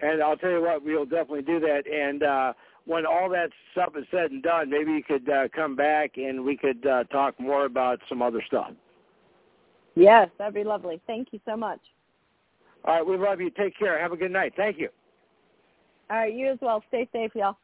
[0.00, 1.82] And I'll tell you what, we'll definitely do that.
[1.86, 2.52] And uh,
[2.86, 6.44] when all that stuff is said and done, maybe you could uh, come back and
[6.44, 8.70] we could uh, talk more about some other stuff.
[9.94, 11.00] Yes, that'd be lovely.
[11.06, 11.80] Thank you so much.
[12.84, 13.50] All right, we love you.
[13.50, 14.00] Take care.
[14.00, 14.54] Have a good night.
[14.56, 14.88] Thank you.
[16.10, 16.82] All right, you as well.
[16.88, 17.56] Stay safe, y'all.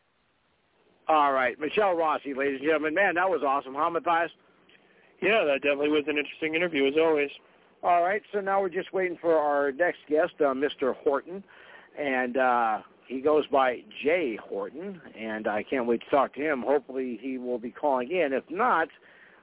[1.08, 2.94] All right, Michelle Rossi, ladies and gentlemen.
[2.94, 4.30] Man, that was awesome, huh, Matthias?
[5.20, 7.30] Yeah, that definitely was an interesting interview, as always.
[7.82, 10.94] All right, so now we're just waiting for our next guest, uh, Mr.
[10.94, 11.42] Horton,
[11.98, 16.62] and uh, he goes by Jay Horton, and I can't wait to talk to him.
[16.66, 18.32] Hopefully, he will be calling in.
[18.32, 18.88] If not,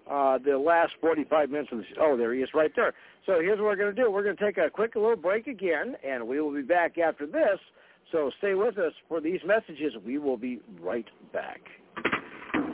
[0.09, 2.01] uh, the last 45 minutes of the show.
[2.01, 2.93] Oh, there he is right there.
[3.25, 4.11] So here's what we're going to do.
[4.11, 7.25] We're going to take a quick little break again, and we will be back after
[7.25, 7.59] this.
[8.11, 9.93] So stay with us for these messages.
[10.05, 11.61] We will be right back.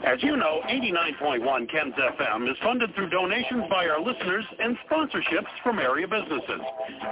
[0.04, 5.46] As you know, 89.1 Ken's FM is funded through donations by our listeners and sponsorships
[5.62, 6.60] from area businesses.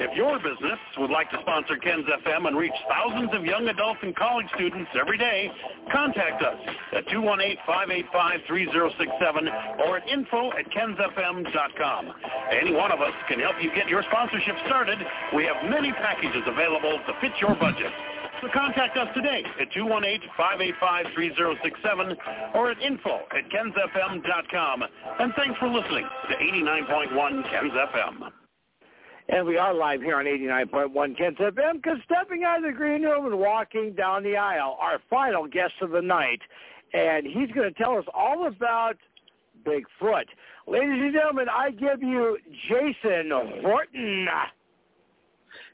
[0.03, 4.01] If your business would like to sponsor Ken's FM and reach thousands of young adults
[4.03, 5.53] and college students every day,
[5.93, 6.59] contact us
[6.97, 12.12] at 218-585-3067 or at info at kensfm.com.
[12.51, 14.99] Any one of us can help you get your sponsorship started.
[15.37, 17.93] We have many packages available to fit your budget.
[18.41, 22.17] So contact us today at 218-585-3067
[22.55, 24.85] or at info at kensfm.com.
[25.19, 28.31] And thanks for listening to 89.1 Kens FM.
[29.29, 33.03] And we are live here on 89.1 Kens FM because stepping out of the green
[33.03, 36.41] room and walking down the aisle, our final guest of the night.
[36.95, 38.97] And he's going to tell us all about
[39.67, 40.25] Bigfoot.
[40.67, 42.39] Ladies and gentlemen, I give you
[42.69, 43.31] Jason
[43.62, 44.27] Horton.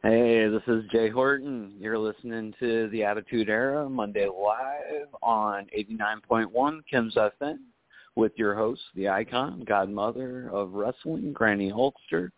[0.02, 1.72] Hey, this is Jay Horton.
[1.80, 7.56] You're listening to the Attitude Era Monday Live on 89.1 Ken's FM
[8.14, 12.30] with your host, the icon, godmother of wrestling, Granny Holster,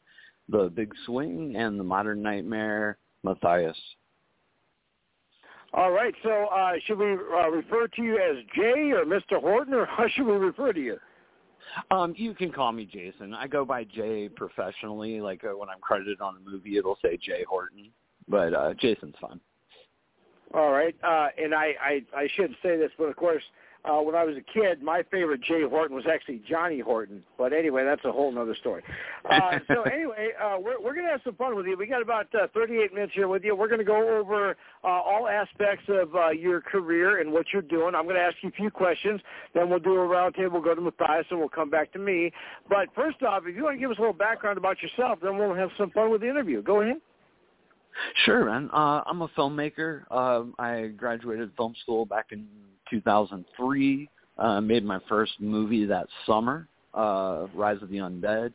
[0.49, 3.77] the Big Swing, and the Modern Nightmare, Matthias.
[5.75, 9.41] All right, so uh, should we uh, refer to you as Jay or Mr.
[9.41, 10.97] Horton, or how should we refer to you?
[11.91, 13.35] Um, you can call me Jason.
[13.35, 15.21] I go by Jay professionally.
[15.21, 17.91] Like uh, when I'm credited on a movie, it'll say Jay Horton,
[18.29, 19.41] but uh, Jason's fine.
[20.55, 23.43] All right, uh, and I, I I should say this, but of course,
[23.85, 27.23] uh, when I was a kid, my favorite Jay Horton was actually Johnny Horton.
[27.37, 28.83] But anyway, that's a whole other story.
[29.31, 31.77] Uh, so anyway, uh, we're we're gonna have some fun with you.
[31.77, 33.55] We got about uh, 38 minutes here with you.
[33.55, 37.95] We're gonna go over uh, all aspects of uh, your career and what you're doing.
[37.95, 39.21] I'm gonna ask you a few questions.
[39.55, 40.53] Then we'll do a roundtable.
[40.53, 42.33] We'll go to Matthias and we'll come back to me.
[42.69, 45.39] But first off, if you want to give us a little background about yourself, then
[45.39, 46.63] we'll have some fun with the interview.
[46.63, 46.97] Go ahead.
[48.25, 48.71] Sure, man.
[48.73, 50.03] Uh, I'm a filmmaker.
[50.11, 52.47] Uh, I graduated film school back in
[52.91, 54.09] 2003.
[54.39, 58.53] Uh, made my first movie that summer, uh, Rise of the Undead.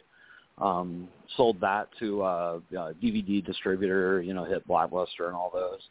[0.58, 5.82] Um, sold that to uh, a DVD distributor, you know, hit Blockbuster and all those.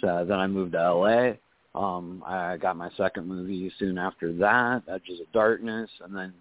[0.00, 1.32] So then I moved to LA.
[1.74, 6.32] Um, I got my second movie soon after that, Edges of Darkness, and then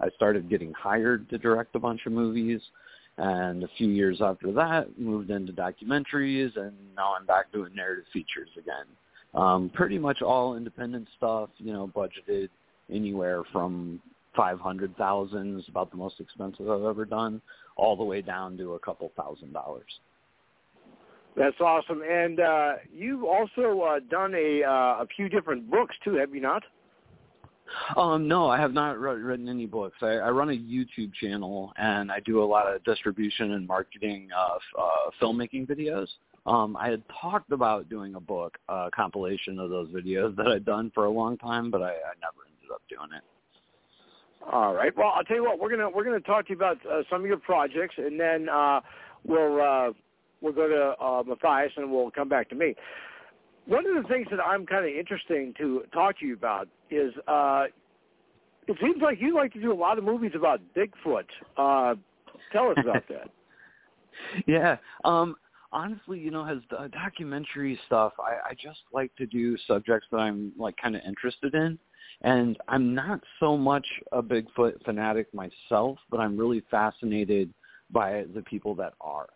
[0.00, 2.60] I started getting hired to direct a bunch of movies.
[3.18, 8.04] And a few years after that, moved into documentaries, and now I'm back doing narrative
[8.12, 8.86] features again.
[9.34, 12.48] Um, pretty much all independent stuff, you know, budgeted
[12.90, 14.00] anywhere from
[14.36, 17.40] five hundred thousand is about the most expensive I've ever done,
[17.76, 20.00] all the way down to a couple thousand dollars.
[21.34, 22.02] That's awesome.
[22.02, 26.40] And uh, you've also uh, done a uh, a few different books too, have you
[26.40, 26.62] not?
[27.96, 29.96] Um, no, I have not written any books.
[30.02, 34.28] I, I run a YouTube channel and I do a lot of distribution and marketing
[34.36, 36.08] of uh, filmmaking videos.
[36.44, 40.64] Um, I had talked about doing a book, a compilation of those videos that I'd
[40.64, 43.22] done for a long time, but I, I never ended up doing it.
[44.50, 44.96] All right.
[44.96, 45.60] Well, I'll tell you what.
[45.60, 48.48] We're gonna we're gonna talk to you about uh, some of your projects, and then
[48.48, 48.80] uh,
[49.24, 49.92] we'll uh,
[50.40, 52.74] we'll go to uh, Matthias, and we'll come back to me.
[53.66, 57.12] One of the things that I'm kind of interesting to talk to you about is
[57.28, 57.66] uh,
[58.66, 61.24] it seems like you like to do a lot of movies about Bigfoot.
[61.56, 61.94] Uh,
[62.52, 63.30] tell us about that.
[64.46, 64.76] yeah.
[65.04, 65.36] Um,
[65.72, 70.18] honestly, you know, as uh, documentary stuff, I, I just like to do subjects that
[70.18, 71.78] I'm like kind of interested in.
[72.22, 77.52] And I'm not so much a Bigfoot fanatic myself, but I'm really fascinated
[77.90, 79.28] by the people that are.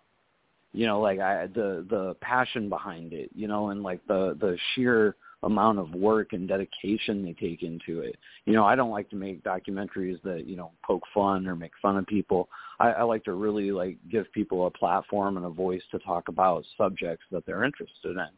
[0.73, 4.59] You know, like I the the passion behind it, you know, and like the the
[4.75, 8.17] sheer amount of work and dedication they take into it.
[8.47, 11.73] You know, I don't like to make documentaries that you know poke fun or make
[11.81, 12.49] fun of people.
[12.81, 16.29] I, I like to really like give people a platform and a voice to talk
[16.29, 18.29] about subjects that they're interested in.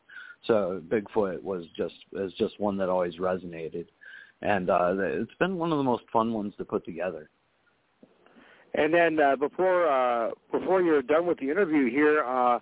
[0.47, 3.87] So Bigfoot was just is just one that always resonated,
[4.43, 7.31] and uh, it's been one of the most fun ones to put together.
[8.75, 12.59] And then uh, before uh, before you're done with the interview here, uh,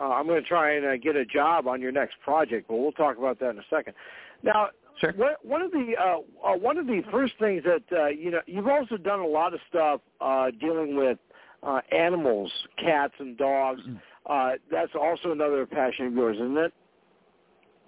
[0.00, 2.76] uh, I'm going to try and uh, get a job on your next project, but
[2.76, 3.94] we'll talk about that in a second.
[4.42, 4.68] Now,
[5.00, 5.12] sure.
[5.16, 8.40] what, one of the uh, uh, one of the first things that uh, you know
[8.46, 11.18] you've also done a lot of stuff uh, dealing with
[11.62, 13.80] uh, animals, cats and dogs.
[13.82, 13.96] Mm-hmm.
[14.24, 16.72] Uh, that's also another passion of yours, isn't it?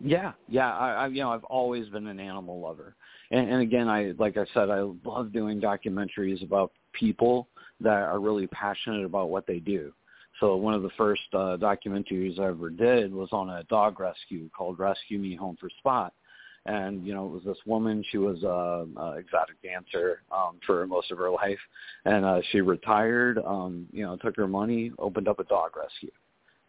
[0.01, 0.77] Yeah, yeah.
[0.77, 2.97] I, I you know I've always been an animal lover,
[3.31, 7.49] and, and again, I like I said, I love doing documentaries about people
[7.81, 9.93] that are really passionate about what they do.
[10.41, 14.51] So one of the first uh, documentaries I ever did was on a dog rescue
[14.57, 16.13] called Rescue Me Home for Spot.
[16.67, 20.87] And, you know, it was this woman, she was a, a exotic dancer um, for
[20.87, 21.59] most of her life.
[22.07, 26.11] And uh, she retired, um, you know, took her money, opened up a dog rescue.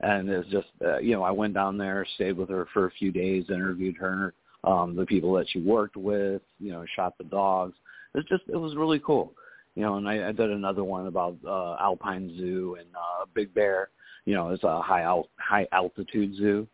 [0.02, 2.92] And it's just, uh, you know, I went down there, stayed with her for a
[2.92, 4.34] few days, interviewed her,
[4.66, 7.76] um, the people that she worked with, you know, shot the dogs.
[8.16, 9.34] It's just, it was really cool
[9.76, 13.54] you know, and I, I did another one about uh, Alpine Zoo and uh, Big
[13.54, 13.90] Bear.
[14.26, 16.68] You know, it's a high al- high altitude zoo,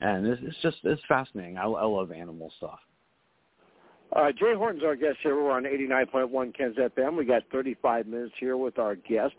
[0.00, 1.58] and it's, it's just it's fascinating.
[1.58, 2.78] I, I love animal stuff.
[4.14, 5.36] Uh, Jay Horton's our guest here.
[5.36, 7.16] We're on 89.1 Ken's FM.
[7.16, 9.34] We got 35 minutes here with our guest.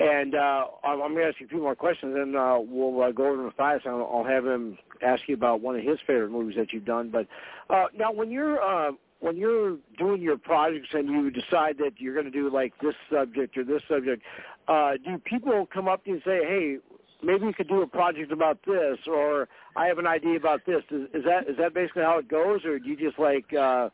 [0.00, 3.12] And uh, I'm going to ask you a few more questions, and uh, we'll uh,
[3.12, 5.98] go over to Matthias, and I'll, I'll have him ask you about one of his
[6.06, 7.10] favorite movies that you've done.
[7.10, 7.28] But
[7.70, 8.90] uh, now, when you're uh,
[9.24, 12.94] when you're doing your projects and you decide that you're going to do like this
[13.10, 14.22] subject or this subject,
[14.68, 16.76] uh, do people come up to you and say, "Hey,
[17.22, 20.82] maybe we could do a project about this," or "I have an idea about this"?
[20.90, 23.88] Is, is that is that basically how it goes, or do you just like uh,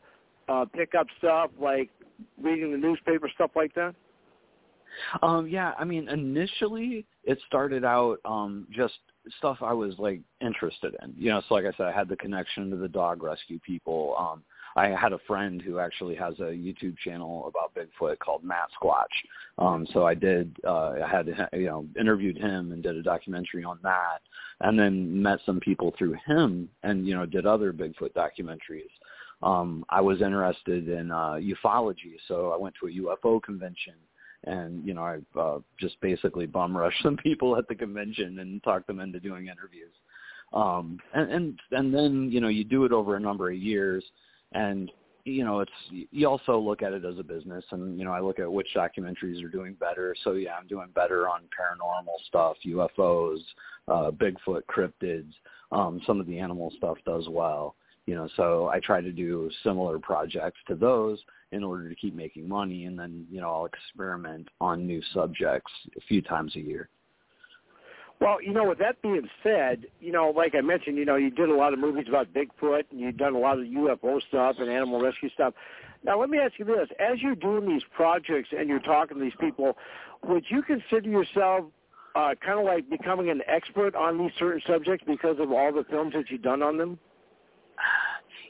[0.49, 1.89] uh, pick up stuff like
[2.41, 3.95] reading the newspaper, stuff like that?
[5.21, 8.95] Um, yeah, I mean, initially it started out um, just
[9.37, 11.13] stuff I was like interested in.
[11.17, 14.13] You know, so like I said, I had the connection to the dog rescue people.
[14.19, 14.43] Um,
[14.75, 19.05] I had a friend who actually has a YouTube channel about Bigfoot called Matt Squatch.
[19.57, 23.63] Um, so I did, uh, I had, you know, interviewed him and did a documentary
[23.63, 24.19] on that
[24.61, 28.91] and then met some people through him and, you know, did other Bigfoot documentaries.
[29.43, 32.15] Um, I was interested in, uh, ufology.
[32.27, 33.95] So I went to a UFO convention
[34.45, 38.63] and, you know, I, uh, just basically bum rushed some people at the convention and
[38.63, 39.93] talked them into doing interviews.
[40.53, 44.03] Um, and, and, and then, you know, you do it over a number of years
[44.53, 44.91] and
[45.25, 48.19] you know it's you also look at it as a business and you know i
[48.19, 50.15] look at which documentaries are doing better.
[50.23, 53.39] So yeah i'm doing better on paranormal stuff ufos
[53.87, 55.31] uh bigfoot cryptids
[55.71, 57.75] um some of the animal stuff does well
[58.07, 58.27] you know.
[58.35, 61.19] So i try to do similar projects to those
[61.51, 65.71] in order to keep making money and then you know i'll experiment on new subjects
[65.97, 66.89] a few times a year
[68.21, 71.31] well, you know, with that being said, you know, like I mentioned, you know, you
[71.31, 74.57] did a lot of movies about Bigfoot and you've done a lot of UFO stuff
[74.59, 75.55] and animal rescue stuff.
[76.03, 76.87] Now, let me ask you this.
[76.99, 79.75] As you're doing these projects and you're talking to these people,
[80.23, 81.65] would you consider yourself
[82.13, 85.83] uh, kind of like becoming an expert on these certain subjects because of all the
[85.89, 86.99] films that you've done on them?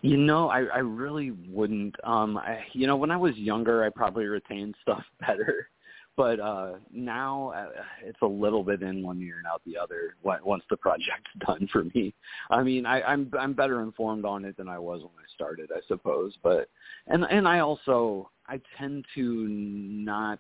[0.02, 1.96] You know, I, I really wouldn't.
[2.04, 5.70] Um, I, you know, when I was younger, I probably retained stuff better
[6.18, 10.16] but uh now uh, it's a little bit in one ear and out the other
[10.24, 12.14] once the project's done for me.
[12.50, 15.70] I mean i i'm i'm better informed on it than i was when i started
[15.76, 16.34] i suppose.
[16.44, 16.70] But
[17.08, 20.40] and and i also i tend to not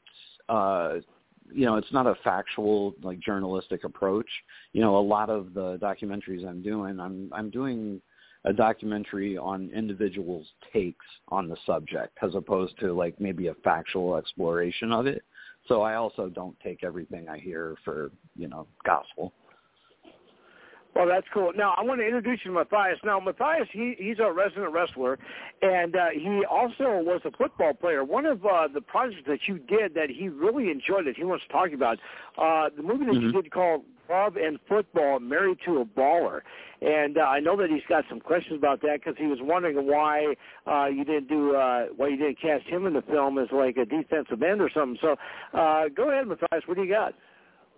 [0.49, 0.95] uh
[1.53, 4.29] you know it's not a factual like journalistic approach.
[4.73, 8.01] You know a lot of the documentaries i'm doing i'm i'm doing
[8.45, 14.15] a documentary on individuals takes on the subject as opposed to like maybe a factual
[14.15, 15.23] exploration of it
[15.67, 19.33] so I also don't take everything I hear for, you know, gospel.
[20.95, 21.53] Well, that's cool.
[21.55, 22.99] Now, I want to introduce you to Matthias.
[23.05, 25.17] Now, Matthias, he, he's a resident wrestler,
[25.61, 28.03] and uh, he also was a football player.
[28.03, 31.45] One of uh, the projects that you did that he really enjoyed that he wants
[31.47, 31.97] to talk about,
[32.37, 33.27] uh, the movie that mm-hmm.
[33.27, 36.41] you did called Love and Football, Married to a Baller.
[36.81, 39.87] And uh, I know that he's got some questions about that because he was wondering
[39.87, 40.35] why
[40.65, 43.77] uh, you didn't do uh, why you didn't cast him in the film as like
[43.77, 44.97] a defensive end or something.
[44.99, 45.15] So
[45.53, 46.63] uh, go ahead, Matthias.
[46.65, 47.13] What do you got?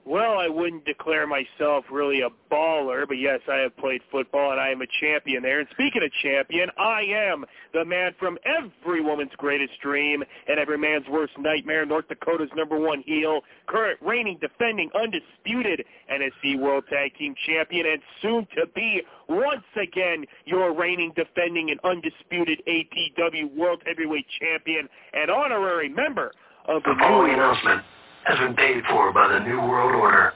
[0.05, 4.59] Well, I wouldn't declare myself really a baller, but yes, I have played football and
[4.59, 5.61] I am a champion there.
[5.61, 10.77] And speaking of champion, I am the man from every woman's greatest dream and every
[10.77, 17.15] man's worst nightmare, North Dakota's number one heel, current reigning, defending, undisputed NSC World Tag
[17.17, 23.81] Team Champion, and soon to be once again your reigning, defending, and undisputed APW World
[23.85, 26.33] Heavyweight Champion and honorary member
[26.67, 27.83] of the, following announcement
[28.25, 30.33] has been paid for by the New World Order.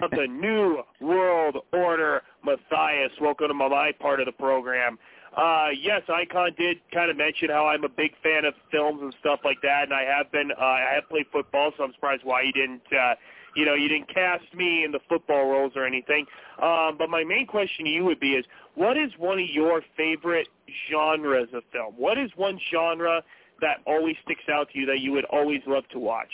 [0.00, 3.10] of the New World Order, Matthias.
[3.20, 4.98] Welcome to my part of the program.
[5.36, 9.14] Uh, yes, Icon did kind of mention how I'm a big fan of films and
[9.20, 10.50] stuff like that, and I have been.
[10.52, 12.82] Uh, I have played football, so I'm surprised why you didn't.
[12.92, 13.14] Uh,
[13.56, 16.26] you know, you didn't cast me in the football roles or anything.
[16.62, 18.44] Um, but my main question to you would be: Is
[18.74, 20.48] what is one of your favorite
[20.90, 21.94] genres of film?
[21.96, 23.22] What is one genre
[23.60, 26.30] that always sticks out to you that you would always love to watch?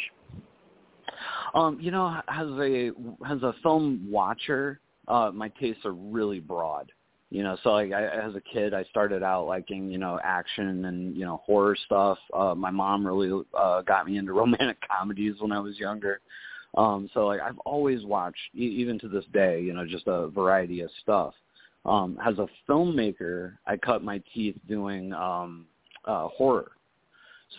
[1.54, 2.90] Um, you know, as a
[3.26, 6.92] as a film watcher, uh, my tastes are really broad.
[7.30, 10.86] You know, so like I, as a kid, I started out liking you know action
[10.86, 12.18] and you know horror stuff.
[12.32, 16.20] Uh, my mom really uh, got me into romantic comedies when I was younger.
[16.76, 20.28] Um, so like I've always watched, e- even to this day, you know, just a
[20.28, 21.34] variety of stuff.
[21.84, 25.66] Um, as a filmmaker, I cut my teeth doing um,
[26.04, 26.72] uh, horror.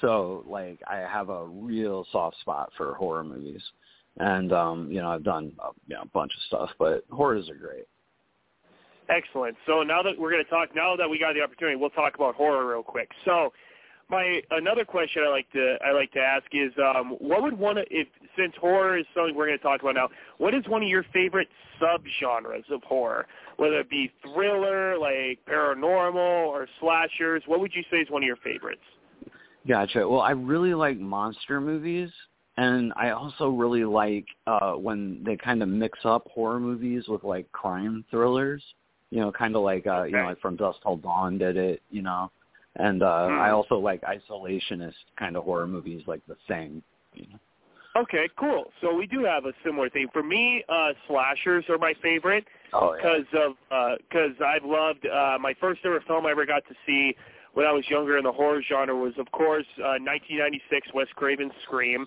[0.02, 3.62] So like I have a real soft spot for horror movies,
[4.18, 7.56] and um, you know I've done a, you know, bunch of stuff, but horrors are
[7.56, 7.86] great.
[9.10, 9.58] Excellent.
[9.66, 12.14] So now that we're going to talk, now that we got the opportunity, we'll talk
[12.16, 13.10] about horror real quick.
[13.26, 13.52] So
[14.10, 17.78] my another question I like to I like to ask is um, what would one
[17.90, 18.08] if
[18.38, 21.06] since horror is something we're going to talk about now, what is one of your
[21.12, 21.48] favorite
[21.82, 23.28] subgenres of horror?
[23.58, 28.28] Whether it be thriller, like paranormal, or slashers, what would you say is one of
[28.28, 28.82] your favorites?
[29.70, 30.10] Gotcha.
[30.10, 32.10] Well, I really like monster movies,
[32.58, 37.24] and I also really like uh when they kind of mix up horror movies with
[37.24, 38.64] like crime thrillers.
[39.12, 41.84] You know, kind of like uh you know, like from Dusk Till Dawn did it.
[41.92, 42.32] You know,
[42.78, 43.42] and uh Hmm.
[43.42, 46.82] I also like isolationist kind of horror movies like The Thing.
[47.14, 47.40] You know.
[48.02, 48.72] Okay, cool.
[48.82, 50.08] So we do have a similar thing.
[50.14, 53.20] For me, uh, slashers are my favorite Oh yeah.
[53.20, 57.16] because of because I've loved uh, my first ever film I ever got to see
[57.54, 61.54] when I was younger in the horror genre was of course uh, 1996 Wes Craven's
[61.64, 62.06] Scream,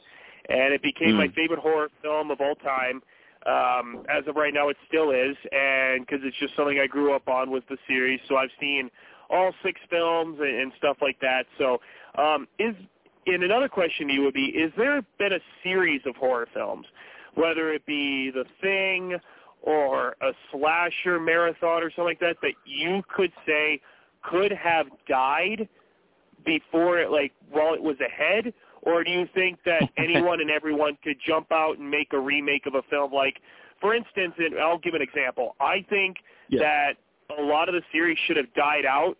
[0.48, 1.16] and it became Mm.
[1.16, 3.02] my favorite horror film of all time.
[3.44, 7.12] Um, as of right now, it still is, and because it's just something I grew
[7.12, 8.88] up on with the series, so I've seen
[9.30, 11.46] all six films and, and stuff like that.
[11.58, 11.80] So,
[12.16, 12.76] um, is
[13.26, 16.86] and another question to you would be: Is there been a series of horror films,
[17.34, 19.18] whether it be The Thing
[19.62, 23.80] or a slasher marathon or something like that, that you could say
[24.22, 25.68] could have died
[26.44, 28.52] before it, like while it was ahead?
[28.82, 32.66] Or do you think that anyone and everyone could jump out and make a remake
[32.66, 33.12] of a film?
[33.12, 33.40] Like,
[33.80, 35.56] for instance, and I'll give an example.
[35.60, 36.18] I think
[36.48, 36.60] Yeah.
[36.60, 36.92] that
[37.38, 39.16] a lot of the series should have died out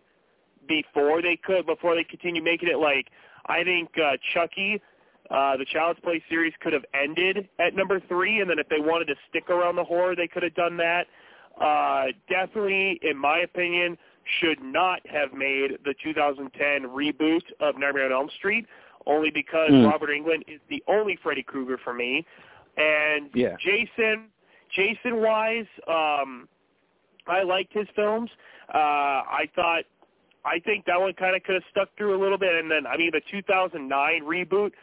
[0.67, 2.77] before they could, before they continue making it.
[2.77, 3.07] Like,
[3.47, 4.81] I think uh, Chucky,
[5.29, 8.79] uh, the Child's Play series, could have ended at number three, and then if they
[8.79, 11.07] wanted to stick around the horror, they could have done that.
[11.59, 13.97] Uh, definitely, in my opinion,
[14.39, 18.65] should not have made the 2010 reboot of Nightmare on Elm Street,
[19.05, 19.89] only because Mm.
[19.89, 22.25] Robert Englund is the only Freddy Krueger for me.
[22.77, 23.55] And Yeah.
[23.59, 24.31] Jason,
[24.69, 26.47] Jason wise, um,
[27.27, 28.31] I liked his films.
[28.73, 28.77] Uh,
[29.27, 29.83] I thought,
[30.45, 32.55] I think that one kind of could have stuck through a little bit.
[32.55, 34.73] And then, I mean, the 2009 reboot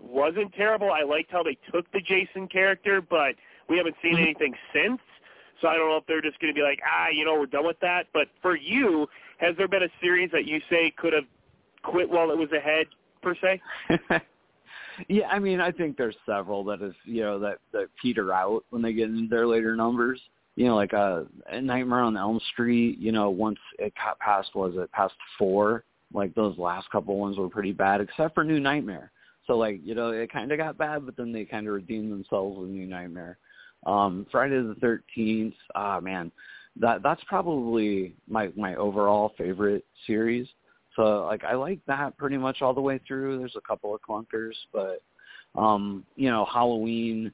[0.00, 0.92] wasn't terrible.
[0.92, 3.34] I liked how they took the Jason character, but
[3.68, 4.22] we haven't seen Mhm.
[4.22, 5.00] anything since.
[5.60, 7.46] So I don't know if they're just going to be like, ah, you know, we're
[7.46, 8.06] done with that.
[8.12, 9.06] But for you,
[9.38, 11.24] has there been a series that you say could have
[11.82, 12.86] quit while it was ahead,
[13.22, 13.60] per se?
[15.08, 18.64] yeah, I mean, I think there's several that is, you know, that that peter out
[18.70, 20.20] when they get into their later numbers.
[20.54, 21.22] You know, like uh,
[21.52, 22.98] Nightmare on Elm Street.
[22.98, 25.84] You know, once it got past, was it past four?
[26.12, 29.10] Like those last couple ones were pretty bad, except for New Nightmare.
[29.46, 32.12] So like, you know, it kind of got bad, but then they kind of redeemed
[32.12, 33.38] themselves with New Nightmare.
[33.86, 35.54] Um, Friday the Thirteenth.
[35.74, 36.32] Ah, man,
[36.76, 40.46] that that's probably my my overall favorite series.
[40.96, 43.38] So like I like that pretty much all the way through.
[43.38, 45.02] There's a couple of clunkers, but
[45.54, 47.32] um, you know, Halloween.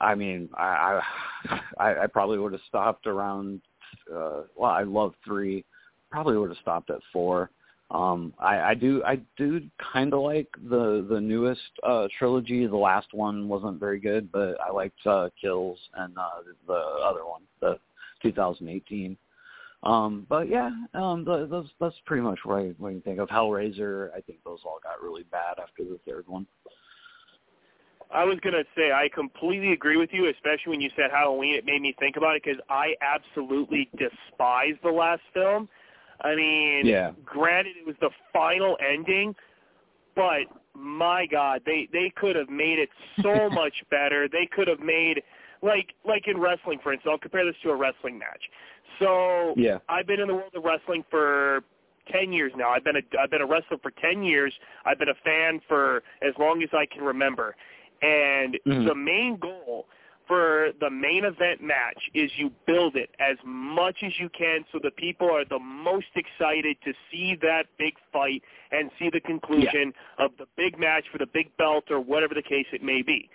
[0.00, 1.00] I mean, I
[1.48, 1.60] I,
[2.02, 3.60] I probably would have stopped around.
[4.10, 5.64] Uh, well, I love three.
[6.10, 7.50] Probably would have stopped at four.
[7.92, 9.60] Um, I, I do I do
[9.92, 12.66] kind of like the the newest uh, trilogy.
[12.66, 17.26] The last one wasn't very good, but I liked uh, Kills and uh, the other
[17.26, 17.78] one, the
[18.22, 19.16] 2018.
[19.82, 23.28] Um, but yeah, um, the, those that's pretty much what I, what you think of
[23.28, 24.08] Hellraiser.
[24.16, 26.46] I think those all got really bad after the third one.
[28.10, 31.56] I was gonna say I completely agree with you, especially when you said Halloween.
[31.56, 35.68] It made me think about it because I absolutely despise the last film.
[36.22, 37.12] I mean, Yeah.
[37.24, 39.34] granted, it was the final ending,
[40.14, 40.42] but
[40.74, 42.90] my God, they they could have made it
[43.22, 44.28] so much better.
[44.28, 45.22] They could have made
[45.62, 47.10] like like in wrestling, for instance.
[47.12, 48.42] I'll compare this to a wrestling match.
[48.98, 49.78] So Yeah.
[49.88, 51.64] I've been in the world of wrestling for
[52.10, 52.70] ten years now.
[52.70, 54.52] I've been a I've been a wrestler for ten years.
[54.84, 57.56] I've been a fan for as long as I can remember.
[58.02, 58.86] And Mhm.
[58.86, 59.86] the main goal
[60.26, 64.78] for the main event match is you build it as much as you can so
[64.82, 69.92] the people are the most excited to see that big fight and see the conclusion
[70.18, 73.28] of the big match for the big belt or whatever the case it may be.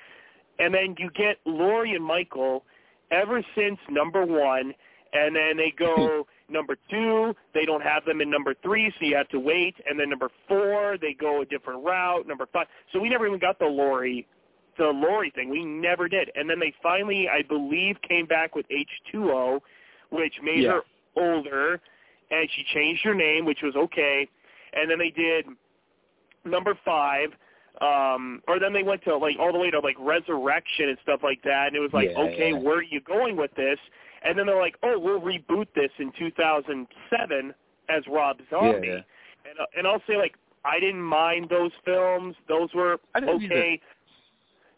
[0.59, 2.63] And then you get Lori and Michael
[3.11, 4.73] ever since number one,
[5.13, 7.35] and then they go number two.
[7.53, 9.75] They don't have them in number three, so you have to wait.
[9.87, 12.27] And then number four, they go a different route.
[12.27, 14.27] Number five, so we never even got the Lori,
[14.77, 15.49] the Lori thing.
[15.49, 16.31] We never did.
[16.35, 19.61] And then they finally, I believe, came back with H2O,
[20.09, 20.71] which made Yeah.
[20.73, 20.81] her
[21.15, 21.79] older,
[22.31, 24.27] and she changed her name, which was okay.
[24.73, 25.45] And then they did
[26.45, 27.29] number five
[27.81, 31.19] um or then they went to like all the way to like resurrection and stuff
[31.23, 32.57] like that and it was like Yeah, okay yeah.
[32.59, 33.77] where are you going with this
[34.23, 37.53] and then they're like oh we'll reboot this in 2007
[37.89, 40.35] as rob zombie and uh, and i'll say like
[40.65, 43.79] i didn't mind those films those were I didn't okay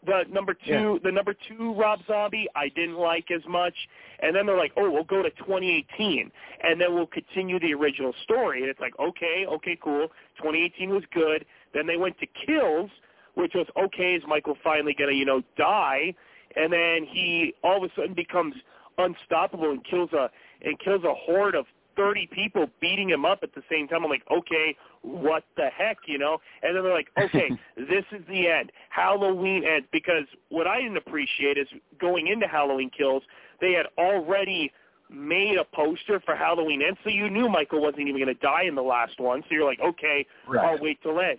[0.06, 3.74] the number two the number two rob zombie i didn't like as much.
[4.22, 6.30] And then they're like oh we'll go to 2018
[6.62, 8.60] and then we'll continue the original story.
[8.60, 10.08] And it's like okay okay cool.
[10.38, 11.44] 2018 was good.
[11.74, 12.90] Then they went to kills
[13.34, 16.14] which was okay is michael finally gonna you know die?
[16.56, 18.54] And then he all of a sudden becomes
[18.98, 20.30] unstoppable and kills a
[20.62, 24.04] and kills a horde of 30 people beating him up at the same time.
[24.04, 26.38] I'm like, okay, what the heck, you know?
[26.62, 28.72] And then they're like, okay, this is the end.
[28.90, 29.86] Halloween ends.
[29.92, 31.68] Because what I didn't appreciate is
[32.00, 33.22] going into Halloween Kills,
[33.60, 34.72] they had already
[35.10, 38.64] made a poster for Halloween Ends, so you knew Michael wasn't even going to die
[38.64, 39.42] in the last one.
[39.42, 40.64] So you're like, okay, Right.
[40.64, 41.38] I'll wait till end.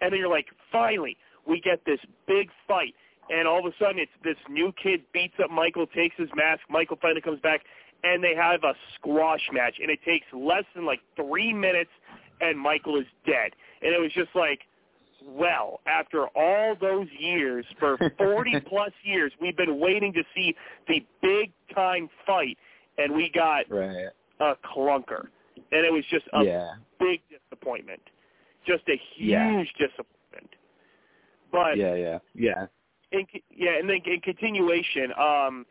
[0.00, 1.16] And then you're like, finally,
[1.46, 2.94] we get this big fight.
[3.30, 6.60] And all of a sudden, it's this new kid beats up Michael, takes his mask.
[6.70, 7.62] Michael finally comes back,
[8.04, 9.76] and they have a squash match.
[9.80, 11.90] And it takes less than like three minutes,
[12.40, 13.52] and Michael is dead.
[13.82, 14.60] And it was just like,
[15.24, 20.54] well, after all those years, for 40 plus years, we've been waiting to see
[20.86, 22.56] the big time fight,
[22.98, 24.08] and we got Right.
[24.40, 25.28] a clunker.
[25.72, 26.74] And it was just a Yeah.
[27.00, 28.00] big disappointment.
[28.64, 29.64] Just a huge Yeah.
[29.86, 30.54] disappointment.
[31.50, 32.18] But Yeah, yeah.
[32.34, 32.66] Yeah.
[33.10, 35.66] in, yeah, and then in continuation, um,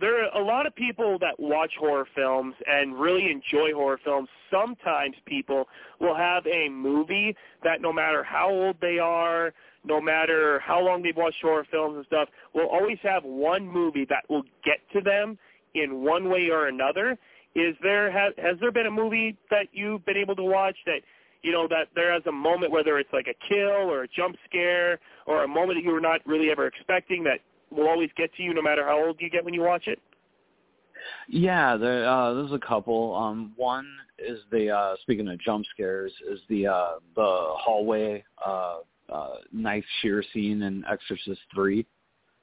[0.00, 4.28] there are a lot of people that watch horror films and really enjoy horror films.
[4.50, 5.68] Sometimes people
[6.00, 9.52] will have a movie that no matter how old they are,
[9.84, 14.06] no matter how long they've watched horror films and stuff, will always have one movie
[14.08, 15.38] that will get to them
[15.74, 17.18] in one way or another.
[17.54, 21.00] Is there has, has there been a movie that you've been able to watch that
[21.42, 24.36] you know that there has a moment whether it's like a kill or a jump
[24.46, 27.40] scare or a moment that you were not really ever expecting that
[27.70, 30.00] will always get to you no matter how old you get when you watch it?
[31.28, 33.14] Yeah, there uh there's a couple.
[33.14, 33.86] Um one
[34.18, 38.78] is the uh speaking of jump scares is the uh the hallway uh
[39.10, 41.86] uh knife shear scene in Exorcist 3.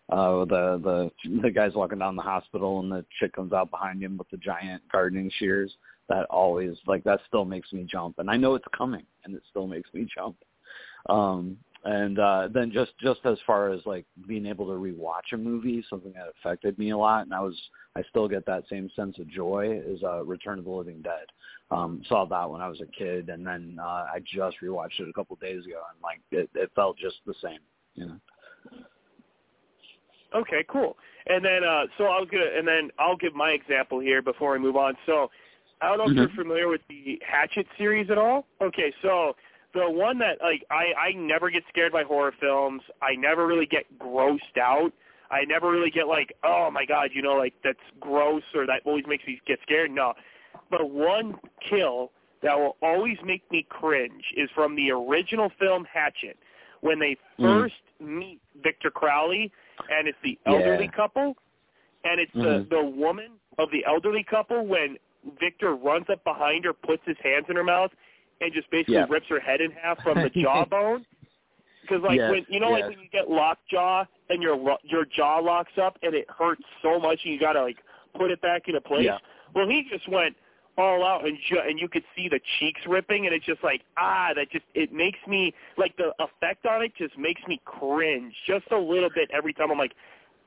[0.09, 4.01] Uh the the the guy's walking down the hospital and the chick comes out behind
[4.01, 5.75] him with the giant gardening shears.
[6.09, 9.43] That always like that still makes me jump and I know it's coming and it
[9.49, 10.37] still makes me jump.
[11.09, 15.37] Um and uh then just just as far as like being able to rewatch a
[15.37, 17.55] movie something that affected me a lot and i was
[17.95, 21.25] i still get that same sense of joy is uh return of the living dead
[21.71, 25.09] um saw that when i was a kid and then uh i just rewatched it
[25.09, 27.59] a couple of days ago and like it, it felt just the same
[27.95, 28.19] you know
[30.35, 30.97] Okay, cool.
[31.27, 34.51] And then uh so I was gonna and then I'll give my example here before
[34.51, 34.93] we move on.
[35.05, 35.29] So
[35.81, 36.17] I don't know if Mhm.
[36.17, 38.45] you're familiar with the Hatchet series at all.
[38.61, 39.35] Okay, so
[39.77, 42.81] the one that like I I never get scared by horror films.
[43.01, 44.91] I never really get grossed out.
[45.29, 48.81] I never really get like, oh my god, you know, like that's gross or that
[48.85, 49.91] always makes me get scared.
[49.91, 50.13] No.
[50.71, 51.35] But one
[51.69, 56.37] kill that will always make me cringe is from the original film Hatchet
[56.81, 57.61] when they Mhm.
[57.61, 59.51] first meet Victor Crowley
[59.91, 60.91] and it's the elderly Yeah.
[60.91, 61.37] couple
[62.03, 62.69] and it's Mhm.
[62.69, 64.97] the the woman of the elderly couple when
[65.39, 67.91] Victor runs up behind her, puts his hands in her mouth,
[68.41, 69.05] and just basically Yeah.
[69.09, 71.05] rips her head in half from the jawbone.
[71.81, 75.05] Because like Yes, when you know like when you get lockjaw and your lo- your
[75.05, 77.77] jaw locks up and it hurts so much and you gotta like
[78.15, 79.05] put it back into place.
[79.05, 79.17] Yeah.
[79.55, 80.35] Well, he just went
[80.77, 83.81] all out, and ju- and you could see the cheeks ripping, and it's just like
[83.97, 88.33] ah, that just it makes me like the effect on it just makes me cringe
[88.45, 89.71] just a little bit every time.
[89.71, 89.93] I'm like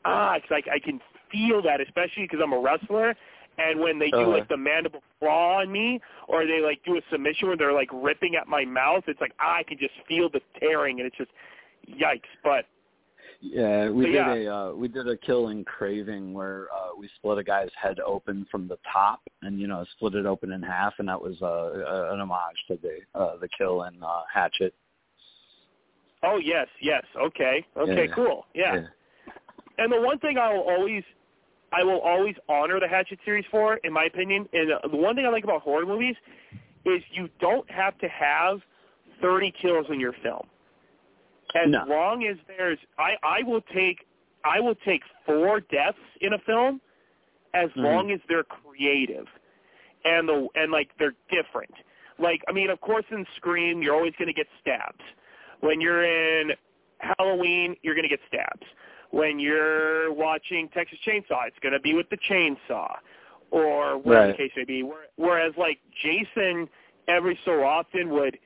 [0.04, 1.00] ah, it's like I can
[1.32, 3.14] feel that, especially because I'm a wrestler.
[3.62, 4.30] And when they do Uh-huh.
[4.30, 7.90] like the mandible claw on me, or they like do a submission where they're like
[7.92, 11.30] ripping at my mouth, it's like I can just feel the tearing, and it's just
[11.88, 12.30] yikes.
[12.42, 12.64] But
[13.42, 14.34] Yeah, we did yeah.
[14.34, 17.98] a uh, we did a kill in Craving where uh, we split a guy's head
[18.00, 21.36] open from the top and you know split it open in half, and that was
[21.42, 24.74] uh, uh, an homage to the uh, the kill in uh, Hatchet.
[26.22, 28.14] oh yes, yes, okay, okay, Yeah.
[28.14, 28.80] cool, yeah.
[29.78, 31.02] And the one thing I will always,
[31.72, 35.14] I will always honor the Hatchet series for, in my opinion, and uh, the one
[35.14, 36.16] thing I like about horror movies
[36.84, 38.60] is you don't have to have
[39.22, 40.46] 30 kills in your film.
[41.54, 41.84] As No.
[41.86, 44.06] long as there's, I, I will take,
[44.44, 46.80] I will take four deaths in a film,
[47.54, 47.84] as Mhm.
[47.84, 49.26] long as they're creative,
[50.04, 51.74] and the and like they're different.
[52.18, 55.02] Like I mean, of course, in Scream, you're always going to get stabs.
[55.60, 56.52] When you're in
[56.98, 58.66] Halloween, you're going to get stabs.
[59.10, 62.94] When you're watching Texas Chainsaw, it's going to be with the chainsaw,
[63.50, 64.88] or whatever the case may be.
[65.16, 66.68] Whereas like Jason,
[67.08, 68.38] every so often would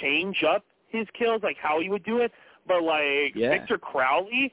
[0.00, 2.30] change up his kills, like how he would do it.
[2.68, 3.50] But like Yeah.
[3.50, 4.52] Victor Crowley,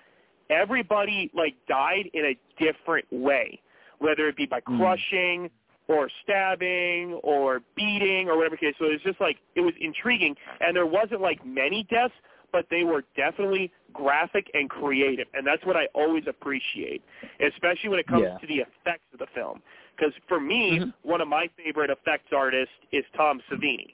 [0.50, 3.62] everybody like died in a different way,
[4.00, 4.78] whether it be by Mm.
[4.80, 5.52] crushing
[5.88, 8.76] or stabbing or beating or whatever case.
[8.80, 12.16] So it was just like it was intriguing, and there wasn't like many deaths,
[12.52, 17.04] but they were definitely graphic and creative, and that's what I always appreciate,
[17.40, 18.38] especially when it comes Yeah.
[18.38, 19.62] to the effects of the film.
[19.96, 20.94] Because for me, Mhm.
[21.02, 23.94] one of my favorite effects artists is Tom Savini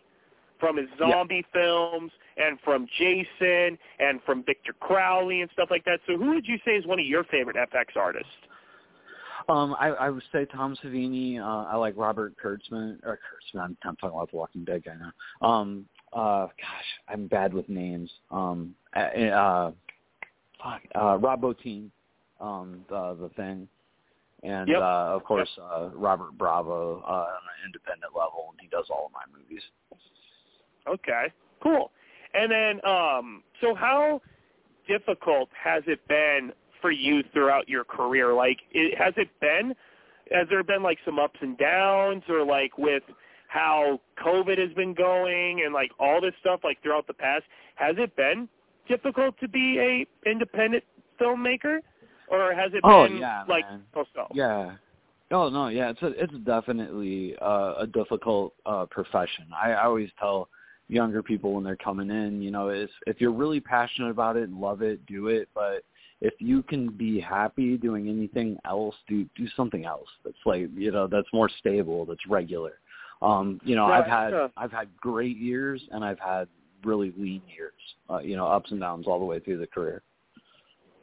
[0.60, 5.99] from his zombie films and from Jason and from Victor Crowley and stuff like that.
[6.06, 8.32] So who would you say is one of your favorite FX artists?
[9.48, 11.40] Um, I, I would say Tom Savini.
[11.40, 12.99] Uh, I like Robert Kurtzman.
[13.03, 13.61] Or Kurtzman.
[13.61, 15.48] I'm, I'm talking about the Walking Dead guy now.
[15.48, 15.86] Um,
[16.16, 18.10] uh, gosh, I'm bad with names.
[18.32, 19.72] Um, uh, uh,
[20.64, 21.90] fuck, uh, Rob Bottin,
[22.40, 23.68] um, the the thing,
[24.44, 24.82] and Yep.
[24.82, 29.08] uh, of course uh, Robert Bravo uh, on an independent level, and he does all
[29.08, 29.62] of my movies.
[30.88, 31.92] Okay, cool.
[32.34, 34.22] And then, um, so how
[34.88, 36.52] difficult has it been
[36.82, 38.34] for you throughout your career?
[38.34, 39.74] Like, it, has it been?
[40.32, 43.04] Has there been like some ups and downs, or like with
[43.56, 47.44] how COVID has been going and like all this stuff, like throughout the past?
[47.76, 48.49] Has it been
[48.86, 50.84] difficult to be a independent
[51.19, 51.80] filmmaker,
[52.27, 53.84] or has it Oh, been yeah, like man.
[53.94, 54.27] so?
[54.34, 54.76] Yeah.
[55.32, 59.45] Oh no, yeah, it's a, it's definitely uh, a difficult uh, profession.
[59.56, 60.49] I, I always tell
[60.90, 64.49] younger people when they're coming in, you know, is if you're really passionate about it
[64.49, 65.48] and love it, do it.
[65.56, 65.84] But
[66.19, 70.91] if you can be happy doing anything else, do do something else that's like you
[70.91, 72.80] know that's more stable, that's regular.
[73.22, 76.48] Um, you know, No, I've had uh, I've had great years and I've had
[76.84, 77.74] really lean years.
[78.10, 80.04] Uh, you know, ups and downs all the way through the career.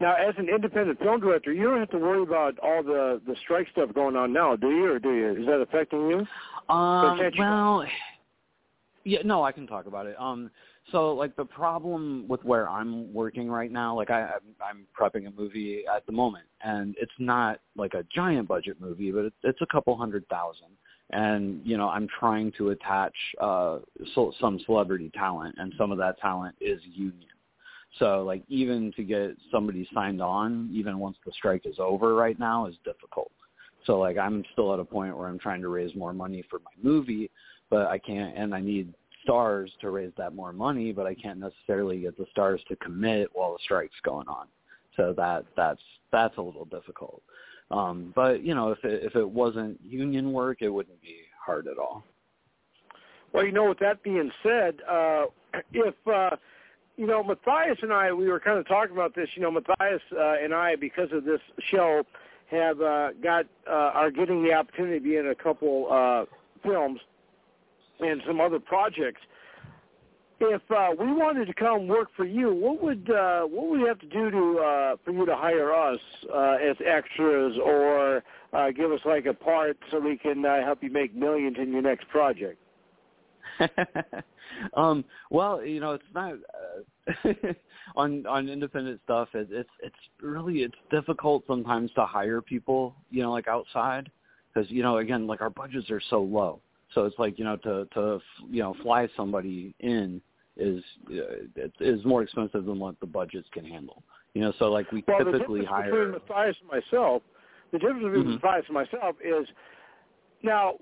[0.01, 3.37] Now, as an independent film director, you don't have to worry about all the the
[3.43, 4.93] strike stuff going on now, do you?
[4.93, 5.31] Or do you?
[5.41, 6.27] Is that affecting you?
[6.75, 7.85] Um, you- well,
[9.05, 10.17] yeah, no, I can talk about it.
[10.19, 10.51] Um,
[10.91, 15.27] so like the problem with where I'm working right now, like I, I'm, I'm prepping
[15.29, 19.37] a movie at the moment, and it's not like a giant budget movie, but it's,
[19.45, 20.69] it's a couple hundred thousand,
[21.13, 23.79] and you know I'm trying to attach uh
[24.15, 27.29] so, some celebrity talent, and some of that talent is union.
[27.99, 32.39] So like even to get somebody signed on, even once the strike is over right
[32.39, 33.31] now, is difficult.
[33.87, 36.59] So like I'm still at a point where I'm trying to raise more money for
[36.61, 37.31] my movie,
[37.71, 41.39] but I can't, and I need stars to raise that more money, but I can't
[41.39, 44.47] necessarily get the stars to commit while the strike's going on.
[44.97, 45.81] So that that's
[46.11, 47.23] that's a little difficult.
[47.73, 51.67] Um, but you know, if it if it wasn't union work, it wouldn't be hard
[51.67, 52.05] at all.
[53.33, 55.25] Well, you know, with that being said, uh,
[55.73, 56.37] if uh,
[56.97, 59.29] you know, Matthias and I, we were kind of talking about this.
[59.35, 61.41] You know, Matthias uh, and I, because of this
[61.71, 62.03] show,
[62.51, 66.27] have uh, got uh, are getting the opportunity to be in a couple uh,
[66.63, 67.01] films
[68.01, 69.21] and some other projects.
[70.45, 73.87] If uh, we wanted to come work for you, what would uh, what would we
[73.87, 76.01] have to do to uh, for you to hire us
[76.35, 80.83] uh, as extras, or uh, give us like a part so we can uh, help
[80.83, 82.59] you make millions in your next project?
[84.75, 86.35] um, well, you know, it's not
[87.25, 87.33] uh,
[87.97, 89.29] on on independent stuff.
[89.35, 94.11] It, it's it's really it's difficult sometimes to hire people, you know, like outside,
[94.53, 96.59] because you know, again, like our budgets are so low.
[96.95, 98.21] So it's like you know to to
[98.51, 100.21] you know fly somebody in
[100.57, 104.03] is uh, is more expensive than what the budgets can handle.
[104.35, 105.91] You know, so like we Well, the typically difference hire.
[105.91, 107.23] between Matthias and myself,
[107.73, 108.43] the difference between Mhm.
[108.43, 109.47] Matthias and myself is
[110.43, 110.75] now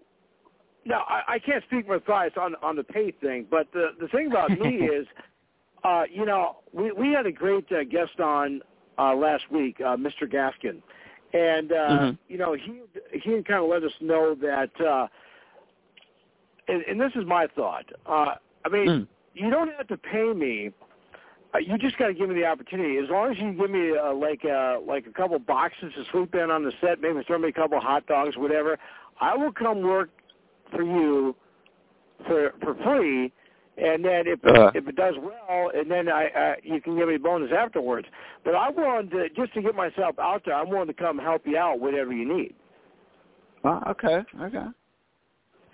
[0.84, 4.09] now I, I can't speak for Matthias on on the pay thing, but the the
[4.09, 5.06] thing about me is,
[5.84, 8.62] uh, you know, we we had a great uh, guest on
[8.98, 10.22] uh, last week, uh, Mr.
[10.24, 10.82] Gaskin,
[11.32, 12.18] and uh, Mhm.
[12.28, 12.82] you know he
[13.12, 15.06] he kind of let us know that, uh,
[16.68, 17.86] and, and this is my thought.
[18.06, 18.34] Uh,
[18.64, 19.06] I mean, Mm.
[19.35, 20.70] You don't have to pay me.
[21.55, 22.97] Uh, you just got to give me the opportunity.
[22.98, 26.35] As long as you give me uh, like uh, like a couple boxes to sleep
[26.35, 28.78] in on the set, maybe throw me a couple hot dogs, whatever.
[29.20, 30.11] I will come work
[30.70, 31.35] for you
[32.27, 33.32] for for free,
[33.78, 34.70] and then if Uh.
[34.74, 38.07] if it does well, and then I uh, you can give me a bonus afterwards.
[38.44, 40.55] But I'm willing to just to get myself out there.
[40.55, 42.55] I'm willing to come help you out, whatever you need.
[43.65, 44.66] Uh, okay, okay.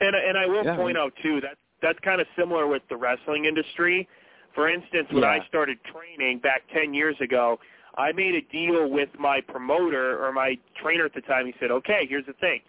[0.01, 0.77] And and I will Yeah.
[0.77, 4.09] point out too that that's kind of similar with the wrestling industry.
[4.55, 7.61] For instance, when I started training back 10 years ago,
[7.97, 11.47] I made a deal with my promoter or my trainer at the time.
[11.47, 12.61] He said, "Okay, here's the thing.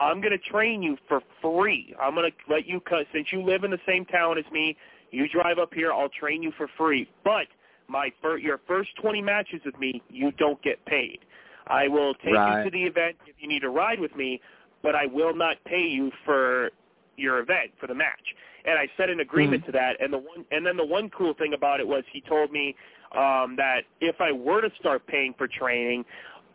[0.00, 1.94] I'm going to train you for free.
[2.00, 4.76] I'm going to let you cut since you live in the same town as me.
[5.10, 7.08] You drive up here, I'll train you for free.
[7.22, 7.46] But
[7.88, 11.20] my fir- your first 20 matches with me, you don't get paid.
[11.66, 12.58] I will take Right.
[12.58, 14.40] you to the event if you need to ride with me,
[14.80, 16.70] but I will not pay you for
[17.16, 18.34] your event for the match.
[18.64, 20.00] And I set an agreement to that.
[20.00, 22.76] And the one, and then the one cool thing about it was he told me
[23.12, 26.04] um, that if I were to start paying for training,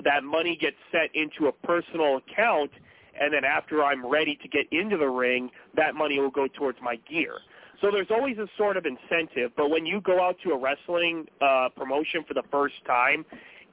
[0.04, 2.72] that money gets set into a personal account,
[3.20, 6.78] and then after I'm ready to get into the ring, that money will go towards
[6.82, 7.34] my gear.
[7.82, 11.28] So there's always a sort of incentive, but when you go out to a wrestling
[11.42, 13.26] uh, promotion for the first time,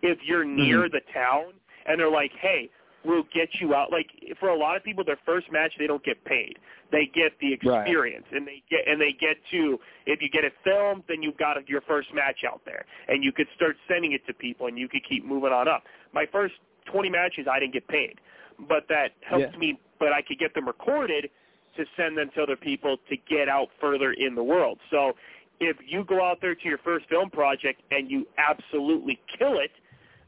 [0.02, 0.93] if you're near Mhm.
[0.93, 1.55] the town
[1.86, 2.70] and they're like, "Hey,
[3.05, 4.10] we'll get you out," like
[4.40, 6.59] for a lot of people, their first match they don't get paid.
[6.90, 7.86] They get the Right.
[7.86, 11.36] experience, and they get and they get to if you get it filmed, then you've
[11.39, 14.78] got your first match out there, and you could start sending it to people, and
[14.78, 15.85] you could keep moving on up.
[16.12, 16.55] My first
[16.86, 18.20] 20 matches, I didn't get paid,
[18.59, 19.59] but that helped Yeah.
[19.59, 19.78] me.
[19.98, 21.31] But I could get them recorded
[21.76, 24.78] to send them to other people to get out further in the world.
[24.90, 25.16] So
[25.60, 29.70] if you go out there to your first film project and you absolutely kill it,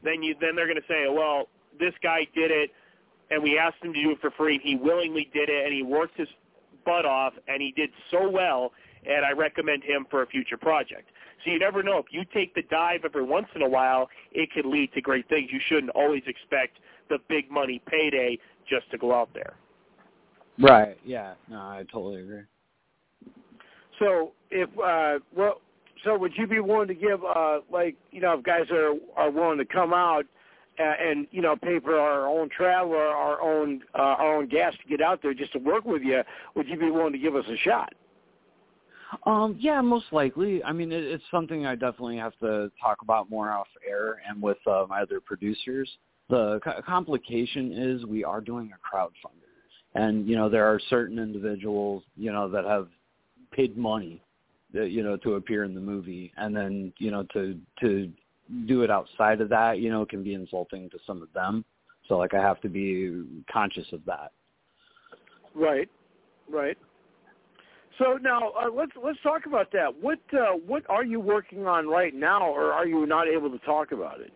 [0.03, 1.49] then you then they're going to say, well,
[1.79, 2.71] this guy did it,
[3.31, 4.59] and we asked him to do it for free.
[4.63, 6.27] He willingly did it, and he worked his
[6.85, 8.71] butt off, and he did so well,
[9.05, 11.09] and I recommend him for a future project.
[11.43, 11.97] So you never know.
[11.99, 15.27] If you take the dive every once in a while, it could lead to great
[15.29, 15.49] things.
[15.51, 16.79] You shouldn't always expect
[17.09, 18.37] the big money payday
[18.67, 19.55] just to go out there.
[20.59, 20.97] Right.
[21.05, 21.33] Yeah.
[21.49, 22.41] No, I totally agree.
[23.99, 25.61] So if uh well
[26.03, 29.31] so would you be willing to give uh like you know if guys are are
[29.31, 30.25] willing to come out
[30.79, 34.73] and you know pay for our own travel or our own uh, our own gas
[34.81, 36.21] to get out there just to work with you
[36.55, 37.93] would you be willing to give us a shot
[39.25, 40.63] Um, yeah, most likely.
[40.63, 44.41] I mean, it, it's something I definitely have to talk about more off air and
[44.41, 45.89] with uh, my other producers.
[46.29, 49.53] The co- complication is we are doing a crowdfunder,
[49.95, 52.89] and you know there are certain individuals you know that have
[53.51, 54.21] paid money,
[54.73, 58.11] that, you know, to appear in the movie, and then you know to to
[58.65, 61.65] do it outside of that, you know, it can be insulting to some of them.
[62.07, 64.31] So like I have to be conscious of that.
[65.55, 65.89] right
[66.49, 66.77] right
[67.97, 71.87] so now uh, let's let's talk about that what uh what are you working on
[71.87, 74.31] right now or are you not able to talk about it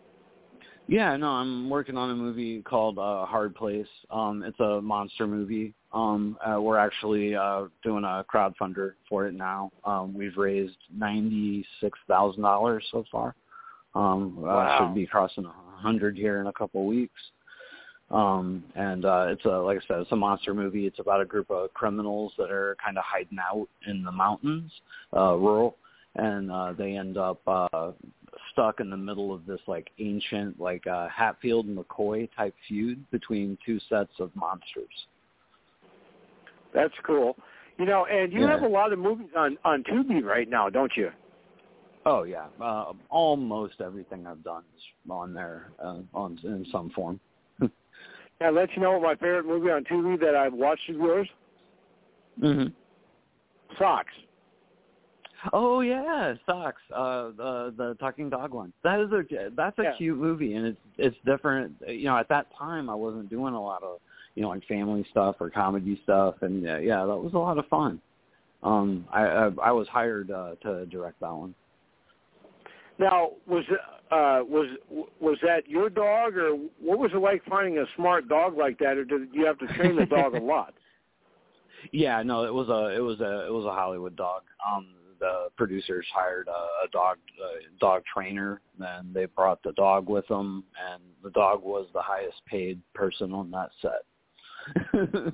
[0.87, 3.87] Yeah, no, I'm working on a movie called uh, Hard Place.
[4.09, 5.73] Um, it's a monster movie.
[5.93, 9.71] Um, uh, we're actually uh, doing a crowdfunder for it now.
[9.85, 13.35] Um, we've raised ninety six thousand dollars so far.
[13.93, 14.59] Um, Wow.
[14.59, 17.21] uh, should be crossing a hundred here in a couple of weeks.
[18.09, 20.85] Um, and uh, it's a like I said, it's a monster movie.
[20.85, 24.71] It's about a group of criminals that are kind of hiding out in the mountains,
[25.15, 25.77] uh, rural,
[26.15, 27.91] and uh, they end up uh,
[28.51, 33.03] stuck in the middle of this like ancient like uh, Hatfield and McCoy type feud
[33.11, 35.07] between two sets of monsters.
[36.73, 37.35] that's cool
[37.77, 38.51] you know and you Yeah.
[38.51, 41.11] have a lot of movies on on Tubi right now don't you
[42.05, 47.19] Oh yeah, uh, almost everything I've done is on there uh, on in some form.
[47.59, 47.69] Can
[48.41, 51.29] I let you know what my favorite movie on Tubi that I've watched of yours?
[52.39, 52.65] hmm
[53.77, 54.13] Socks.
[55.53, 56.81] Oh yeah, socks.
[56.93, 58.73] Uh, the the talking dog one.
[58.83, 59.93] That is a that's a Yeah.
[59.97, 61.73] cute movie, and it's it's different.
[61.87, 63.99] You know, at that time I wasn't doing a lot of
[64.35, 67.57] you know like family stuff or comedy stuff, and uh, yeah, that was a lot
[67.57, 67.99] of fun.
[68.63, 71.55] Um, I I, I was hired uh, to direct that one.
[73.01, 73.65] Now, was
[74.11, 74.67] uh, was
[75.19, 78.95] was that your dog, or what was it like finding a smart dog like that,
[78.97, 80.75] or did you have to train the dog a lot?
[81.91, 84.43] Yeah, no, it was a it was a it was a Hollywood dog.
[84.71, 90.07] Um, the producers hired a, a dog a dog trainer, and they brought the dog
[90.07, 90.63] with them,
[90.93, 95.33] and the dog was the highest paid person on that set.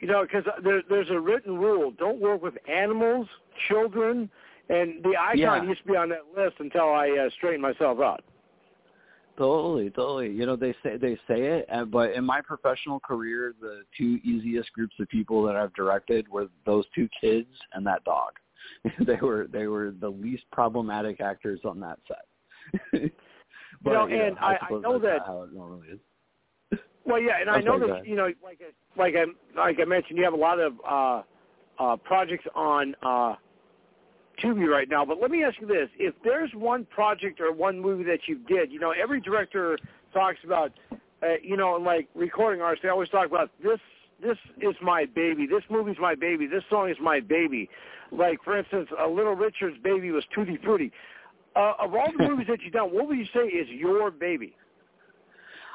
[0.00, 3.26] You know, because there, there's a written rule: don't work with animals,
[3.66, 4.28] children,
[4.68, 5.62] and the icon Yeah.
[5.62, 8.24] used to be on that list until I uh, straightened myself out.
[9.36, 10.30] Totally, totally.
[10.30, 14.18] You know, they say they say it, uh, but in my professional career, the two
[14.24, 18.32] easiest groups of people that I've directed were those two kids and that dog.
[19.06, 22.24] they were they were the least problematic actors on that set.
[23.82, 26.00] but, know, you know, and I- I know that- how it normally is.
[27.04, 29.26] Well, yeah, and I know that you know, like I, like I
[29.56, 31.22] like I mentioned, you have a lot of uh,
[31.78, 33.36] uh, projects on uh,
[34.42, 35.04] Tubi right now.
[35.04, 38.38] But let me ask you this: if there's one project or one movie that you
[38.48, 39.78] did, you know, every director
[40.12, 43.78] talks about, uh, you know, like recording artists, they always talk about this.
[44.22, 45.46] This is my baby.
[45.46, 46.46] This movie's my baby.
[46.46, 47.68] This song is my baby.
[48.10, 50.90] Like for instance, uh, Little Richard's baby was Tutti Frutti.
[51.54, 54.54] Uh, of all the movies that you've done, what would you say is your baby?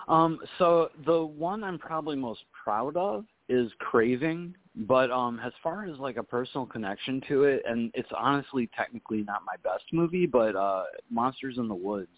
[0.07, 5.85] Um, so the one I'm probably most proud of is Craving, but um, as far
[5.85, 10.25] as like a personal connection to it, and it's honestly technically not my best movie,
[10.25, 12.09] but uh, Monsters in the Woods,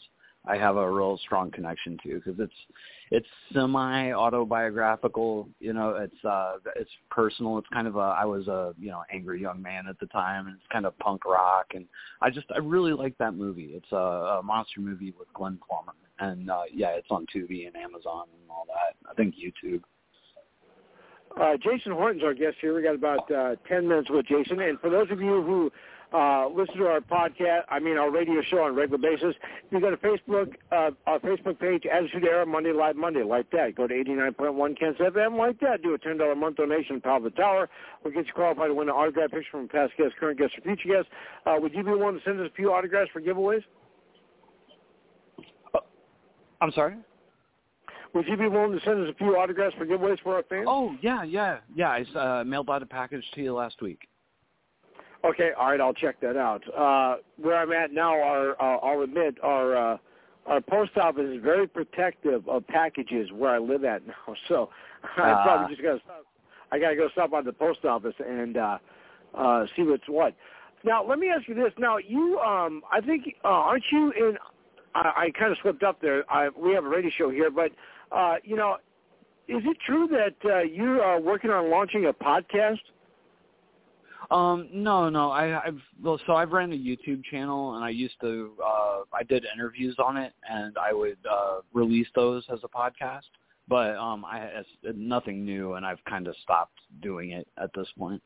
[0.45, 2.53] I have a real strong connection to because it's
[3.11, 5.47] it's semi autobiographical.
[5.59, 7.57] You know, it's uh, it's personal.
[7.57, 10.47] It's kind of a I was a you know angry young man at the time,
[10.47, 11.85] and it's kind of punk rock, and
[12.21, 13.71] I just I really like that movie.
[13.73, 17.75] It's a, a monster movie with Glenn Plummer, and uh, yeah, it's on Tubi and
[17.77, 19.09] Amazon and all that.
[19.09, 19.81] I think YouTube.
[21.39, 22.75] Uh, Jason Horton's our guest here.
[22.75, 24.59] We got about uh, 10 minutes with Jason.
[24.59, 25.71] And for those of you who
[26.15, 29.35] uh, listen to our podcast, I mean our radio show on a regular basis,
[29.71, 33.75] you go to Facebook, uh, our Facebook page, Attitude Era, Monday Live Monday, like that.
[33.75, 35.81] Go to 89.1 Kens FM, like that.
[35.81, 37.67] Do a $10 a month donation, of the Tower.
[38.03, 40.61] We'll get you qualified to win an autograph picture from past guests, current guests, or
[40.61, 41.11] future guests.
[41.47, 43.63] Uh, would you be willing to send us a few autographs for giveaways?
[46.61, 46.95] I'm sorry.
[48.13, 50.65] Would you be willing to send us a few autographs for giveaways for our fans?
[50.67, 51.89] Oh yeah, yeah, yeah.
[51.89, 54.07] I uh, mailed out a package to you last week.
[55.25, 56.61] Okay, all right, I'll check that out.
[56.77, 59.97] Uh, where I'm at now, our uh, I'll admit our uh,
[60.45, 64.13] our post office is very protective of packages where I live at now.
[64.47, 64.69] So
[65.17, 65.43] I Ah.
[65.43, 66.25] probably just got to stop.
[66.71, 68.77] I got to go stop by the post office and uh,
[69.35, 70.35] uh, see what's what.
[70.83, 71.71] Now, let me ask you this.
[71.77, 74.37] Now, you, um, I think, uh, aren't you in?
[74.95, 76.23] I, I kind of slipped up there.
[76.31, 77.71] I, we have a radio show here, but
[78.11, 78.77] uh, you know,
[79.47, 82.79] is it true that uh, you are working on launching a podcast?
[84.31, 85.31] Um, no, no.
[85.31, 88.53] I, I've well, so I've ran a YouTube channel, and I used to.
[88.63, 93.29] Uh, I did interviews on it, and I would uh, release those as a podcast.
[93.67, 97.87] But um, I it's nothing new, and I've kind of stopped doing it at this
[97.97, 98.21] point.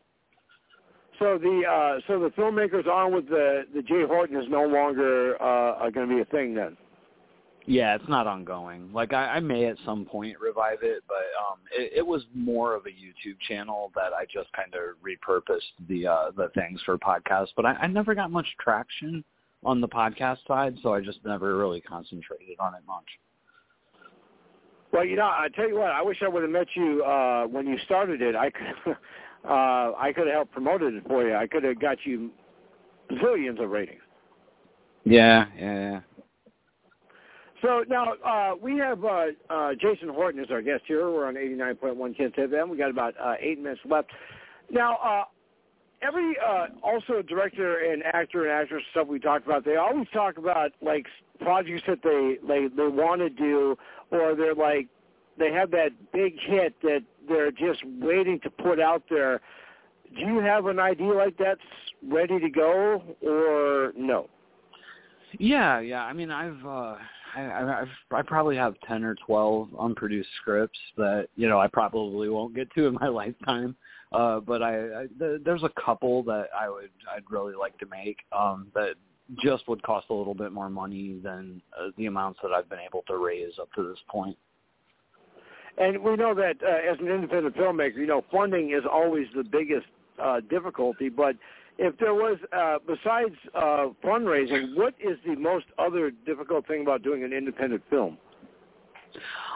[1.20, 5.42] So the uh, so the filmmakers on with the the Jay Horton is no longer
[5.42, 6.78] uh, going to be a thing then.
[7.70, 8.94] Yeah, it's not ongoing.
[8.94, 12.74] Like I, I may at some point revive it, but um, it, it was more
[12.74, 16.98] of a YouTube channel that I just kind of repurposed the uh, the things for
[16.98, 17.50] podcasts.
[17.58, 19.22] But I, I never got much traction
[19.66, 23.04] on the podcast side, so I just never really concentrated on it much.
[24.94, 27.48] Well, you know, I tell you what, I wish I would have met you uh,
[27.48, 28.34] when you started it.
[28.34, 28.94] I could
[29.44, 31.36] uh, I could have helped promoted it for you.
[31.36, 32.32] I could have got you
[33.12, 34.00] zillions of ratings.
[35.04, 36.00] Yeah, yeah, yeah.
[37.62, 41.10] So now uh, we have uh, uh, Jason Horton as our guest here.
[41.10, 42.70] We're on 89.1 KensFM.
[42.70, 44.12] We got about uh, eight minutes left.
[44.70, 45.24] Now, uh,
[46.02, 50.38] every uh, also director and actor and actress stuff we talked about, they always talk
[50.38, 51.08] about like
[51.40, 53.76] projects that they they they want to do,
[54.12, 54.88] or they're like
[55.40, 59.42] they have that big hit that they're just waiting to put out there.
[60.16, 61.60] Do you have an idea like that's
[62.08, 64.30] ready to go, or no?
[65.40, 66.04] Yeah, yeah.
[66.04, 66.64] I mean, I've
[67.42, 72.30] I I I probably have 10 or 12 unproduced scripts that, you know, I probably
[72.30, 73.76] won't get to in my lifetime.
[74.12, 77.86] Uh but I, I th- there's a couple that I would I'd really like to
[77.86, 78.96] make um that
[79.44, 82.80] just would cost a little bit more money than uh, the amounts that I've been
[82.80, 84.38] able to raise up to this point.
[85.78, 89.44] And we know that uh, as an independent filmmaker, you know, funding is always the
[89.44, 89.86] biggest
[90.22, 91.10] uh, difficulty.
[91.10, 91.36] But
[91.78, 97.04] if there was, uh, besides uh, fundraising, what is the most other difficult thing about
[97.04, 98.18] doing an independent film?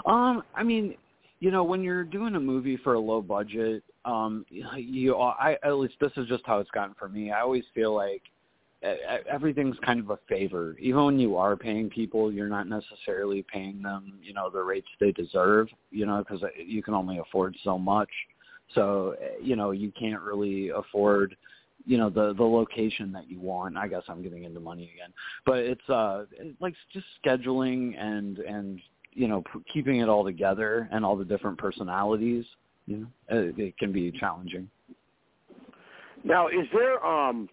[0.05, 0.95] Um, I mean,
[1.39, 5.73] you know, when you're doing a movie for a low budget, um, you, I at
[5.73, 7.31] least this is just how it's gotten for me.
[7.31, 8.21] I always feel like
[9.29, 10.75] everything's kind of a favor.
[10.79, 14.87] Even when you are paying people, you're not necessarily paying them, you know, the rates
[14.99, 15.67] they deserve.
[15.91, 18.09] You know, because you can only afford so much.
[18.73, 21.35] So, you know, you can't really afford
[21.85, 25.11] you know the the location that you want i guess i'm getting into money again
[25.45, 26.25] but it's uh
[26.59, 28.79] like just scheduling and and
[29.13, 32.45] you know p- keeping it all together and all the different personalities
[32.87, 34.69] You know, it, it can be challenging.
[36.23, 37.49] Now, is there um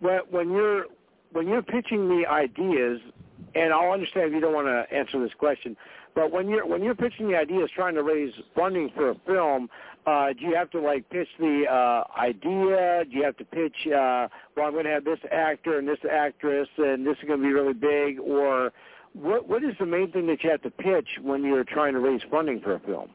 [0.00, 0.86] when when you're
[1.32, 3.00] when you're pitching me ideas,
[3.54, 5.76] and I'll understand if you don't want to answer this question,
[6.14, 9.68] but when you're when you're pitching the ideas, trying to raise funding for a film,
[10.06, 13.04] uh, do you have to like pitch the uh, idea?
[13.04, 13.74] Do you have to pitch?
[13.86, 17.40] Uh, well, I'm going to have this actor and this actress, and this is going
[17.40, 18.72] to be really big, or
[19.12, 19.48] what?
[19.48, 22.20] What is the main thing that you have to pitch when you're trying to raise
[22.30, 23.10] funding for a film?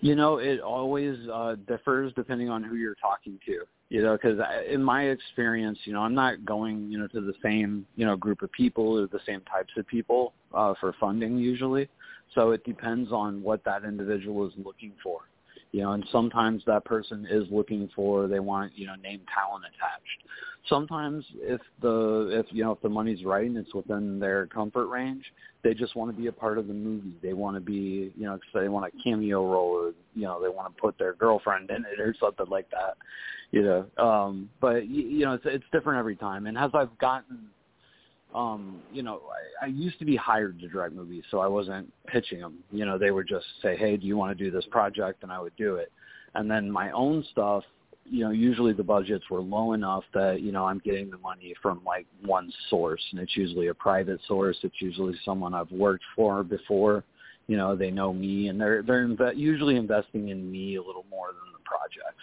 [0.00, 3.60] You know, it always uh, differs depending on who you're talking to.
[3.90, 4.38] You know, because
[4.70, 8.16] in my experience, you know, I'm not going, you know, to the same, you know,
[8.16, 11.88] group of people or the same types of people uh, for funding usually.
[12.34, 15.22] So it depends on what that individual is looking for
[15.72, 19.64] you know and sometimes that person is looking for they want you know name talent
[19.64, 20.28] attached.
[20.68, 24.86] Sometimes if the if you know if the money's right and it's within their comfort
[24.88, 25.24] range
[25.64, 27.14] they just want to be a part of the movie.
[27.22, 30.48] They want to be you know they want a cameo role or you know they
[30.48, 32.96] want to put their girlfriend in it or something like that
[33.50, 33.86] you know.
[34.02, 36.46] Um but you, you know it's it's different every time.
[36.46, 37.48] And as i've gotten
[38.38, 39.20] um, you know,
[39.60, 42.58] I, I used to be hired to direct movies, so I wasn't pitching them.
[42.70, 45.32] You know, they would just say, "Hey, do you want to do this project?" and
[45.32, 45.90] I would do it.
[46.34, 47.64] And then my own stuff,
[48.04, 51.52] you know, usually the budgets were low enough that you know I'm getting the money
[51.60, 54.56] from like one source, and it's usually a private source.
[54.62, 57.02] It's usually someone I've worked for before.
[57.48, 61.06] You know, they know me, and they're they're inve- usually investing in me a little
[61.10, 62.22] more than the projects.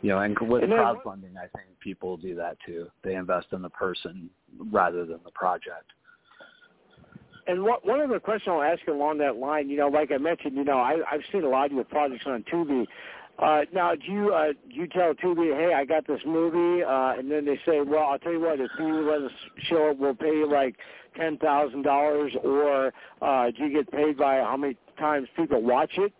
[0.00, 2.88] You know, and with And crowdfunding, I think people do that too.
[3.02, 4.30] They invest in the person
[4.70, 5.92] rather than the project.
[7.48, 10.18] And what, one other question I'll ask you along that line, you know, like I
[10.18, 12.86] mentioned, you know, I, I've seen a lot of your projects on Tubi.
[13.38, 17.14] Uh, now, do you uh, do you tell Tubi, hey, I got this movie, uh,
[17.16, 19.30] and then they say, well, I'll tell you what, if you let us
[19.68, 20.74] show it, we'll pay you like
[21.16, 22.92] ten thousand dollars, or
[23.22, 26.12] uh, do you get paid by how many times people watch it?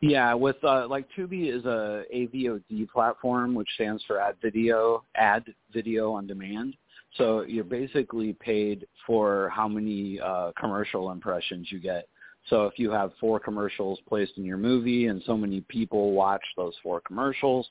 [0.00, 5.44] Yeah, with uh, like Tubi is a AVOD platform, which stands for Ad Video, Ad
[5.72, 6.76] Video on Demand.
[7.16, 12.08] So you're basically paid for how many uh, commercial impressions you get.
[12.48, 16.42] So if you have four commercials placed in your movie and so many people watch
[16.56, 17.68] those four commercials,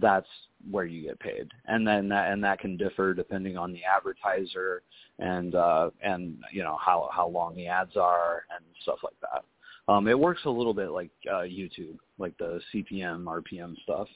[0.00, 0.28] that's
[0.70, 1.48] where you get paid.
[1.66, 4.82] And then that and that can differ depending on the advertiser
[5.18, 9.44] and uh and you know how how long the ads are and stuff like that.
[9.88, 14.08] Um, it works a little bit like uh, YouTube, like the CPM, RPM stuff.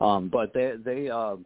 [0.00, 1.36] Um, but they they uh,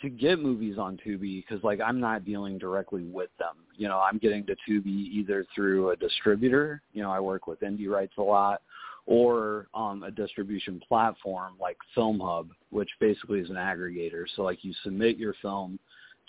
[0.00, 3.56] to get movies on Tubi because like I'm not dealing directly with them.
[3.76, 6.82] You know, I'm getting to Tubi either through a distributor.
[6.92, 8.62] You know, I work with Indie Rights a lot,
[9.06, 14.24] or um, a distribution platform like Film Hub, which basically is an aggregator.
[14.34, 15.78] So like you submit your film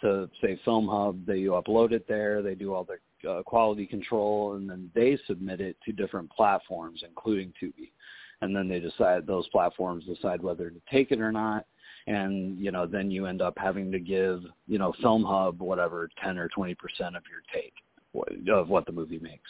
[0.02, 2.98] to say Film Hub, they you upload it there, they do all the
[3.28, 7.92] uh, quality control, and then they submit it to different platforms, including Tubi.
[8.42, 11.66] And then they decide those platforms decide whether to take it or not.
[12.08, 16.10] And you know, then you end up having to give you know Film Hub whatever
[16.24, 17.74] ten or twenty percent of your take
[18.50, 19.50] of what the movie makes.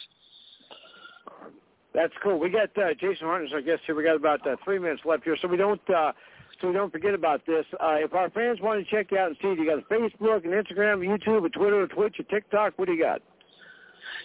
[1.94, 2.38] That's cool.
[2.38, 3.94] We got uh, Jason Horton as our guest here.
[3.94, 6.12] We got about uh, three minutes left here, so we don't uh,
[6.60, 7.64] so we don't forget about this.
[7.74, 9.82] Uh, if our fans want to check you out and see, it, you got a
[9.82, 12.74] Facebook, an Instagram, a YouTube, a Twitter, a Twitch, a TikTok.
[12.76, 13.22] What do you got?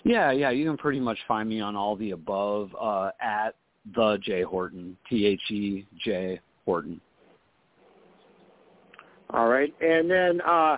[0.04, 3.56] Yeah, yeah, you can pretty much find me on all the above uh, at
[3.96, 7.00] the J Horton, T H E J Horton.
[9.32, 10.78] All right, and then uh,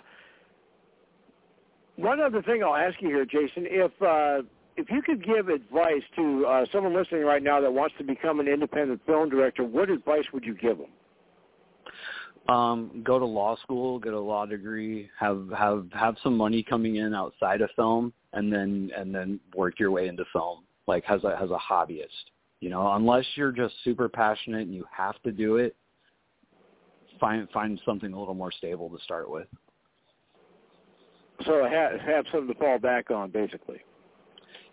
[1.96, 4.46] one other thing I'll ask you here, Jason, if uh,
[4.78, 8.40] if you could give advice to uh, someone listening right now that wants to become
[8.40, 12.54] an independent film director, what advice would you give them?
[12.54, 16.98] Um, go to law school, get a law degree, have have have some money coming
[16.98, 21.24] in outside of film, and then and then work your way into film, like as
[21.24, 22.08] a as a hobbyist.
[22.60, 25.76] You know, unless you're just super passionate and you have to do it,
[27.20, 29.48] find find something a little more stable to start with.
[31.46, 33.82] So have, have something to fall back on, basically.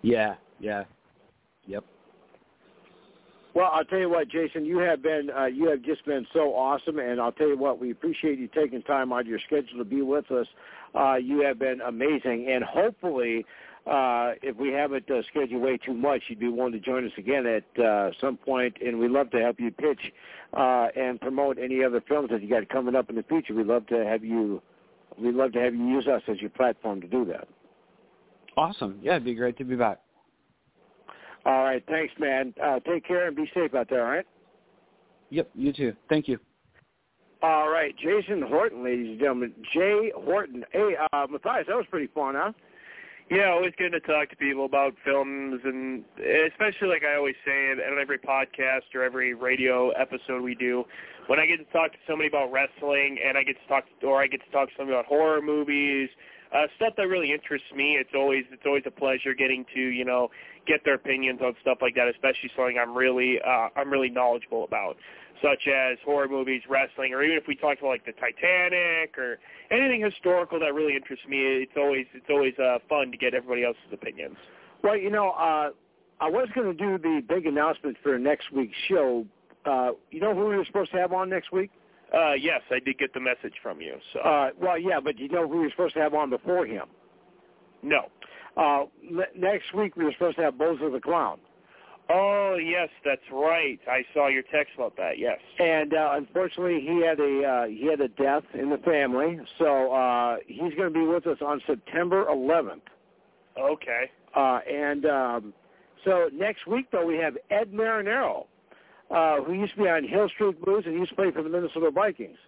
[0.02, 0.84] Yeah, yeah,
[1.66, 1.84] yep.
[3.54, 6.54] Well, I'll tell you what, Jason, you have been uh, you have just been so
[6.54, 9.78] awesome, and I'll tell you what, we appreciate you taking time out of your schedule
[9.78, 10.46] to be with us.
[10.94, 13.44] Uh, you have been amazing, and hopefully,
[13.86, 17.12] uh, if we haven't uh, scheduled way too much, you'd be willing to join us
[17.16, 20.00] again at uh, some point, and we'd love to help you pitch
[20.52, 23.54] uh, and promote any other films that you got coming up in the future.
[23.54, 24.60] We'd love to have you.
[25.18, 27.48] We'd love to have you use us as your platform to do that.
[28.56, 28.98] Awesome.
[29.02, 30.00] Yeah, it'd be great to be back.
[31.46, 32.52] All right, thanks, man.
[32.62, 34.04] Uh, take care and be safe out there.
[34.04, 34.26] All right.
[35.30, 35.94] Yep, you too.
[36.08, 36.38] Thank you.
[37.42, 39.54] All right, Jason Horton, ladies and gentlemen.
[39.72, 40.62] Jay Horton.
[40.72, 42.52] Hey, uh, Matthias, that was pretty fun, huh?
[43.30, 47.70] Yeah, always good to talk to people about films, and especially like I always say
[47.70, 50.84] on every podcast or every radio episode we do,
[51.28, 54.20] when I get to talk to somebody about wrestling, and I get to talk, or
[54.20, 56.10] I get to talk to somebody about horror movies,
[56.52, 57.96] uh, stuff that really interests me.
[57.98, 60.28] It's always it's always a pleasure getting to you know
[60.66, 64.64] get their opinions on stuff like that, especially something I'm really uh, I'm really knowledgeable
[64.64, 64.96] about
[65.42, 69.38] such as horror movies, wrestling, or even if we talk about like the Titanic or
[69.70, 73.64] anything historical that really interests me, it's always it's always uh, fun to get everybody
[73.64, 74.36] else's opinions.
[74.82, 75.70] Well, you know, uh,
[76.20, 79.26] I was going to do the big announcement for next week's show.
[79.64, 81.70] Uh, you know who we were supposed to have on next week?
[82.14, 83.94] Uh, yes, I did get the message from you.
[84.12, 84.20] So.
[84.20, 86.86] Uh, well, yeah, but you know who we were supposed to have on before him?
[87.82, 88.06] No.
[88.56, 88.84] Uh,
[89.36, 91.38] next week we were supposed to have Bozo the Clown.
[92.12, 93.78] Oh yes, that's right.
[93.88, 95.18] I saw your text about that.
[95.18, 95.38] Yes.
[95.60, 99.92] And uh, unfortunately, he had a uh, he had a death in the family, so
[99.92, 102.80] uh, he's going to be with us on September 11th.
[103.58, 104.10] Okay.
[104.34, 105.54] Uh, and um,
[106.04, 108.46] so next week, though, we have Ed Marinaro,
[109.10, 111.48] uh, who used to be on Hill Street Blues and used to play for the
[111.48, 112.38] Minnesota Vikings.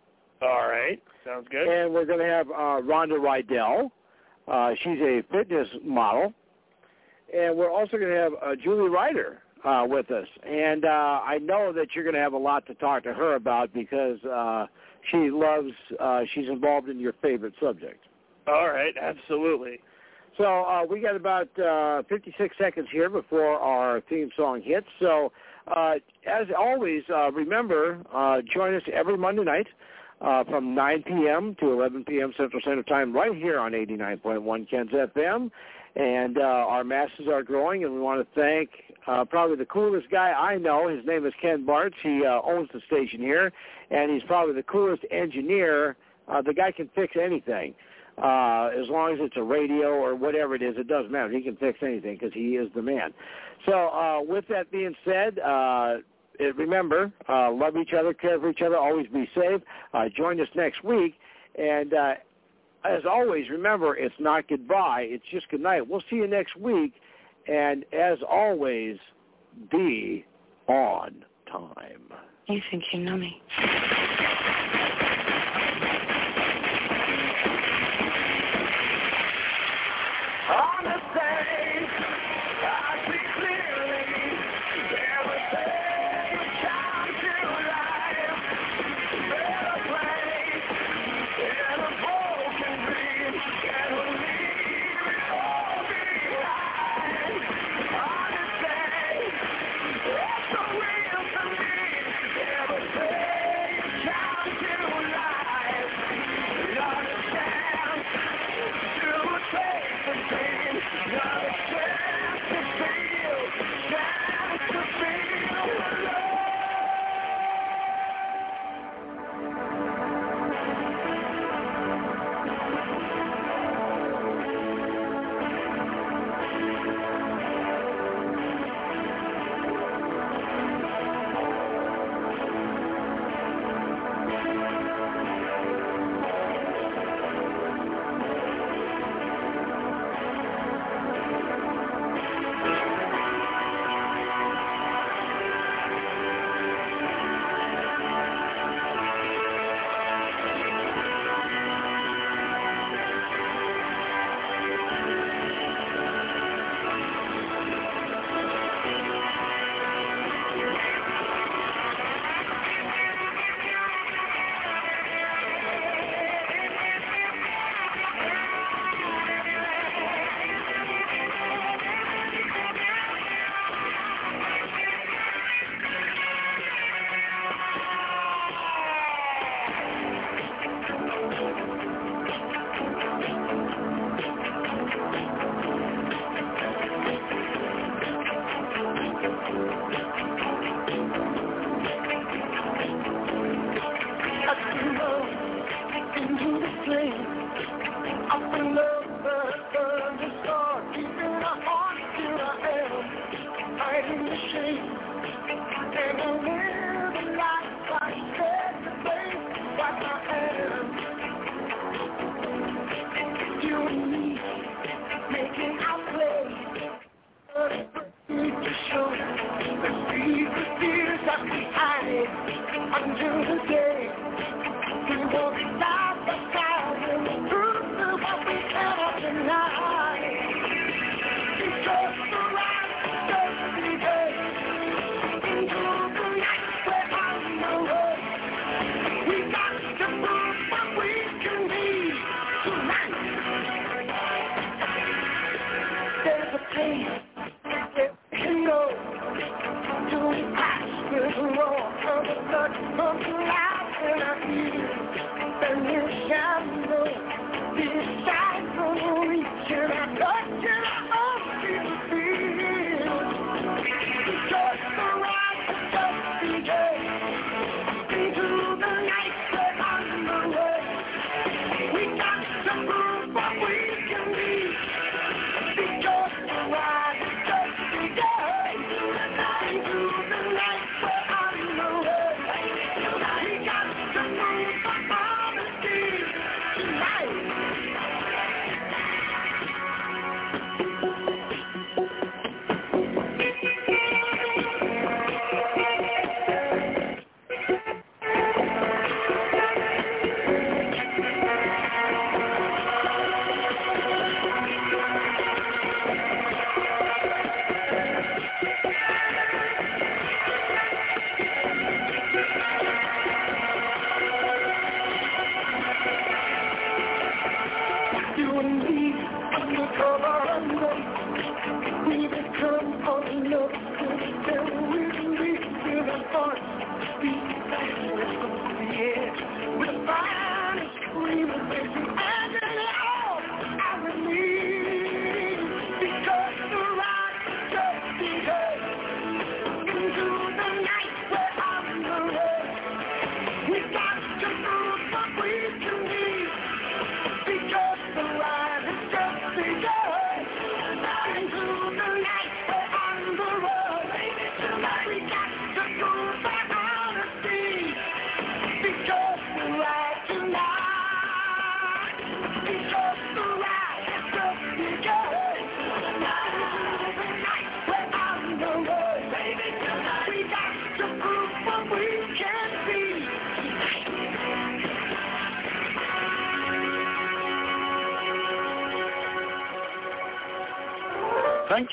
[0.41, 1.01] All right.
[1.25, 1.69] Sounds good.
[1.69, 3.91] And we're going to have uh, Rhonda Rydell.
[4.49, 6.33] Uh, she's a fitness model.
[7.35, 10.27] And we're also going to have uh, Julie Ryder, uh, with us.
[10.45, 10.89] And uh,
[11.25, 14.23] I know that you're going to have a lot to talk to her about because
[14.25, 14.67] uh,
[15.11, 18.05] she loves, uh, she's involved in your favorite subject.
[18.47, 19.81] All right, absolutely.
[20.37, 24.87] So uh, we got about uh, 56 seconds here before our theme song hits.
[24.99, 25.31] So
[25.69, 25.95] uh,
[26.27, 29.67] as always, uh, remember, uh, join us every Monday night
[30.23, 31.57] uh, from 9 p.m.
[31.61, 32.33] to 11 p.m.
[32.37, 35.51] Central Standard Time right here on 89.1 Ken's FM.
[35.95, 38.71] And uh, our masses are growing, and we want to thank
[39.07, 40.89] uh, probably the coolest guy I know.
[40.89, 41.93] His name is Ken Bartz.
[42.03, 43.53] He uh, owns the station here,
[43.91, 45.97] and he's probably the coolest engineer.
[46.29, 47.75] Uh, the guy can fix anything.
[48.17, 51.31] Uh, as long as it's a radio or whatever it is, it doesn't matter.
[51.31, 53.13] He can fix anything because he is the man.
[53.67, 55.97] So uh, with that being said, uh,
[56.57, 59.61] remember, uh, love each other, care for each other, always be safe.
[59.93, 61.15] Uh, join us next week.
[61.57, 62.15] And uh,
[62.85, 65.07] as always, remember, it's not goodbye.
[65.09, 65.87] It's just good night.
[65.87, 66.95] We'll see you next week.
[67.47, 68.99] And as always,
[69.71, 70.25] be
[70.69, 72.03] on time.
[72.49, 73.41] You think you know me.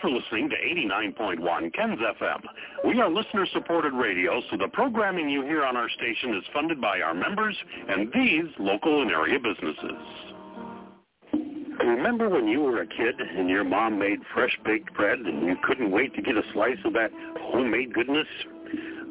[0.02, 2.42] Thanks for listening to 89.1 Ken's FM.
[2.86, 7.02] We are listener-supported radio, so the programming you hear on our station is funded by
[7.02, 7.58] our members
[7.90, 10.00] and these local and area businesses.
[11.80, 15.92] Remember when you were a kid and your mom made fresh-baked bread and you couldn't
[15.92, 17.12] wait to get a slice of that
[17.52, 18.28] homemade goodness?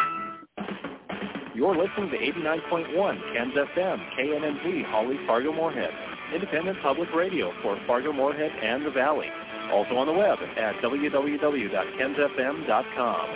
[1.54, 5.90] You're listening to 89.1 Ken's FM, KNNZ, Holly Fargo Moorhead,
[6.34, 9.30] independent public radio for Fargo Moorhead and the Valley.
[9.72, 13.28] Also on the web at www.kensfm.com.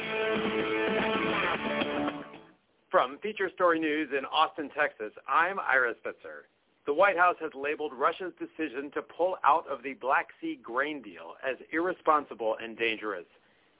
[2.90, 6.44] From Feature Story News in Austin, Texas, I'm Ira Spitzer.
[6.84, 11.00] The White House has labeled Russia's decision to pull out of the Black Sea grain
[11.00, 13.24] deal as irresponsible and dangerous.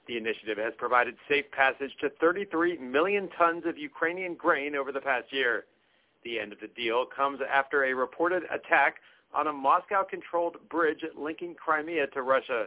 [0.07, 5.01] The initiative has provided safe passage to 33 million tons of Ukrainian grain over the
[5.01, 5.65] past year.
[6.24, 8.97] The end of the deal comes after a reported attack
[9.35, 12.67] on a Moscow-controlled bridge linking Crimea to Russia.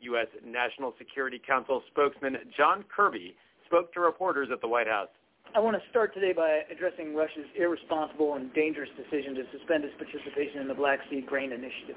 [0.00, 0.28] U.S.
[0.46, 3.34] National Security Council spokesman John Kirby
[3.66, 5.08] spoke to reporters at the White House.
[5.54, 9.94] I want to start today by addressing Russia's irresponsible and dangerous decision to suspend its
[9.96, 11.96] participation in the Black Sea Grain Initiative,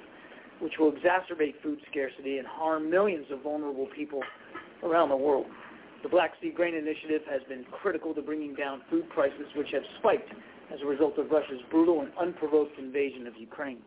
[0.59, 4.23] which will exacerbate food scarcity and harm millions of vulnerable people
[4.83, 5.45] around the world.
[6.01, 9.83] The Black Sea Grain Initiative has been critical to bringing down food prices, which have
[9.99, 10.33] spiked
[10.73, 13.79] as a result of Russia's brutal and unprovoked invasion of Ukraine.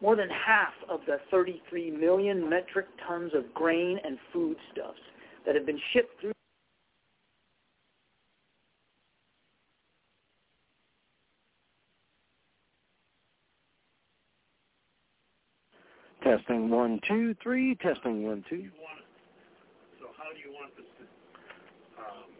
[0.00, 4.98] More than half of the 33 million metric tons of grain and foodstuffs
[5.46, 6.32] that have been shipped through
[16.22, 17.74] Testing one, two, three.
[17.76, 18.70] Testing one, two.
[20.00, 21.04] So how do you want this to,
[22.00, 22.30] um,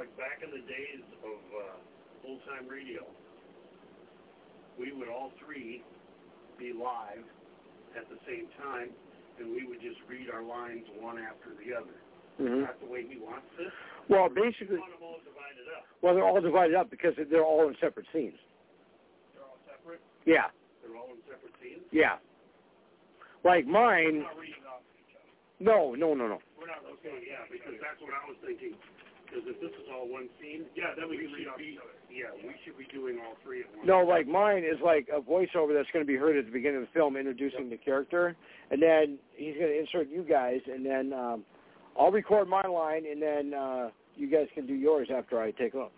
[0.00, 1.76] like back in the days of uh,
[2.24, 3.04] old-time radio,
[4.80, 5.84] we would all three
[6.56, 7.20] be live
[7.92, 8.88] at the same time,
[9.36, 11.96] and we would just read our lines one after the other.
[12.40, 12.64] Mhm.
[12.64, 13.68] That's the way he wants this.
[14.08, 15.84] Well, basically, We want them all divided up.
[16.00, 18.38] well, they're all divided up because they're all in separate scenes.
[19.36, 20.00] They're all separate.
[20.24, 20.48] Yeah,
[20.80, 21.84] They're all in separate scenes.
[21.92, 22.16] yeah.
[23.44, 25.28] Like We're mine, not reading off each other.
[25.60, 26.40] no, no, no, no.
[26.58, 28.76] We're not okay, yeah, because that's what I was thinking.
[29.30, 31.94] Because if this is all one scene, yeah, then we, can read off each other.
[32.10, 33.86] Yeah, we should be doing all three at once.
[33.86, 36.78] No, like mine is like a voiceover that's going to be heard at the beginning
[36.78, 38.34] of the film, introducing the character,
[38.72, 41.44] and then he's going to insert you guys, and then um,
[41.98, 45.76] I'll record my line, and then uh, you guys can do yours after I take
[45.76, 45.92] off.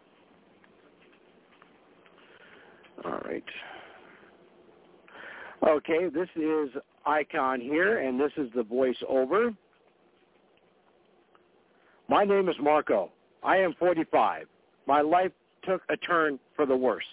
[3.05, 3.45] All right.
[5.67, 6.69] Okay, this is
[7.07, 9.57] Icon here, and this is the voiceover.
[12.09, 13.11] My name is Marco.
[13.43, 14.47] I am 45.
[14.87, 15.33] My life
[15.65, 17.05] took a turn for the worse.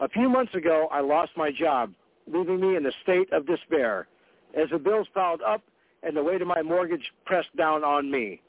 [0.00, 1.92] A few months ago, I lost my job,
[2.26, 4.08] leaving me in a state of despair
[4.54, 5.62] as the bills piled up
[6.02, 8.40] and the weight of my mortgage pressed down on me.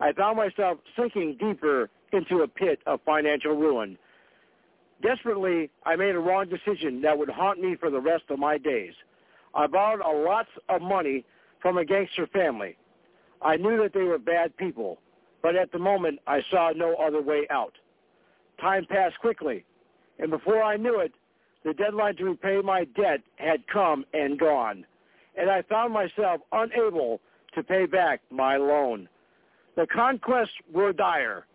[0.00, 3.96] I found myself sinking deeper into a pit of financial ruin.
[5.02, 8.58] Desperately, I made a wrong decision that would haunt me for the rest of my
[8.58, 8.92] days.
[9.54, 11.24] I borrowed a lots of money
[11.60, 12.76] from a gangster family.
[13.40, 14.98] I knew that they were bad people,
[15.42, 17.72] but at the moment I saw no other way out.
[18.60, 19.64] Time passed quickly,
[20.18, 21.12] and before I knew it,
[21.64, 24.84] the deadline to repay my debt had come and gone,
[25.36, 27.20] and I found myself unable
[27.54, 29.08] to pay back my loan.
[29.76, 31.46] The conquests were dire.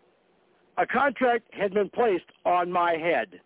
[0.78, 3.40] A contract had been placed on my head.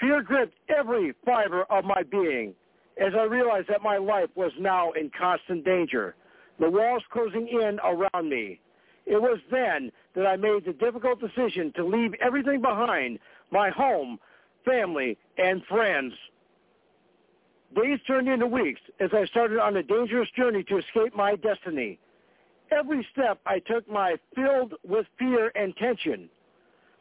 [0.00, 2.54] Fear gripped every fiber of my being
[2.98, 6.14] as I realized that my life was now in constant danger,
[6.60, 8.60] the walls closing in around me.
[9.06, 13.18] It was then that I made the difficult decision to leave everything behind,
[13.50, 14.18] my home,
[14.64, 16.14] family, and friends.
[17.74, 21.98] Days turned into weeks as I started on a dangerous journey to escape my destiny.
[22.70, 26.30] Every step I took my filled with fear and tension.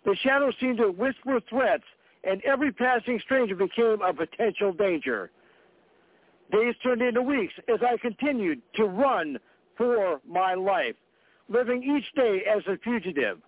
[0.03, 1.85] The shadows seemed to whisper threats,
[2.23, 5.31] and every passing stranger became a potential danger.
[6.51, 9.39] Days turned into weeks as I continued to run
[9.77, 10.95] for my life,
[11.49, 13.40] living each day as a fugitive.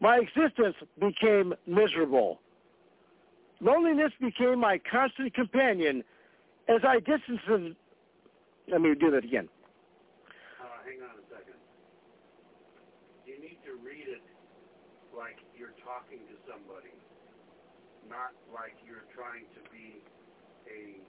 [0.00, 2.40] My existence became miserable.
[3.60, 6.04] Loneliness became my constant companion
[6.68, 7.76] as I distanced.
[8.68, 9.48] Let me do that again.
[10.60, 11.58] Uh, hang on a second.
[13.26, 14.22] You need to read it
[15.16, 16.94] like you're talking to somebody,
[18.08, 19.98] not like you're trying to be
[20.70, 21.02] a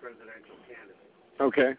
[0.00, 0.96] presidential candidate.
[1.40, 1.76] Okay.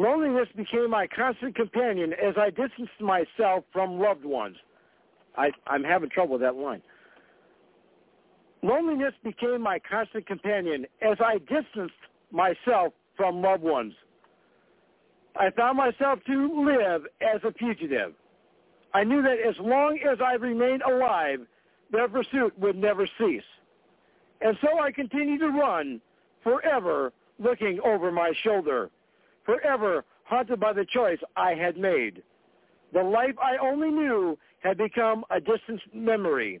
[0.00, 4.56] Loneliness became my constant companion as I distanced myself from loved ones.
[5.36, 6.80] I, I'm having trouble with that line.
[8.62, 12.00] Loneliness became my constant companion as I distanced
[12.32, 13.92] myself from loved ones.
[15.36, 18.14] I found myself to live as a fugitive.
[18.94, 21.40] I knew that as long as I remained alive,
[21.92, 23.42] their pursuit would never cease.
[24.40, 26.00] And so I continued to run,
[26.42, 28.88] forever looking over my shoulder,
[29.44, 32.22] forever haunted by the choice I had made.
[32.92, 36.60] The life I only knew had become a distant memory,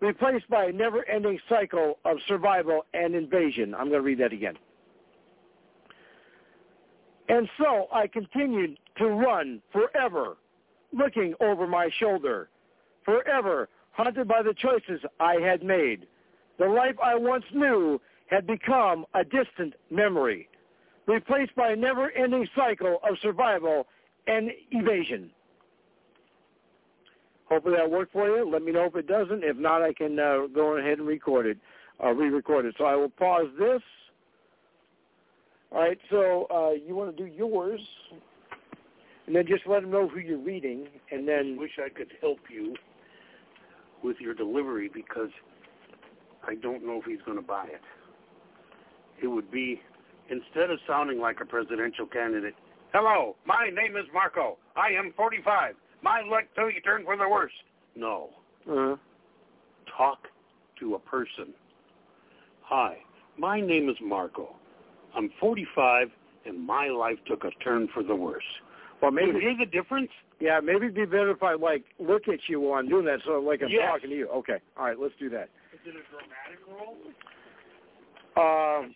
[0.00, 3.74] replaced by a never-ending cycle of survival and invasion.
[3.74, 4.54] I'm going to read that again.
[7.28, 10.36] And so I continued to run forever,
[10.92, 12.48] looking over my shoulder,
[13.04, 16.06] forever haunted by the choices I had made.
[16.58, 20.48] The life I once knew had become a distant memory,
[21.06, 23.86] replaced by a never-ending cycle of survival
[24.26, 25.30] and evasion.
[27.48, 28.50] Hopefully that worked for you.
[28.50, 29.44] Let me know if it doesn't.
[29.44, 31.58] If not, I can uh, go ahead and record it,
[32.02, 32.74] uh, re-record it.
[32.78, 33.82] So I will pause this.
[35.70, 37.80] All right, so uh, you want to do yours,
[39.26, 41.56] and then just let them know who you're reading, and then...
[41.58, 42.74] I wish I could help you
[44.04, 45.30] with your delivery because
[46.46, 47.80] I don't know if he's going to buy it.
[49.22, 49.80] It would be,
[50.30, 52.54] instead of sounding like a presidential candidate,
[52.92, 54.56] Hello, my name is Marco.
[54.76, 55.74] I am 45.
[56.02, 57.50] My luck took a turn for the worse.
[57.96, 58.30] No.
[58.70, 58.94] Uh-huh.
[59.96, 60.28] Talk
[60.78, 61.52] to a person.
[62.62, 62.98] Hi,
[63.36, 64.54] my name is Marco.
[65.16, 66.08] I'm 45,
[66.46, 68.44] and my life took a turn for the worse.
[69.02, 70.10] Well, maybe you hear the difference?
[70.40, 73.20] Yeah, maybe it'd be better if I like look at you while I'm doing that,
[73.26, 73.90] so like I'm Yes.
[73.90, 74.28] talking to you.
[74.28, 75.48] Okay, all right, let's do that.
[75.72, 76.96] Is it a dramatic role?
[78.36, 78.94] Um,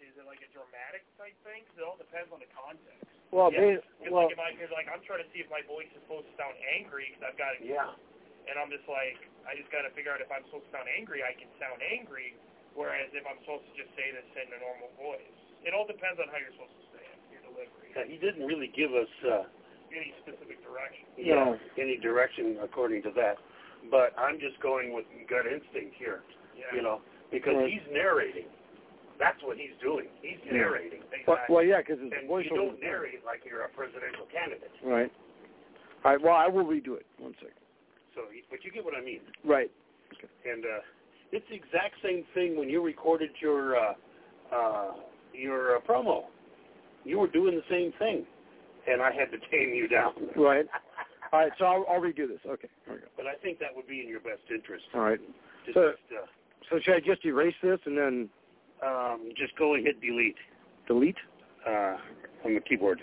[1.29, 1.61] Is it like a dramatic type thing?
[1.69, 3.05] 'Cause it all depends on the context.
[3.31, 3.61] well, yeah.
[3.61, 5.89] ba- 'Cause well, like, if I, cause like I'm trying to see if my voice
[5.93, 7.63] is supposed to sound angry because I've got it.
[7.69, 7.93] Yeah.
[8.49, 10.89] And I'm just like, I just got to figure out if I'm supposed to sound
[10.89, 12.33] angry, I can sound angry.
[12.73, 16.17] Whereas if I'm supposed to just say this in a normal voice, it all depends
[16.21, 19.09] on how you're supposed to say it, your delivery, Yeah, he didn't really give us
[19.25, 19.45] uh,
[19.93, 21.05] any specific direction.
[21.19, 23.37] yeah, any direction according to that.
[23.91, 26.23] But I'm just going with gut instinct here,
[26.57, 26.73] Yeah.
[26.75, 27.69] you know, because Right.
[27.73, 28.49] he's narrating.
[29.19, 30.07] That's what he's doing.
[30.23, 31.01] He's narrating.
[31.27, 32.45] well, well, yeah, because voiceover.
[32.45, 34.71] you don't narrate like you're a presidential candidate.
[34.85, 35.11] Right.
[36.05, 36.23] All right.
[36.23, 37.07] Well, I will redo it.
[37.19, 37.59] One second.
[38.15, 39.21] So, but you get what I mean.
[39.45, 39.71] Right.
[40.15, 40.29] Okay.
[40.51, 40.81] And uh,
[41.33, 43.95] it's the exact same thing when you recorded your uh,
[44.55, 44.93] uh,
[45.35, 46.23] your uh, promo.
[47.05, 48.25] You were doing the same thing,
[48.87, 50.13] and I had to tame you down.
[50.37, 50.67] Right.
[51.33, 51.53] All right.
[51.59, 52.41] So I'll, I'll redo this.
[52.47, 52.69] Okay.
[52.87, 53.07] There we go.
[53.17, 54.85] But I think that would be in your best interest.
[54.95, 55.21] All right.
[55.67, 56.27] Just, So- uh,
[56.71, 58.29] So should I just erase this and then
[58.85, 60.37] um, just go and hit delete
[60.87, 61.17] delete?
[61.67, 61.97] uh,
[62.45, 63.01] on the keyboard.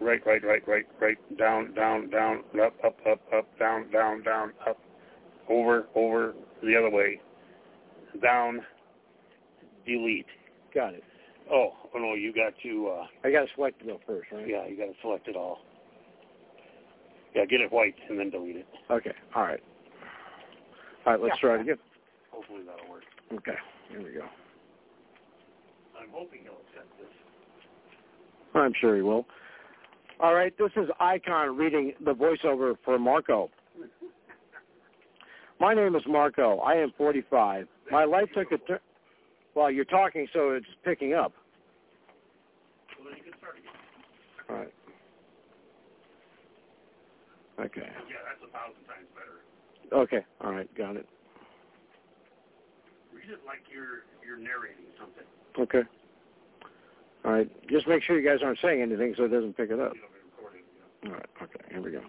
[0.00, 4.52] Right, right, right, right, right, down, down, down, up, up, up, up, down, down, down,
[4.68, 4.78] up,
[5.48, 7.20] over, over, the other way,
[8.20, 8.60] down,
[9.86, 10.26] delete.
[10.74, 11.04] Got it.
[11.52, 14.48] Oh, oh no, you got to, uh, I got to select it though first, right?
[14.48, 15.58] yeah, you got to select it all.
[17.36, 18.66] Yeah, get it white and then delete it.
[18.90, 19.12] Okay.
[19.34, 19.60] All right.
[21.06, 21.22] All right.
[21.22, 21.78] Let's try it again.
[22.30, 23.02] Hopefully that'll work.
[23.32, 23.58] Okay.
[23.90, 24.24] Here we go.
[26.04, 27.08] I'm hoping he'll accept this.
[28.54, 29.26] I'm sure he will.
[30.20, 33.50] All right, this is Icon reading the voiceover for Marco.
[35.60, 36.58] My name is Marco.
[36.58, 37.66] I am 45.
[37.90, 38.78] My life took a turn.
[39.54, 41.32] Well, you're talking, so it's picking up.
[42.98, 43.72] Well, then you can start again.
[44.50, 44.74] All right.
[47.60, 47.86] Okay.
[47.86, 50.02] Yeah, that's a thousand times better.
[50.02, 50.26] Okay.
[50.42, 50.68] All right.
[50.76, 51.06] Got it.
[53.14, 55.22] Read it like you're you're narrating something.
[55.58, 55.82] Okay.
[57.24, 57.68] All right.
[57.68, 59.92] Just make sure you guys aren't saying anything so it doesn't pick it up.
[61.06, 61.26] All right.
[61.42, 61.60] Okay.
[61.70, 62.02] Here we go.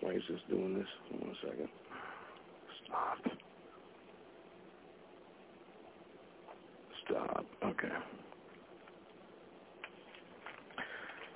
[0.00, 0.86] Why is this doing this?
[1.10, 1.68] One second.
[2.84, 3.18] Stop.
[7.04, 7.46] Stop.
[7.64, 7.88] Okay.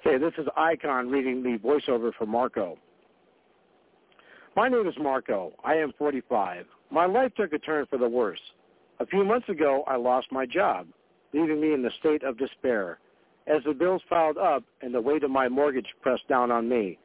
[0.06, 2.76] Okay, this is Icon reading the voiceover for Marco.
[4.54, 5.52] My name is Marco.
[5.64, 6.66] I am 45.
[6.90, 8.40] My life took a turn for the worse.
[9.00, 10.86] A few months ago, I lost my job,
[11.32, 12.98] leaving me in the state of despair.
[13.46, 16.98] As the bills piled up and the weight of my mortgage pressed down on me,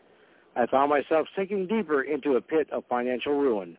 [0.56, 3.78] I found myself sinking deeper into a pit of financial ruin.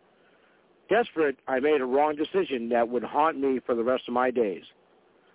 [0.88, 4.30] Desperate, I made a wrong decision that would haunt me for the rest of my
[4.30, 4.64] days.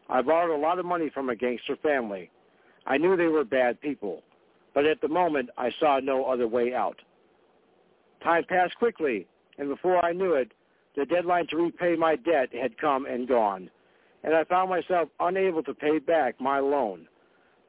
[0.10, 2.30] I borrowed a lot of money from a gangster family.
[2.86, 4.22] I knew they were bad people,
[4.74, 7.00] but at the moment I saw no other way out.
[8.22, 9.28] Time passed quickly,
[9.58, 10.52] and before I knew it,
[10.96, 13.70] the deadline to repay my debt had come and gone,
[14.24, 17.08] and I found myself unable to pay back my loan.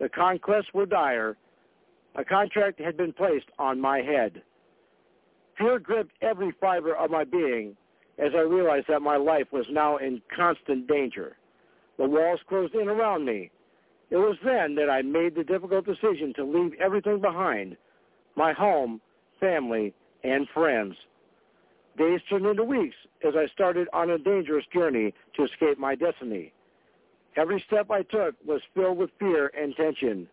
[0.01, 1.37] The conquests were dire.
[2.15, 4.43] A contract had been placed on my head.
[5.59, 7.77] Fear gripped every fiber of my being
[8.19, 11.37] as I realized that my life was now in constant danger.
[11.99, 13.51] The walls closed in around me.
[14.11, 17.77] It was then that I made the difficult decision to leave everything behind,
[18.37, 19.01] my home,
[19.41, 19.93] family,
[20.23, 20.95] and friends.
[21.97, 22.97] Days turned into weeks
[23.27, 26.53] as I started on a dangerous journey to escape my destiny.
[27.37, 30.29] Every step I took was filled with fear and tension.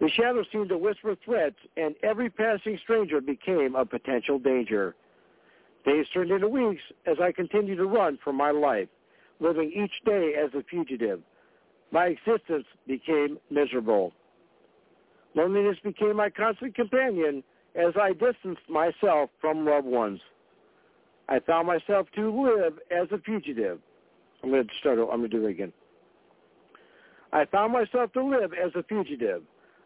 [0.00, 4.94] The shadows seemed to whisper threats, and every passing stranger became a potential danger.
[5.84, 8.88] Days turned into weeks as I continued to run for my life,
[9.40, 11.20] living each day as a fugitive.
[11.90, 14.12] My existence became miserable.
[15.34, 17.42] Loneliness became my constant companion
[17.74, 20.20] as I distanced myself from loved ones.
[21.28, 23.78] I found myself to live as a fugitive.
[24.42, 24.98] I'm going to start.
[24.98, 25.72] I'm going to do it again.
[27.32, 29.42] I found myself to live as a fugitive.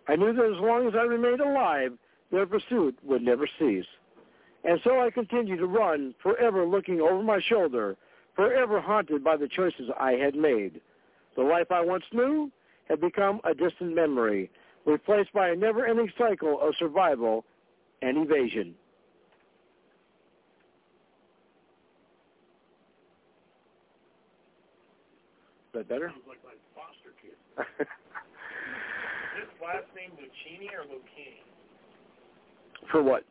[0.08, 1.92] I knew that as long as I remained alive,
[2.30, 3.86] their pursuit would never cease.
[4.64, 7.96] And so I continued to run, forever looking over my shoulder,
[8.36, 10.80] forever haunted by the choices I had made.
[11.36, 12.50] The life I once knew
[12.88, 14.50] had become a distant memory,
[14.84, 17.44] replaced by a never-ending cycle of survival
[18.02, 18.74] and evasion.
[25.72, 26.12] Is that better?
[26.12, 27.32] Sounds like my foster kid.
[29.40, 31.40] His last name Lucchini or Lucchini?
[32.90, 33.24] For what?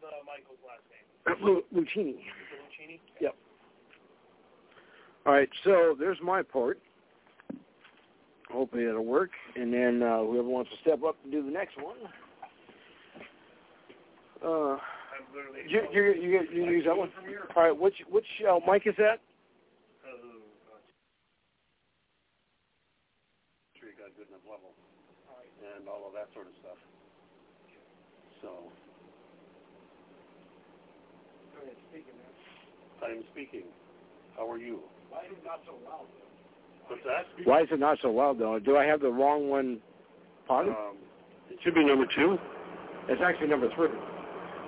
[0.00, 1.02] The Michael's last name.
[1.42, 2.10] Lu- Lucchini.
[2.10, 2.22] Is
[2.62, 3.00] Lucchini?
[3.20, 3.34] Yep.
[5.26, 6.78] All right, so there's my part.
[8.48, 9.30] Hopefully it'll work.
[9.56, 11.96] And then uh, whoever wants to step up and do the next one.
[14.40, 14.78] Uh,
[15.66, 17.10] you, you, you, you, you use that one?
[17.56, 19.18] All right, which which uh, mic is that?
[20.06, 20.35] Uh,
[24.26, 24.70] sure you got good enough level.
[25.76, 26.78] And all of that sort of stuff.
[28.42, 28.50] So.
[33.02, 33.62] I am speaking.
[34.36, 34.80] How are you?
[35.10, 36.06] Why is it not so loud?
[36.88, 37.46] What's that?
[37.46, 38.58] Why is it not so loud though?
[38.58, 39.78] Do I have the wrong one?
[40.46, 40.72] Pardon?
[40.72, 40.96] Um,
[41.50, 42.38] it should be number two.
[43.08, 43.88] it's actually number three.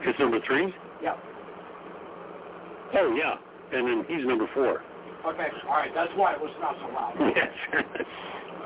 [0.02, 0.74] It's number three?
[1.02, 1.14] Yeah.
[2.94, 3.36] Oh, yeah.
[3.76, 4.82] And then he's number four.
[5.26, 7.14] Okay, all right, that's why it was not so loud.
[7.36, 7.84] Yes.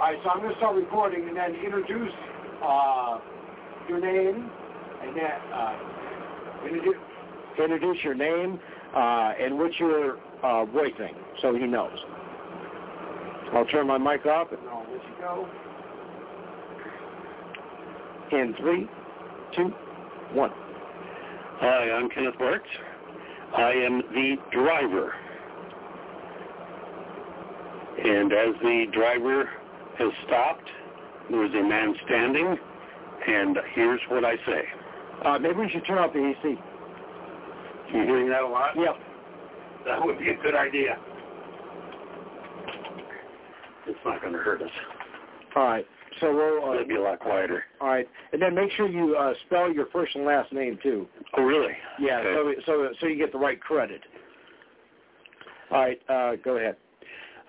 [0.01, 2.13] All right, so I'm going to start recording and then introduce
[2.63, 3.19] uh,
[3.89, 4.51] your name
[5.03, 5.79] and then uh,
[6.67, 6.97] introduce,
[7.59, 8.59] introduce your name
[8.95, 11.97] uh, and what you're uh, voicing so he knows.
[13.53, 15.49] I'll turn my mic up and I'll let you go.
[18.33, 18.89] In three,
[19.55, 19.73] two,
[20.33, 20.51] one.
[21.61, 22.61] Hi, I'm Kenneth Bartz.
[23.55, 25.13] I am the driver.
[28.05, 29.49] And as the driver
[29.99, 30.69] has stopped,
[31.31, 32.57] there is a man standing,
[33.29, 34.63] and here's what I say.
[35.25, 36.59] Uh, maybe we should turn off the AC.
[37.95, 38.75] You hearing that a lot?
[38.77, 38.97] Yep.
[39.87, 40.99] That would be a good idea.
[43.87, 44.71] It's not going to hurt us.
[45.55, 45.87] All right.
[46.21, 46.71] So we'll.
[46.71, 47.65] Uh, It'll be a lot quieter.
[47.81, 51.07] All right, and then make sure you uh, spell your first and last name too.
[51.37, 51.73] Oh, really?
[51.99, 52.19] Yeah.
[52.19, 52.61] Okay.
[52.67, 54.03] So so so you get the right credit.
[55.71, 56.01] All right.
[56.09, 56.77] Uh, go ahead.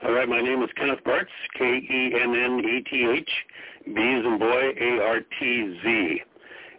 [0.04, 1.28] All right, my name is Kenneth Bartz,
[1.58, 3.30] K-E-N-N-E-T-H,
[3.86, 6.22] B as in boy, A-R-T-Z,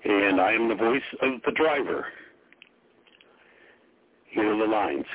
[0.05, 2.07] and I am the voice of the driver.
[4.27, 5.07] Here are the lines.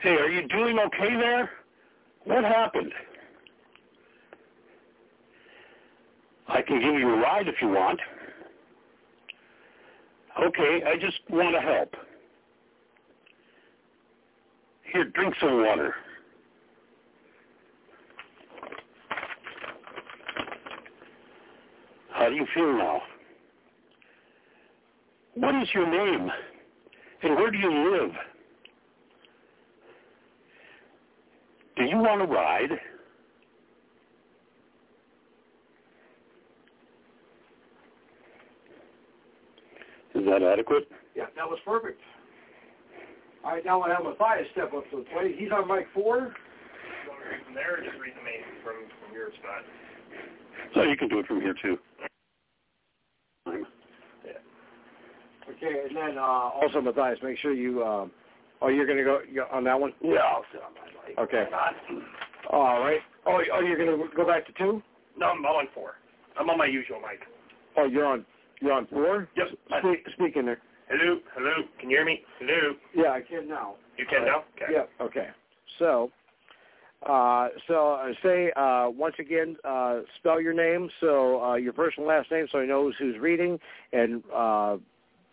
[0.00, 1.50] Hey, are you doing okay there?
[2.24, 2.92] What happened?
[6.48, 8.00] I can give you a ride if you want.
[10.42, 11.94] Okay, I just want to help.
[14.92, 15.94] Here, drink some water.
[22.10, 23.00] How do you feel now?
[25.34, 26.28] What is your name?
[27.22, 28.10] And where do you live?
[31.76, 32.72] Do you want to ride?
[40.14, 40.90] Is that adequate?
[41.14, 42.00] Yeah, that was perfect.
[43.44, 45.36] All right, now I have Mattheis step up to the plate.
[45.38, 46.16] He's on mic four.
[46.18, 49.64] You want to read from there just read the main from, from your spot?
[50.74, 51.78] So you can do it from here too.
[53.46, 54.32] Yeah.
[55.48, 56.22] Okay, and then uh,
[56.60, 57.82] also Mattheis, make sure you.
[57.82, 58.06] Uh,
[58.60, 59.92] oh, you're going to go you- on that one.
[60.02, 61.18] Yeah, I'll sit on my mic.
[61.18, 61.46] Okay.
[62.50, 63.00] All right.
[63.26, 64.82] Oh, oh you're going to go back to two.
[65.16, 65.94] No, I'm on four.
[66.38, 67.20] I'm on my usual mic.
[67.76, 68.24] Oh, you're on.
[68.60, 69.28] You're on four.
[69.36, 69.46] Yep.
[69.80, 70.58] Speak, speak in there.
[70.90, 71.52] Hello, hello.
[71.78, 72.20] Can you hear me?
[72.40, 72.74] Hello.
[72.96, 73.76] Yeah, I can now.
[73.96, 74.42] You can now?
[74.56, 74.72] Okay.
[74.72, 75.04] Yeah.
[75.04, 75.28] Okay.
[75.78, 76.10] So,
[77.08, 80.90] uh, so uh, say uh, once again, uh, spell your name.
[81.00, 83.60] So uh, your first and last name, so he knows who's reading,
[83.92, 84.78] and uh,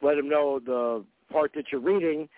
[0.04, 2.30] let him know the part that you're reading,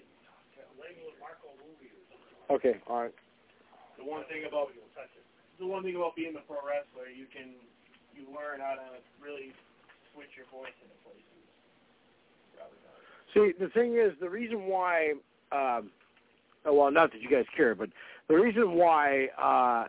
[0.76, 2.36] label it Marco movie or something.
[2.48, 2.76] Okay.
[2.86, 3.16] All right.
[3.98, 4.70] The one thing about
[5.58, 7.56] the one thing about being the pro wrestler, you can
[8.16, 8.88] you learn how to
[9.22, 9.52] really
[10.12, 11.22] switch your voice into places.
[13.34, 15.12] See, the thing is, the reason why,
[15.52, 15.90] um,
[16.64, 17.90] oh, well, not that you guys care, but
[18.28, 19.86] the reason why uh,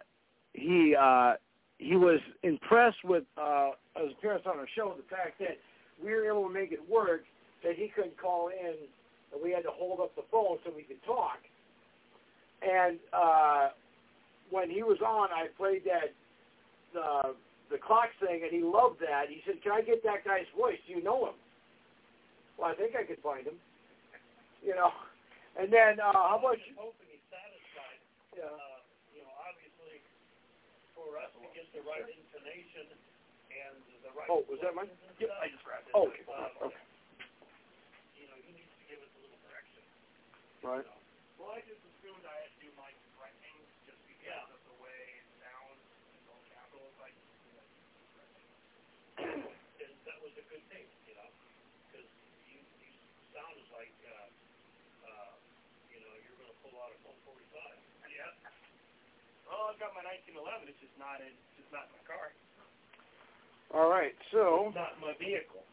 [0.54, 1.34] he uh,
[1.78, 5.58] he was impressed with uh, his appearance on our show, the fact that
[6.04, 7.22] we were able to make it work,
[7.64, 8.76] that he couldn't call in,
[9.32, 11.38] and we had to hold up the phone so we could talk.
[12.62, 13.70] And uh,
[14.50, 17.30] when he was on, I played that uh,
[17.70, 19.30] the clock thing, and he loved that.
[19.30, 20.80] He said, "Can I get that guy's voice?
[20.88, 21.38] Do you know him?"
[22.58, 23.60] Well, I think I could find him.
[24.66, 24.92] You know,
[25.60, 26.60] and then uh, how much?
[26.76, 28.00] hoping he's satisfied.
[28.36, 28.50] Yeah.
[28.50, 28.82] Uh,
[29.14, 30.02] you know, obviously,
[30.98, 32.90] for us to get the right intonation
[33.54, 34.30] and the right.
[34.30, 34.90] Oh, was that mine?
[35.22, 35.94] Yep, I just grabbed it.
[35.94, 36.26] Oh, okay.
[36.30, 36.82] Um, okay.
[38.18, 39.84] You know, he needs to give us a little direction.
[40.66, 40.88] Right.
[41.38, 45.00] Well, I just assumed I had to do my correcting just because of the way
[45.22, 45.80] it sounds
[46.18, 46.94] and all capitals.
[46.98, 48.48] I just assumed I had to do correcting.
[49.86, 51.30] and that was a good thing, you know,
[51.90, 52.10] because
[52.50, 52.90] you, you
[53.34, 54.30] sounded like, uh,
[55.06, 55.34] uh,
[55.94, 57.38] you know, you're going to pull out a Colt 45.
[58.10, 58.34] Yeah.
[59.48, 60.68] Well, I've got my 1911.
[60.68, 62.36] It's just not in, it's just not in my car.
[63.72, 64.16] All right.
[64.32, 64.72] So.
[64.72, 65.64] It's not my vehicle.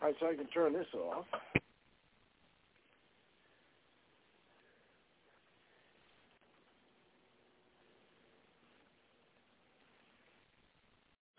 [0.00, 0.16] All right.
[0.20, 1.24] So I can turn this off.